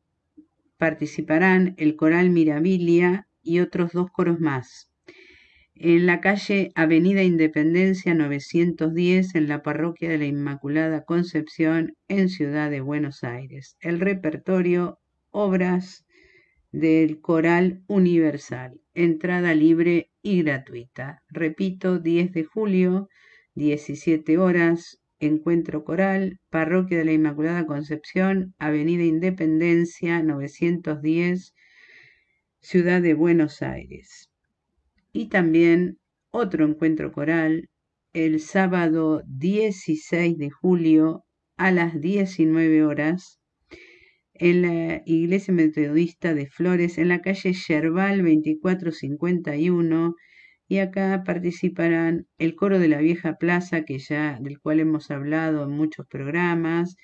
participarán 0.77 1.75
el 1.77 1.95
coral 1.95 2.29
Mirabilia 2.29 3.27
y 3.43 3.59
otros 3.59 3.91
dos 3.93 4.09
coros 4.11 4.39
más. 4.39 4.89
En 5.75 6.05
la 6.05 6.21
calle 6.21 6.71
Avenida 6.75 7.23
Independencia 7.23 8.13
910, 8.13 9.33
en 9.35 9.47
la 9.47 9.63
parroquia 9.63 10.09
de 10.09 10.19
la 10.19 10.25
Inmaculada 10.25 11.03
Concepción, 11.03 11.95
en 12.07 12.29
Ciudad 12.29 12.69
de 12.69 12.81
Buenos 12.81 13.23
Aires. 13.23 13.77
El 13.79 13.99
repertorio, 13.99 14.99
obras 15.31 16.05
del 16.71 17.19
Coral 17.19 17.83
Universal. 17.87 18.79
Entrada 18.93 19.53
libre 19.53 20.11
y 20.21 20.43
gratuita. 20.43 21.21
Repito, 21.29 21.99
10 21.99 22.31
de 22.31 22.43
julio, 22.43 23.09
17 23.55 24.37
horas, 24.37 25.01
Encuentro 25.19 25.83
Coral, 25.83 26.39
Parroquia 26.49 26.97
de 26.97 27.05
la 27.05 27.11
Inmaculada 27.13 27.65
Concepción, 27.65 28.55
Avenida 28.57 29.03
Independencia 29.03 30.23
910, 30.23 31.53
Ciudad 32.59 33.01
de 33.01 33.13
Buenos 33.13 33.61
Aires. 33.61 34.29
Y 35.13 35.27
también 35.27 35.99
otro 36.31 36.65
encuentro 36.65 37.11
coral 37.11 37.69
el 38.13 38.39
sábado 38.39 39.21
16 39.27 40.37
de 40.37 40.49
julio 40.49 41.25
a 41.57 41.71
las 41.71 41.99
19 41.99 42.83
horas 42.83 43.40
en 44.41 44.63
la 44.63 45.03
Iglesia 45.05 45.53
Metodista 45.53 46.33
de 46.33 46.47
Flores, 46.47 46.97
en 46.97 47.09
la 47.09 47.21
calle 47.21 47.53
Yerbal 47.53 48.23
2451, 48.23 50.15
y 50.67 50.79
acá 50.79 51.21
participarán 51.23 52.25
el 52.39 52.55
coro 52.55 52.79
de 52.79 52.87
la 52.87 52.97
vieja 52.97 53.35
plaza, 53.35 53.85
que 53.85 53.99
ya, 53.99 54.39
del 54.41 54.59
cual 54.59 54.79
hemos 54.79 55.11
hablado 55.11 55.65
en 55.65 55.69
muchos 55.69 56.07
programas, 56.07 56.95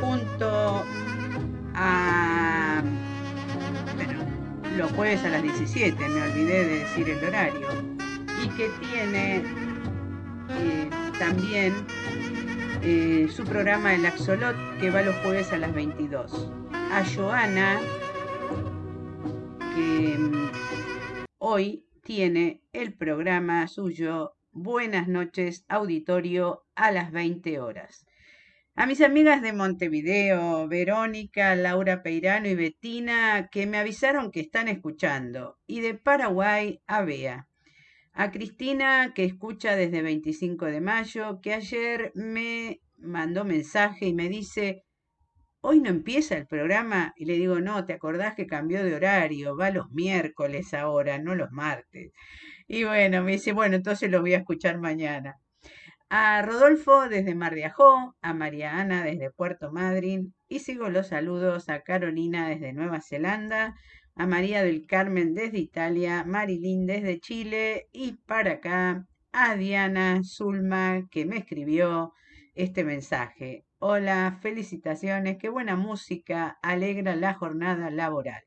junto 0.00 0.84
a 1.74 2.82
bueno, 3.96 4.20
los 4.76 4.90
jueves 4.92 5.24
a 5.24 5.30
las 5.30 5.42
17, 5.42 6.08
me 6.08 6.22
olvidé 6.22 6.64
de 6.64 6.78
decir 6.80 7.08
el 7.08 7.24
horario, 7.24 7.68
y 8.42 8.48
que 8.50 8.68
tiene 8.80 9.44
eh, 10.48 10.90
también 11.18 11.74
eh, 12.82 13.28
su 13.30 13.44
programa 13.44 13.94
El 13.94 14.06
Axolot, 14.06 14.56
que 14.80 14.90
va 14.90 15.02
los 15.02 15.14
jueves 15.16 15.52
a 15.52 15.58
las 15.58 15.74
22. 15.74 16.50
A 16.72 17.04
Joana, 17.04 17.78
que 19.74 20.16
mm, 20.18 20.50
hoy 21.38 21.84
tiene 22.02 22.62
el 22.72 22.94
programa 22.94 23.68
suyo 23.68 24.36
Buenas 24.52 25.06
noches, 25.06 25.64
auditorio, 25.68 26.64
a 26.74 26.90
las 26.90 27.12
20 27.12 27.60
horas. 27.60 28.06
A 28.74 28.86
mis 28.86 29.02
amigas 29.02 29.42
de 29.42 29.52
Montevideo, 29.52 30.66
Verónica, 30.66 31.54
Laura 31.54 32.02
Peirano 32.02 32.48
y 32.48 32.54
Betina, 32.54 33.48
que 33.52 33.66
me 33.66 33.76
avisaron 33.78 34.30
que 34.32 34.40
están 34.40 34.68
escuchando. 34.68 35.58
Y 35.66 35.82
de 35.82 35.94
Paraguay, 35.94 36.80
a 36.86 37.02
Bea. 37.02 37.49
A 38.20 38.30
Cristina, 38.30 39.14
que 39.14 39.24
escucha 39.24 39.76
desde 39.76 40.02
25 40.02 40.66
de 40.66 40.82
mayo, 40.82 41.40
que 41.40 41.54
ayer 41.54 42.12
me 42.14 42.82
mandó 42.98 43.46
mensaje 43.46 44.08
y 44.08 44.12
me 44.12 44.28
dice, 44.28 44.84
hoy 45.62 45.80
no 45.80 45.88
empieza 45.88 46.36
el 46.36 46.46
programa. 46.46 47.14
Y 47.16 47.24
le 47.24 47.38
digo, 47.38 47.60
no, 47.60 47.86
¿te 47.86 47.94
acordás 47.94 48.34
que 48.34 48.46
cambió 48.46 48.84
de 48.84 48.94
horario? 48.94 49.56
Va 49.56 49.70
los 49.70 49.90
miércoles 49.92 50.74
ahora, 50.74 51.18
no 51.18 51.34
los 51.34 51.50
martes. 51.50 52.12
Y 52.68 52.84
bueno, 52.84 53.22
me 53.22 53.32
dice, 53.32 53.54
bueno, 53.54 53.76
entonces 53.76 54.10
lo 54.10 54.20
voy 54.20 54.34
a 54.34 54.40
escuchar 54.40 54.76
mañana. 54.78 55.36
A 56.10 56.42
Rodolfo 56.42 57.08
desde 57.08 57.34
Mar 57.34 57.54
de 57.54 57.64
Ajó, 57.64 58.16
a 58.20 58.34
María 58.34 58.78
Ana 58.80 59.02
desde 59.02 59.30
Puerto 59.30 59.72
Madryn 59.72 60.34
y 60.46 60.58
sigo 60.58 60.90
los 60.90 61.06
saludos 61.06 61.70
a 61.70 61.80
Carolina 61.80 62.50
desde 62.50 62.74
Nueva 62.74 63.00
Zelanda, 63.00 63.76
a 64.14 64.26
María 64.26 64.62
del 64.62 64.86
Carmen 64.86 65.34
desde 65.34 65.58
Italia, 65.58 66.24
Marilyn 66.26 66.86
desde 66.86 67.20
Chile 67.20 67.88
y 67.92 68.12
para 68.26 68.52
acá 68.52 69.06
a 69.32 69.56
Diana 69.56 70.20
Zulma 70.24 71.08
que 71.10 71.24
me 71.24 71.38
escribió 71.38 72.12
este 72.54 72.84
mensaje. 72.84 73.64
Hola, 73.78 74.38
felicitaciones, 74.42 75.38
qué 75.38 75.48
buena 75.48 75.76
música, 75.76 76.58
alegra 76.62 77.16
la 77.16 77.34
jornada 77.34 77.90
laboral. 77.90 78.42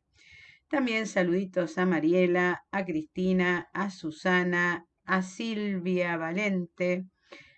También 0.67 1.07
saluditos 1.07 1.77
a 1.77 1.85
Mariela, 1.85 2.65
a 2.71 2.85
Cristina, 2.85 3.69
a 3.73 3.89
Susana, 3.89 4.85
a 5.05 5.21
Silvia 5.21 6.17
Valente, 6.17 7.05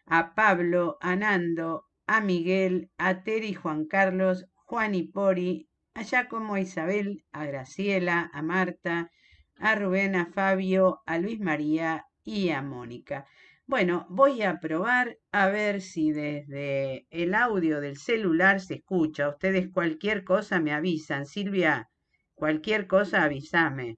a 0.06 0.36
Pablo, 0.36 0.98
a 1.02 1.16
Nando, 1.16 1.86
a 2.08 2.22
Miguel, 2.22 2.92
a 2.98 3.24
Teri 3.24 3.54
Juan 3.54 3.86
Carlos, 3.86 4.46
Juan 4.54 4.96
y 4.96 5.04
Pori, 5.04 5.70
a 5.96 6.04
Giacomo, 6.04 6.56
a 6.56 6.60
Isabel, 6.60 7.24
a 7.32 7.46
Graciela, 7.46 8.30
a 8.34 8.42
Marta, 8.42 9.12
a 9.58 9.76
Rubén, 9.76 10.16
a 10.16 10.26
Fabio, 10.26 11.02
a 11.06 11.18
Luis 11.18 11.40
María 11.40 12.06
y 12.24 12.50
a 12.50 12.62
Mónica. 12.62 13.26
Bueno, 13.66 14.06
voy 14.10 14.44
a 14.44 14.60
probar 14.60 15.18
a 15.32 15.48
ver 15.48 15.82
si 15.82 16.12
desde 16.12 17.08
el 17.10 17.34
audio 17.34 17.80
del 17.82 17.98
celular 17.98 18.60
se 18.60 18.76
escucha. 18.76 19.30
Ustedes 19.30 19.70
cualquier 19.72 20.24
cosa 20.24 20.60
me 20.60 20.74
avisan. 20.74 21.26
Silvia, 21.26 21.90
cualquier 22.36 22.88
cosa 22.88 23.24
avísame. 23.24 23.98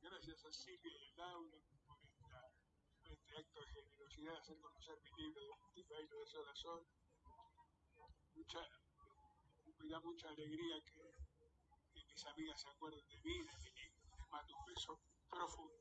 Gracias 0.00 0.44
a 0.44 0.52
Silvia 0.52 0.92
y 0.92 1.16
Laura 1.16 1.58
por, 1.88 1.98
este 3.10 3.36
acto 3.36 3.60
de 3.60 3.66
generosidad, 3.66 4.36
hacer 4.36 4.56
conocer 4.58 4.94
mi 5.02 5.24
libro 5.24 5.42
de 5.74 5.82
bailo 5.82 6.20
de 6.20 6.26
sol 6.26 6.48
a 6.48 6.54
sol. 6.54 6.86
Mucha, 8.36 8.60
me 9.80 9.88
da 9.88 9.98
mucha 9.98 10.28
alegría 10.28 10.76
que, 10.84 11.02
que 11.94 12.04
mis 12.06 12.26
amigas 12.26 12.60
se 12.60 12.68
acuerden 12.68 13.04
de 13.08 13.18
mí, 13.24 13.38
de 13.38 13.56
mi 13.58 13.70
libro. 13.74 13.98
Les 14.18 14.30
mando 14.30 14.56
un 14.56 14.64
beso 14.66 15.00
profundo. 15.28 15.74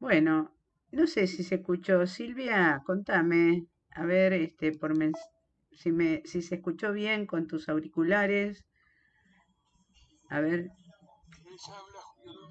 Bueno, 0.00 0.52
no 0.90 1.06
sé 1.06 1.28
si 1.28 1.44
se 1.44 1.54
escuchó. 1.54 2.04
Silvia, 2.08 2.82
contame, 2.84 3.68
a 3.92 4.04
ver, 4.04 4.32
este, 4.32 4.72
por 4.72 4.92
si 5.70 5.92
me, 5.92 6.22
si 6.24 6.42
se 6.42 6.56
escuchó 6.56 6.92
bien 6.92 7.26
con 7.26 7.46
tus 7.46 7.68
auriculares. 7.68 8.64
A 10.34 10.40
ver. 10.40 10.66
Les 11.46 11.68
habla 11.68 12.00
Julio. 12.02 12.50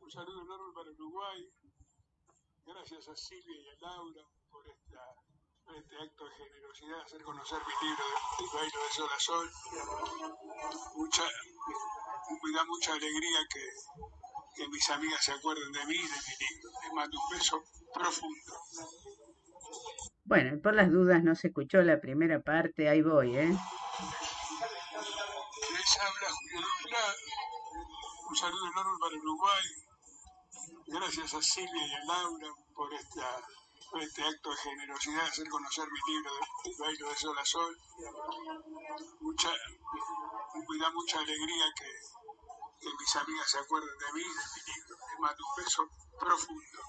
Un 0.00 0.10
saludo 0.10 0.42
enorme 0.42 0.70
para 0.74 0.90
Uruguay. 0.90 1.48
Gracias 2.66 3.08
a 3.08 3.16
Silvia 3.16 3.56
y 3.56 3.68
a 3.68 3.80
Laura 3.80 4.20
por 4.50 4.68
esta, 4.68 5.00
este 5.78 5.96
acto 5.96 6.24
de 6.28 6.34
generosidad, 6.36 7.00
hacer 7.00 7.22
conocer 7.22 7.58
mi 7.64 7.88
libro 7.88 8.04
de, 8.04 8.44
de 8.44 8.50
bailo 8.52 8.78
de 8.84 8.90
sol 8.92 9.08
a 9.16 9.18
sol. 9.18 9.48
Mucha, 10.96 11.22
me 11.22 12.52
da 12.52 12.64
mucha 12.66 12.92
alegría 12.92 13.38
que, 13.48 13.64
que 14.56 14.68
mis 14.68 14.90
amigas 14.90 15.24
se 15.24 15.32
acuerden 15.32 15.72
de 15.72 15.86
mí 15.86 15.94
y 15.94 16.02
de 16.02 16.20
mi 16.20 16.34
libro. 16.44 16.70
Les 16.82 16.92
mando 16.92 17.18
un 17.18 17.38
beso 17.38 17.64
profundo. 17.94 18.52
Bueno, 20.26 20.60
por 20.60 20.74
las 20.74 20.90
dudas 20.90 21.24
no 21.24 21.34
se 21.34 21.46
escuchó 21.48 21.80
la 21.80 21.98
primera 21.98 22.42
parte, 22.42 22.90
ahí 22.90 23.00
voy, 23.00 23.38
¿eh? 23.38 23.56
Un 26.56 28.36
saludo 28.36 28.66
enorme 28.66 28.98
para 29.00 29.16
Uruguay. 29.16 29.64
Gracias 30.86 31.34
a 31.34 31.42
Silvia 31.42 31.86
y 31.86 31.94
a 31.94 32.04
Laura 32.04 32.48
por, 32.74 32.92
esta, 32.94 33.42
este 34.00 34.22
acto 34.22 34.50
de 34.50 34.56
generosidad, 34.56 35.26
hacer 35.26 35.48
conocer 35.48 35.86
mi 35.90 36.14
libro 36.14 36.32
de, 36.34 36.70
de 36.70 36.76
bailo 36.78 37.08
de 37.10 37.16
sol 37.16 37.38
a 37.38 37.44
sol. 37.44 37.76
Mucha, 39.20 39.50
me 39.50 40.78
da 40.78 40.90
mucha 40.90 41.18
alegría 41.18 41.66
que, 41.76 41.90
mis 42.98 43.16
amigas 43.16 43.50
se 43.50 43.58
acuerden 43.58 43.98
de 43.98 44.12
mí 44.14 44.22
de 44.22 44.28
mi 44.28 44.72
libro. 44.72 44.96
Les 45.10 45.20
mando 45.20 45.44
un 45.44 45.64
beso 45.64 45.88
profundo. 46.18 46.80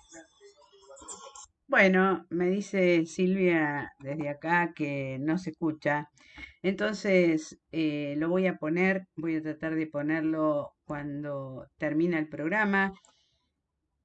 Bueno, 1.68 2.26
me 2.30 2.50
dice 2.50 3.06
Silvia 3.06 3.92
desde 4.00 4.30
acá 4.30 4.74
que 4.76 5.18
no 5.20 5.38
se 5.38 5.52
escucha. 5.52 6.10
Entonces 6.62 7.60
eh, 7.72 8.16
lo 8.18 8.30
voy 8.30 8.48
a 8.48 8.58
poner, 8.58 9.08
voy 9.16 9.36
a 9.38 9.42
tratar 9.42 9.76
de 9.76 9.88
ponerlo 9.88 10.74
cuando 10.86 11.68
termina 11.78 12.20
el 12.20 12.30
programa. 12.30 12.94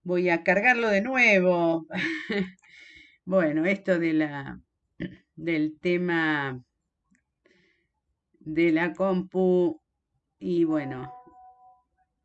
Voy 0.05 0.29
a 0.31 0.45
cargarlo 0.45 0.89
de 0.89 1.01
nuevo. 1.03 1.87
bueno, 3.25 3.67
esto 3.67 3.99
de 3.99 4.13
la 4.15 4.61
del 5.37 5.79
tema 5.81 6.63
de 8.41 8.73
la 8.73 8.93
compu 8.93 9.81
y 10.39 10.65
bueno, 10.65 11.11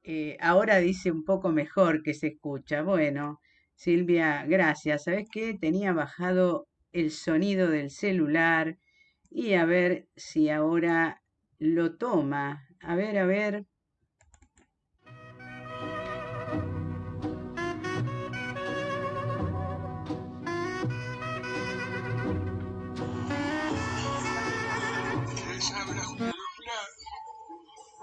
eh, 0.03 0.37
ahora 0.41 0.77
dice 0.77 1.11
un 1.11 1.23
poco 1.23 1.51
mejor 1.51 2.01
que 2.03 2.13
se 2.13 2.27
escucha. 2.27 2.81
Bueno, 2.81 3.39
Silvia, 3.77 4.43
gracias. 4.47 5.03
¿Sabes 5.03 5.27
qué? 5.31 5.53
Tenía 5.53 5.93
bajado 5.93 6.67
el 6.93 7.11
sonido 7.11 7.69
del 7.69 7.91
celular 7.91 8.79
y 9.29 9.53
a 9.53 9.65
ver 9.65 10.07
si 10.15 10.49
ahora 10.49 11.21
lo 11.59 11.95
toma. 11.95 12.67
A 12.81 12.95
ver, 12.95 13.19
a 13.19 13.25
ver. 13.27 13.65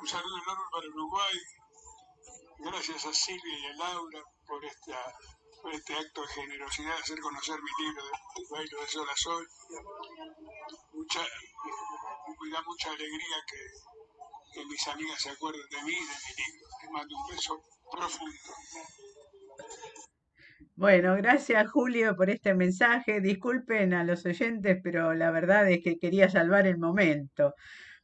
Un 0.01 0.07
saludo 0.07 0.37
enorme 0.37 0.65
para 0.71 0.87
Uruguay. 0.87 1.35
Gracias 2.59 3.07
a 3.07 3.13
Silvia 3.13 3.59
y 3.59 3.67
a 3.67 3.75
Laura 3.75 4.23
por, 4.47 4.65
esta, 4.65 4.95
por 5.65 5.73
este 5.73 5.95
acto 5.95 6.21
de 6.21 6.29
generosidad, 6.29 6.93
hacer 7.01 7.19
conocer 7.21 7.57
mi 7.57 7.87
libro 7.87 8.03
de, 8.05 8.11
de 8.11 8.47
bailo 8.51 8.81
de 8.83 8.87
sol 8.87 9.07
a 9.11 9.17
sol. 9.17 9.49
Mucha, 10.93 11.21
me 11.21 12.51
da 12.51 12.63
mucha 12.67 12.91
alegría 12.91 13.37
que, 13.49 13.61
que 14.53 14.67
mis 14.67 14.89
amigas 14.89 15.23
se 15.23 15.31
acuerden 15.31 15.63
de 15.71 15.83
mí 15.85 15.93
y 15.93 16.05
de 16.05 16.17
mi 16.21 16.33
libro. 16.37 16.69
Les 16.83 16.91
mando 16.91 17.17
un 17.17 17.35
beso 17.35 17.63
profundo. 17.91 18.39
Bueno, 20.77 21.17
gracias 21.17 21.71
Julio 21.71 22.15
por 22.15 22.29
este 22.29 22.53
mensaje. 22.53 23.23
Disculpen 23.23 23.95
a 23.95 24.05
los 24.05 24.27
oyentes, 24.27 24.79
pero 24.85 25.15
la 25.15 25.31
verdad 25.31 25.71
es 25.71 25.83
que 25.83 25.97
quería 25.97 26.29
salvar 26.29 26.67
el 26.67 26.77
momento. 26.77 27.55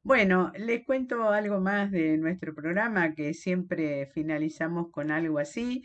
Bueno, 0.03 0.51
les 0.57 0.87
cuento 0.87 1.28
algo 1.28 1.61
más 1.61 1.91
de 1.91 2.16
nuestro 2.16 2.55
programa 2.55 3.12
que 3.12 3.35
siempre 3.35 4.11
finalizamos 4.15 4.87
con 4.91 5.11
algo 5.11 5.39
así. 5.39 5.82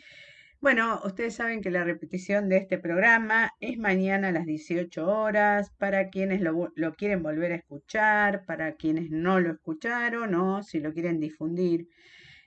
Bueno, 0.61 0.99
ustedes 1.05 1.35
saben 1.35 1.61
que 1.61 1.69
la 1.69 1.83
repetición 1.83 2.49
de 2.49 2.57
este 2.57 2.79
programa 2.79 3.51
es 3.59 3.77
mañana 3.77 4.29
a 4.29 4.31
las 4.31 4.45
18 4.45 5.07
horas 5.07 5.71
para 5.77 6.09
quienes 6.09 6.41
lo, 6.41 6.71
quieren 6.97 7.21
volver 7.21 7.51
a 7.51 7.55
escuchar, 7.55 8.45
para 8.45 8.75
quienes 8.75 9.11
no 9.11 9.39
lo 9.39 9.51
escucharon 9.51 10.33
o 10.35 10.63
si 10.63 10.79
lo 10.79 10.93
quieren 10.93 11.19
difundir 11.19 11.87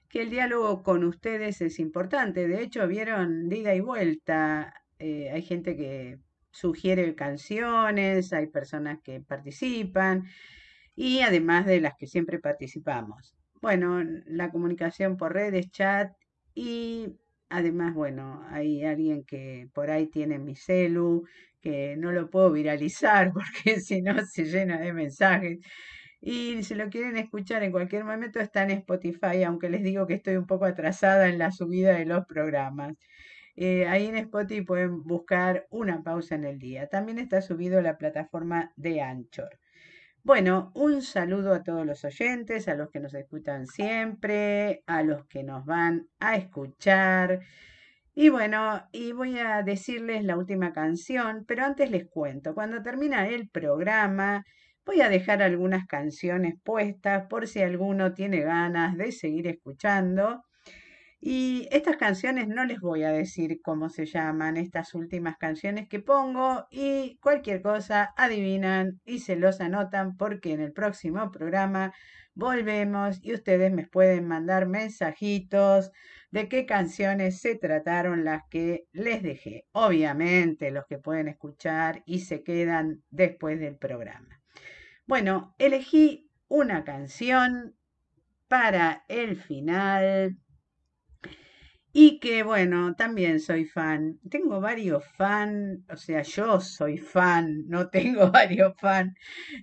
que 0.08 0.22
el 0.22 0.30
diálogo 0.30 0.82
con 0.82 1.04
ustedes 1.04 1.60
es 1.60 1.78
importante. 1.78 2.48
De 2.48 2.62
hecho, 2.62 2.86
vieron 2.88 3.48
de 3.48 3.58
ida 3.58 3.74
y 3.74 3.80
vuelta. 3.80 4.74
eh, 4.98 5.30
hay 5.30 5.42
gente 5.42 5.76
que 5.76 6.18
sugiere 6.50 7.14
canciones, 7.14 8.32
hay 8.32 8.48
personas 8.48 8.98
que 9.04 9.20
participan 9.20 10.24
y 10.96 11.20
además 11.20 11.66
de 11.66 11.80
las 11.80 11.94
que 11.96 12.06
siempre 12.06 12.38
participamos. 12.40 13.36
Bueno, 13.60 14.02
la 14.26 14.50
comunicación 14.50 15.16
por 15.16 15.34
redes, 15.34 15.70
chat 15.70 16.12
y 16.54 17.16
además, 17.50 17.94
bueno, 17.94 18.44
hay 18.50 18.84
alguien 18.84 19.24
que 19.24 19.68
por 19.74 19.90
ahí 19.90 20.06
tiene 20.08 20.38
mi 20.38 20.54
celu, 20.56 21.24
que 21.60 21.96
no 21.96 22.12
lo 22.12 22.30
puedo 22.30 22.52
viralizar 22.52 23.32
porque 23.34 23.80
si 23.80 24.02
no 24.02 24.14
se 24.26 24.44
llena 24.44 24.78
de 24.78 24.92
mensajes. 24.92 25.58
Y 26.20 26.62
si 26.64 26.74
lo 26.74 26.88
quieren 26.90 27.16
escuchar 27.16 27.62
en 27.62 27.72
cualquier 27.72 28.04
momento 28.04 28.40
está 28.40 28.62
en 28.64 28.72
Spotify, 28.72 29.44
aunque 29.44 29.70
les 29.70 29.82
digo 29.82 30.06
que 30.06 30.14
estoy 30.14 30.36
un 30.36 30.46
poco 30.46 30.64
atrasada 30.66 31.28
en 31.28 31.38
la 31.38 31.52
subida 31.52 31.96
de 31.96 32.06
los 32.06 32.26
programas. 32.26 32.94
Eh, 33.56 33.86
ahí 33.88 34.06
en 34.06 34.16
Spotify 34.16 34.62
pueden 34.62 35.02
buscar 35.04 35.66
una 35.70 36.02
pausa 36.02 36.34
en 36.36 36.44
el 36.44 36.58
día. 36.58 36.88
También 36.88 37.18
está 37.18 37.42
subido 37.42 37.80
la 37.82 37.98
plataforma 37.98 38.72
de 38.76 39.00
Anchor. 39.02 39.50
Bueno, 40.22 40.70
un 40.74 41.02
saludo 41.02 41.54
a 41.54 41.62
todos 41.62 41.86
los 41.86 42.04
oyentes, 42.04 42.68
a 42.68 42.74
los 42.74 42.90
que 42.90 43.00
nos 43.00 43.14
escuchan 43.14 43.66
siempre, 43.66 44.82
a 44.86 45.02
los 45.02 45.26
que 45.26 45.42
nos 45.42 45.64
van 45.64 46.08
a 46.20 46.36
escuchar. 46.36 47.40
Y 48.14 48.28
bueno, 48.30 48.88
y 48.92 49.12
voy 49.12 49.38
a 49.38 49.62
decirles 49.62 50.24
la 50.24 50.36
última 50.36 50.72
canción, 50.72 51.44
pero 51.46 51.64
antes 51.64 51.90
les 51.90 52.08
cuento, 52.08 52.54
cuando 52.54 52.82
termina 52.82 53.28
el 53.28 53.48
programa, 53.48 54.44
voy 54.84 55.00
a 55.02 55.08
dejar 55.08 55.42
algunas 55.42 55.86
canciones 55.86 56.54
puestas 56.64 57.26
por 57.28 57.46
si 57.48 57.60
alguno 57.62 58.12
tiene 58.14 58.40
ganas 58.40 58.96
de 58.96 59.12
seguir 59.12 59.46
escuchando. 59.46 60.42
Y 61.20 61.68
estas 61.72 61.96
canciones 61.96 62.46
no 62.46 62.64
les 62.64 62.80
voy 62.80 63.02
a 63.02 63.10
decir 63.10 63.60
cómo 63.62 63.88
se 63.88 64.06
llaman, 64.06 64.56
estas 64.56 64.94
últimas 64.94 65.36
canciones 65.36 65.88
que 65.88 65.98
pongo 65.98 66.66
y 66.70 67.18
cualquier 67.20 67.60
cosa 67.60 68.14
adivinan 68.16 69.00
y 69.04 69.18
se 69.18 69.34
los 69.34 69.60
anotan 69.60 70.16
porque 70.16 70.52
en 70.52 70.60
el 70.60 70.72
próximo 70.72 71.30
programa 71.32 71.92
volvemos 72.34 73.18
y 73.20 73.34
ustedes 73.34 73.72
me 73.72 73.88
pueden 73.88 74.28
mandar 74.28 74.68
mensajitos 74.68 75.90
de 76.30 76.48
qué 76.48 76.66
canciones 76.66 77.40
se 77.40 77.56
trataron 77.56 78.24
las 78.24 78.42
que 78.48 78.84
les 78.92 79.20
dejé. 79.22 79.66
Obviamente 79.72 80.70
los 80.70 80.86
que 80.86 80.98
pueden 80.98 81.26
escuchar 81.26 82.04
y 82.06 82.20
se 82.20 82.44
quedan 82.44 83.02
después 83.10 83.58
del 83.58 83.76
programa. 83.76 84.40
Bueno, 85.04 85.56
elegí 85.58 86.30
una 86.46 86.84
canción 86.84 87.74
para 88.46 89.04
el 89.08 89.36
final 89.36 90.38
y 92.00 92.20
que 92.20 92.42
bueno, 92.44 92.94
también 92.94 93.40
soy 93.40 93.64
fan. 93.64 94.18
Tengo 94.30 94.60
varios 94.60 95.04
fan, 95.16 95.84
o 95.90 95.96
sea, 95.96 96.22
yo 96.22 96.60
soy 96.60 96.98
fan, 96.98 97.64
no 97.68 97.88
tengo 97.96 98.30
varios 98.30 98.74
fan. 98.78 99.14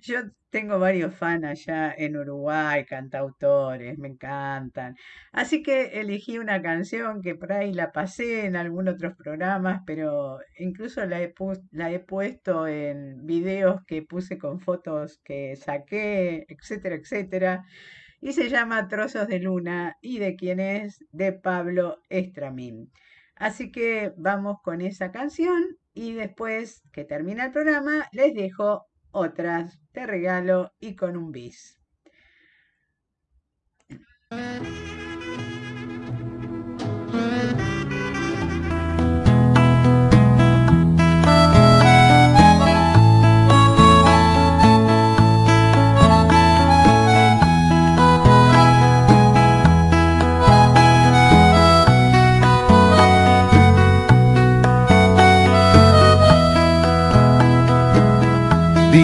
Yo 0.02 0.18
tengo 0.50 0.78
varios 0.78 1.14
fan 1.14 1.44
allá 1.44 1.94
en 1.96 2.16
Uruguay, 2.16 2.84
cantautores, 2.86 3.98
me 3.98 4.08
encantan. 4.08 4.96
Así 5.32 5.62
que 5.62 6.00
elegí 6.00 6.38
una 6.38 6.60
canción 6.62 7.20
que 7.22 7.34
por 7.34 7.52
ahí 7.52 7.72
la 7.72 7.92
pasé 7.92 8.46
en 8.46 8.56
algún 8.56 8.88
otros 8.88 9.14
programas, 9.16 9.82
pero 9.86 10.38
incluso 10.58 11.04
la 11.06 11.20
he, 11.22 11.34
pu- 11.34 11.62
la 11.72 11.90
he 11.92 12.00
puesto 12.00 12.66
en 12.68 13.26
videos 13.26 13.82
que 13.86 14.02
puse 14.02 14.38
con 14.38 14.60
fotos 14.60 15.20
que 15.24 15.56
saqué, 15.56 16.44
etcétera, 16.48 16.96
etcétera 16.96 17.64
y 18.20 18.32
se 18.32 18.48
llama 18.48 18.88
Trozos 18.88 19.28
de 19.28 19.38
Luna 19.38 19.96
y 20.00 20.18
de 20.18 20.36
quién 20.36 20.60
es 20.60 21.04
de 21.12 21.32
Pablo 21.32 22.02
Estramín. 22.08 22.92
Así 23.34 23.70
que 23.70 24.12
vamos 24.16 24.58
con 24.62 24.80
esa 24.80 25.12
canción 25.12 25.76
y 25.94 26.14
después 26.14 26.82
que 26.92 27.04
termina 27.04 27.46
el 27.46 27.52
programa 27.52 28.08
les 28.12 28.34
dejo 28.34 28.86
otras 29.10 29.78
de 29.92 30.06
regalo 30.06 30.72
y 30.80 30.96
con 30.96 31.16
un 31.16 31.32
bis. 31.32 31.78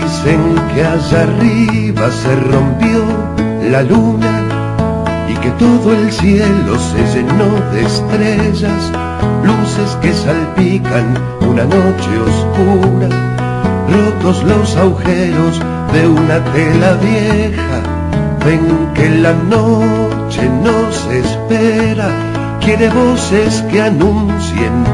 Dicen 0.02 0.54
que 0.74 0.84
allá 0.84 1.22
arriba 1.22 2.10
se 2.10 2.34
rompió 2.36 3.04
la 3.70 3.82
luna 3.82 4.34
y 5.28 5.34
que 5.34 5.50
todo 5.52 5.92
el 5.92 6.10
cielo 6.10 6.76
se 6.78 7.02
llenó 7.14 7.50
de 7.72 7.82
estrellas, 7.82 8.90
luces 9.44 9.96
que 10.02 10.12
salpican 10.12 11.16
una 11.40 11.64
noche 11.64 12.10
oscura, 12.28 13.08
rotos 13.92 14.42
los 14.42 14.76
agujeros 14.76 15.60
de 15.92 16.08
una 16.08 16.42
tela 16.52 16.94
vieja, 16.94 17.78
ven 18.44 18.90
que 18.94 19.08
la 19.08 19.32
noche 19.34 20.48
nos 20.64 20.96
espera, 21.06 22.10
quiere 22.60 22.88
voces 22.88 23.62
que 23.70 23.82
anuncien 23.82 24.84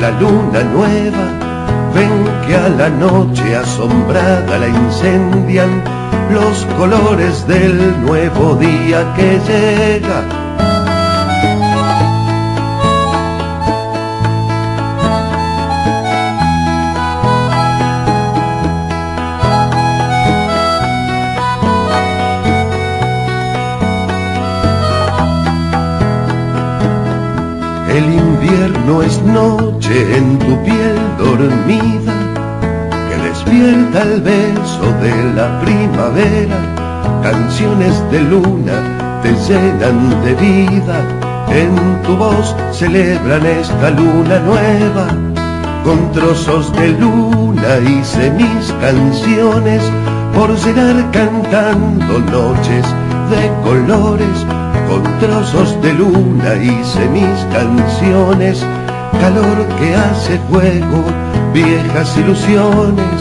la 0.00 0.10
luna 0.20 0.62
nueva 0.74 1.49
Ven 1.94 2.24
que 2.46 2.54
a 2.54 2.68
la 2.68 2.88
noche 2.88 3.56
asombrada 3.56 4.58
la 4.58 4.68
incendian 4.68 5.82
los 6.30 6.64
colores 6.78 7.46
del 7.48 8.00
nuevo 8.02 8.54
día 8.54 9.12
que 9.16 9.40
llega. 9.48 10.24
El 27.88 28.04
invierno 28.14 29.02
es 29.02 29.20
noche 29.22 30.16
en 30.16 30.38
tu 30.38 30.62
piel 30.62 31.09
dormida 31.20 32.14
que 33.08 33.16
despierta 33.28 34.02
el 34.02 34.20
beso 34.20 34.86
de 35.02 35.14
la 35.34 35.60
primavera. 35.60 36.58
Canciones 37.22 37.94
de 38.10 38.20
luna 38.20 39.20
te 39.22 39.32
llenan 39.46 40.22
de 40.24 40.34
vida, 40.34 40.98
en 41.50 42.02
tu 42.02 42.16
voz 42.16 42.54
celebran 42.72 43.44
esta 43.44 43.90
luna 43.90 44.38
nueva. 44.40 45.06
Con 45.84 46.12
trozos 46.12 46.72
de 46.74 46.88
luna 46.88 47.78
hice 47.78 48.30
mis 48.32 48.72
canciones 48.80 49.82
por 50.34 50.54
llegar 50.56 51.10
cantando 51.10 52.18
noches 52.30 52.84
de 53.30 53.50
colores 53.64 54.46
con 54.90 55.04
trozos 55.20 55.80
de 55.82 55.94
luna 55.94 56.56
hice 56.56 57.08
mis 57.10 57.38
canciones, 57.52 58.66
calor 59.20 59.66
que 59.78 59.94
hace 59.94 60.38
fuego, 60.50 61.04
viejas 61.52 62.16
ilusiones. 62.16 63.20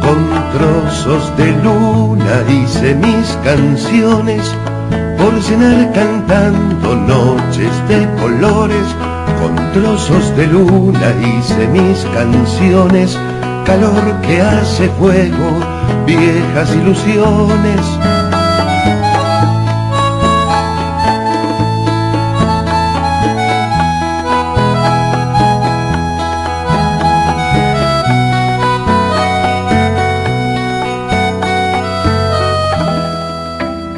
Con 0.00 0.18
trozos 0.56 1.36
de 1.36 1.52
luna 1.62 2.44
hice 2.48 2.94
mis 2.94 3.28
canciones 3.44 4.54
por 5.20 5.38
llenar 5.42 5.92
cantando 5.92 6.96
noches 6.96 7.72
de 7.88 8.08
colores. 8.20 8.86
Con 9.40 9.54
trozos 9.72 10.36
de 10.36 10.46
luna 10.46 11.12
hice 11.20 11.66
mis 11.68 12.04
canciones, 12.14 13.18
calor 13.64 14.20
que 14.22 14.40
hace 14.40 14.88
fuego, 14.98 15.50
viejas 16.06 16.74
ilusiones. 16.74 18.19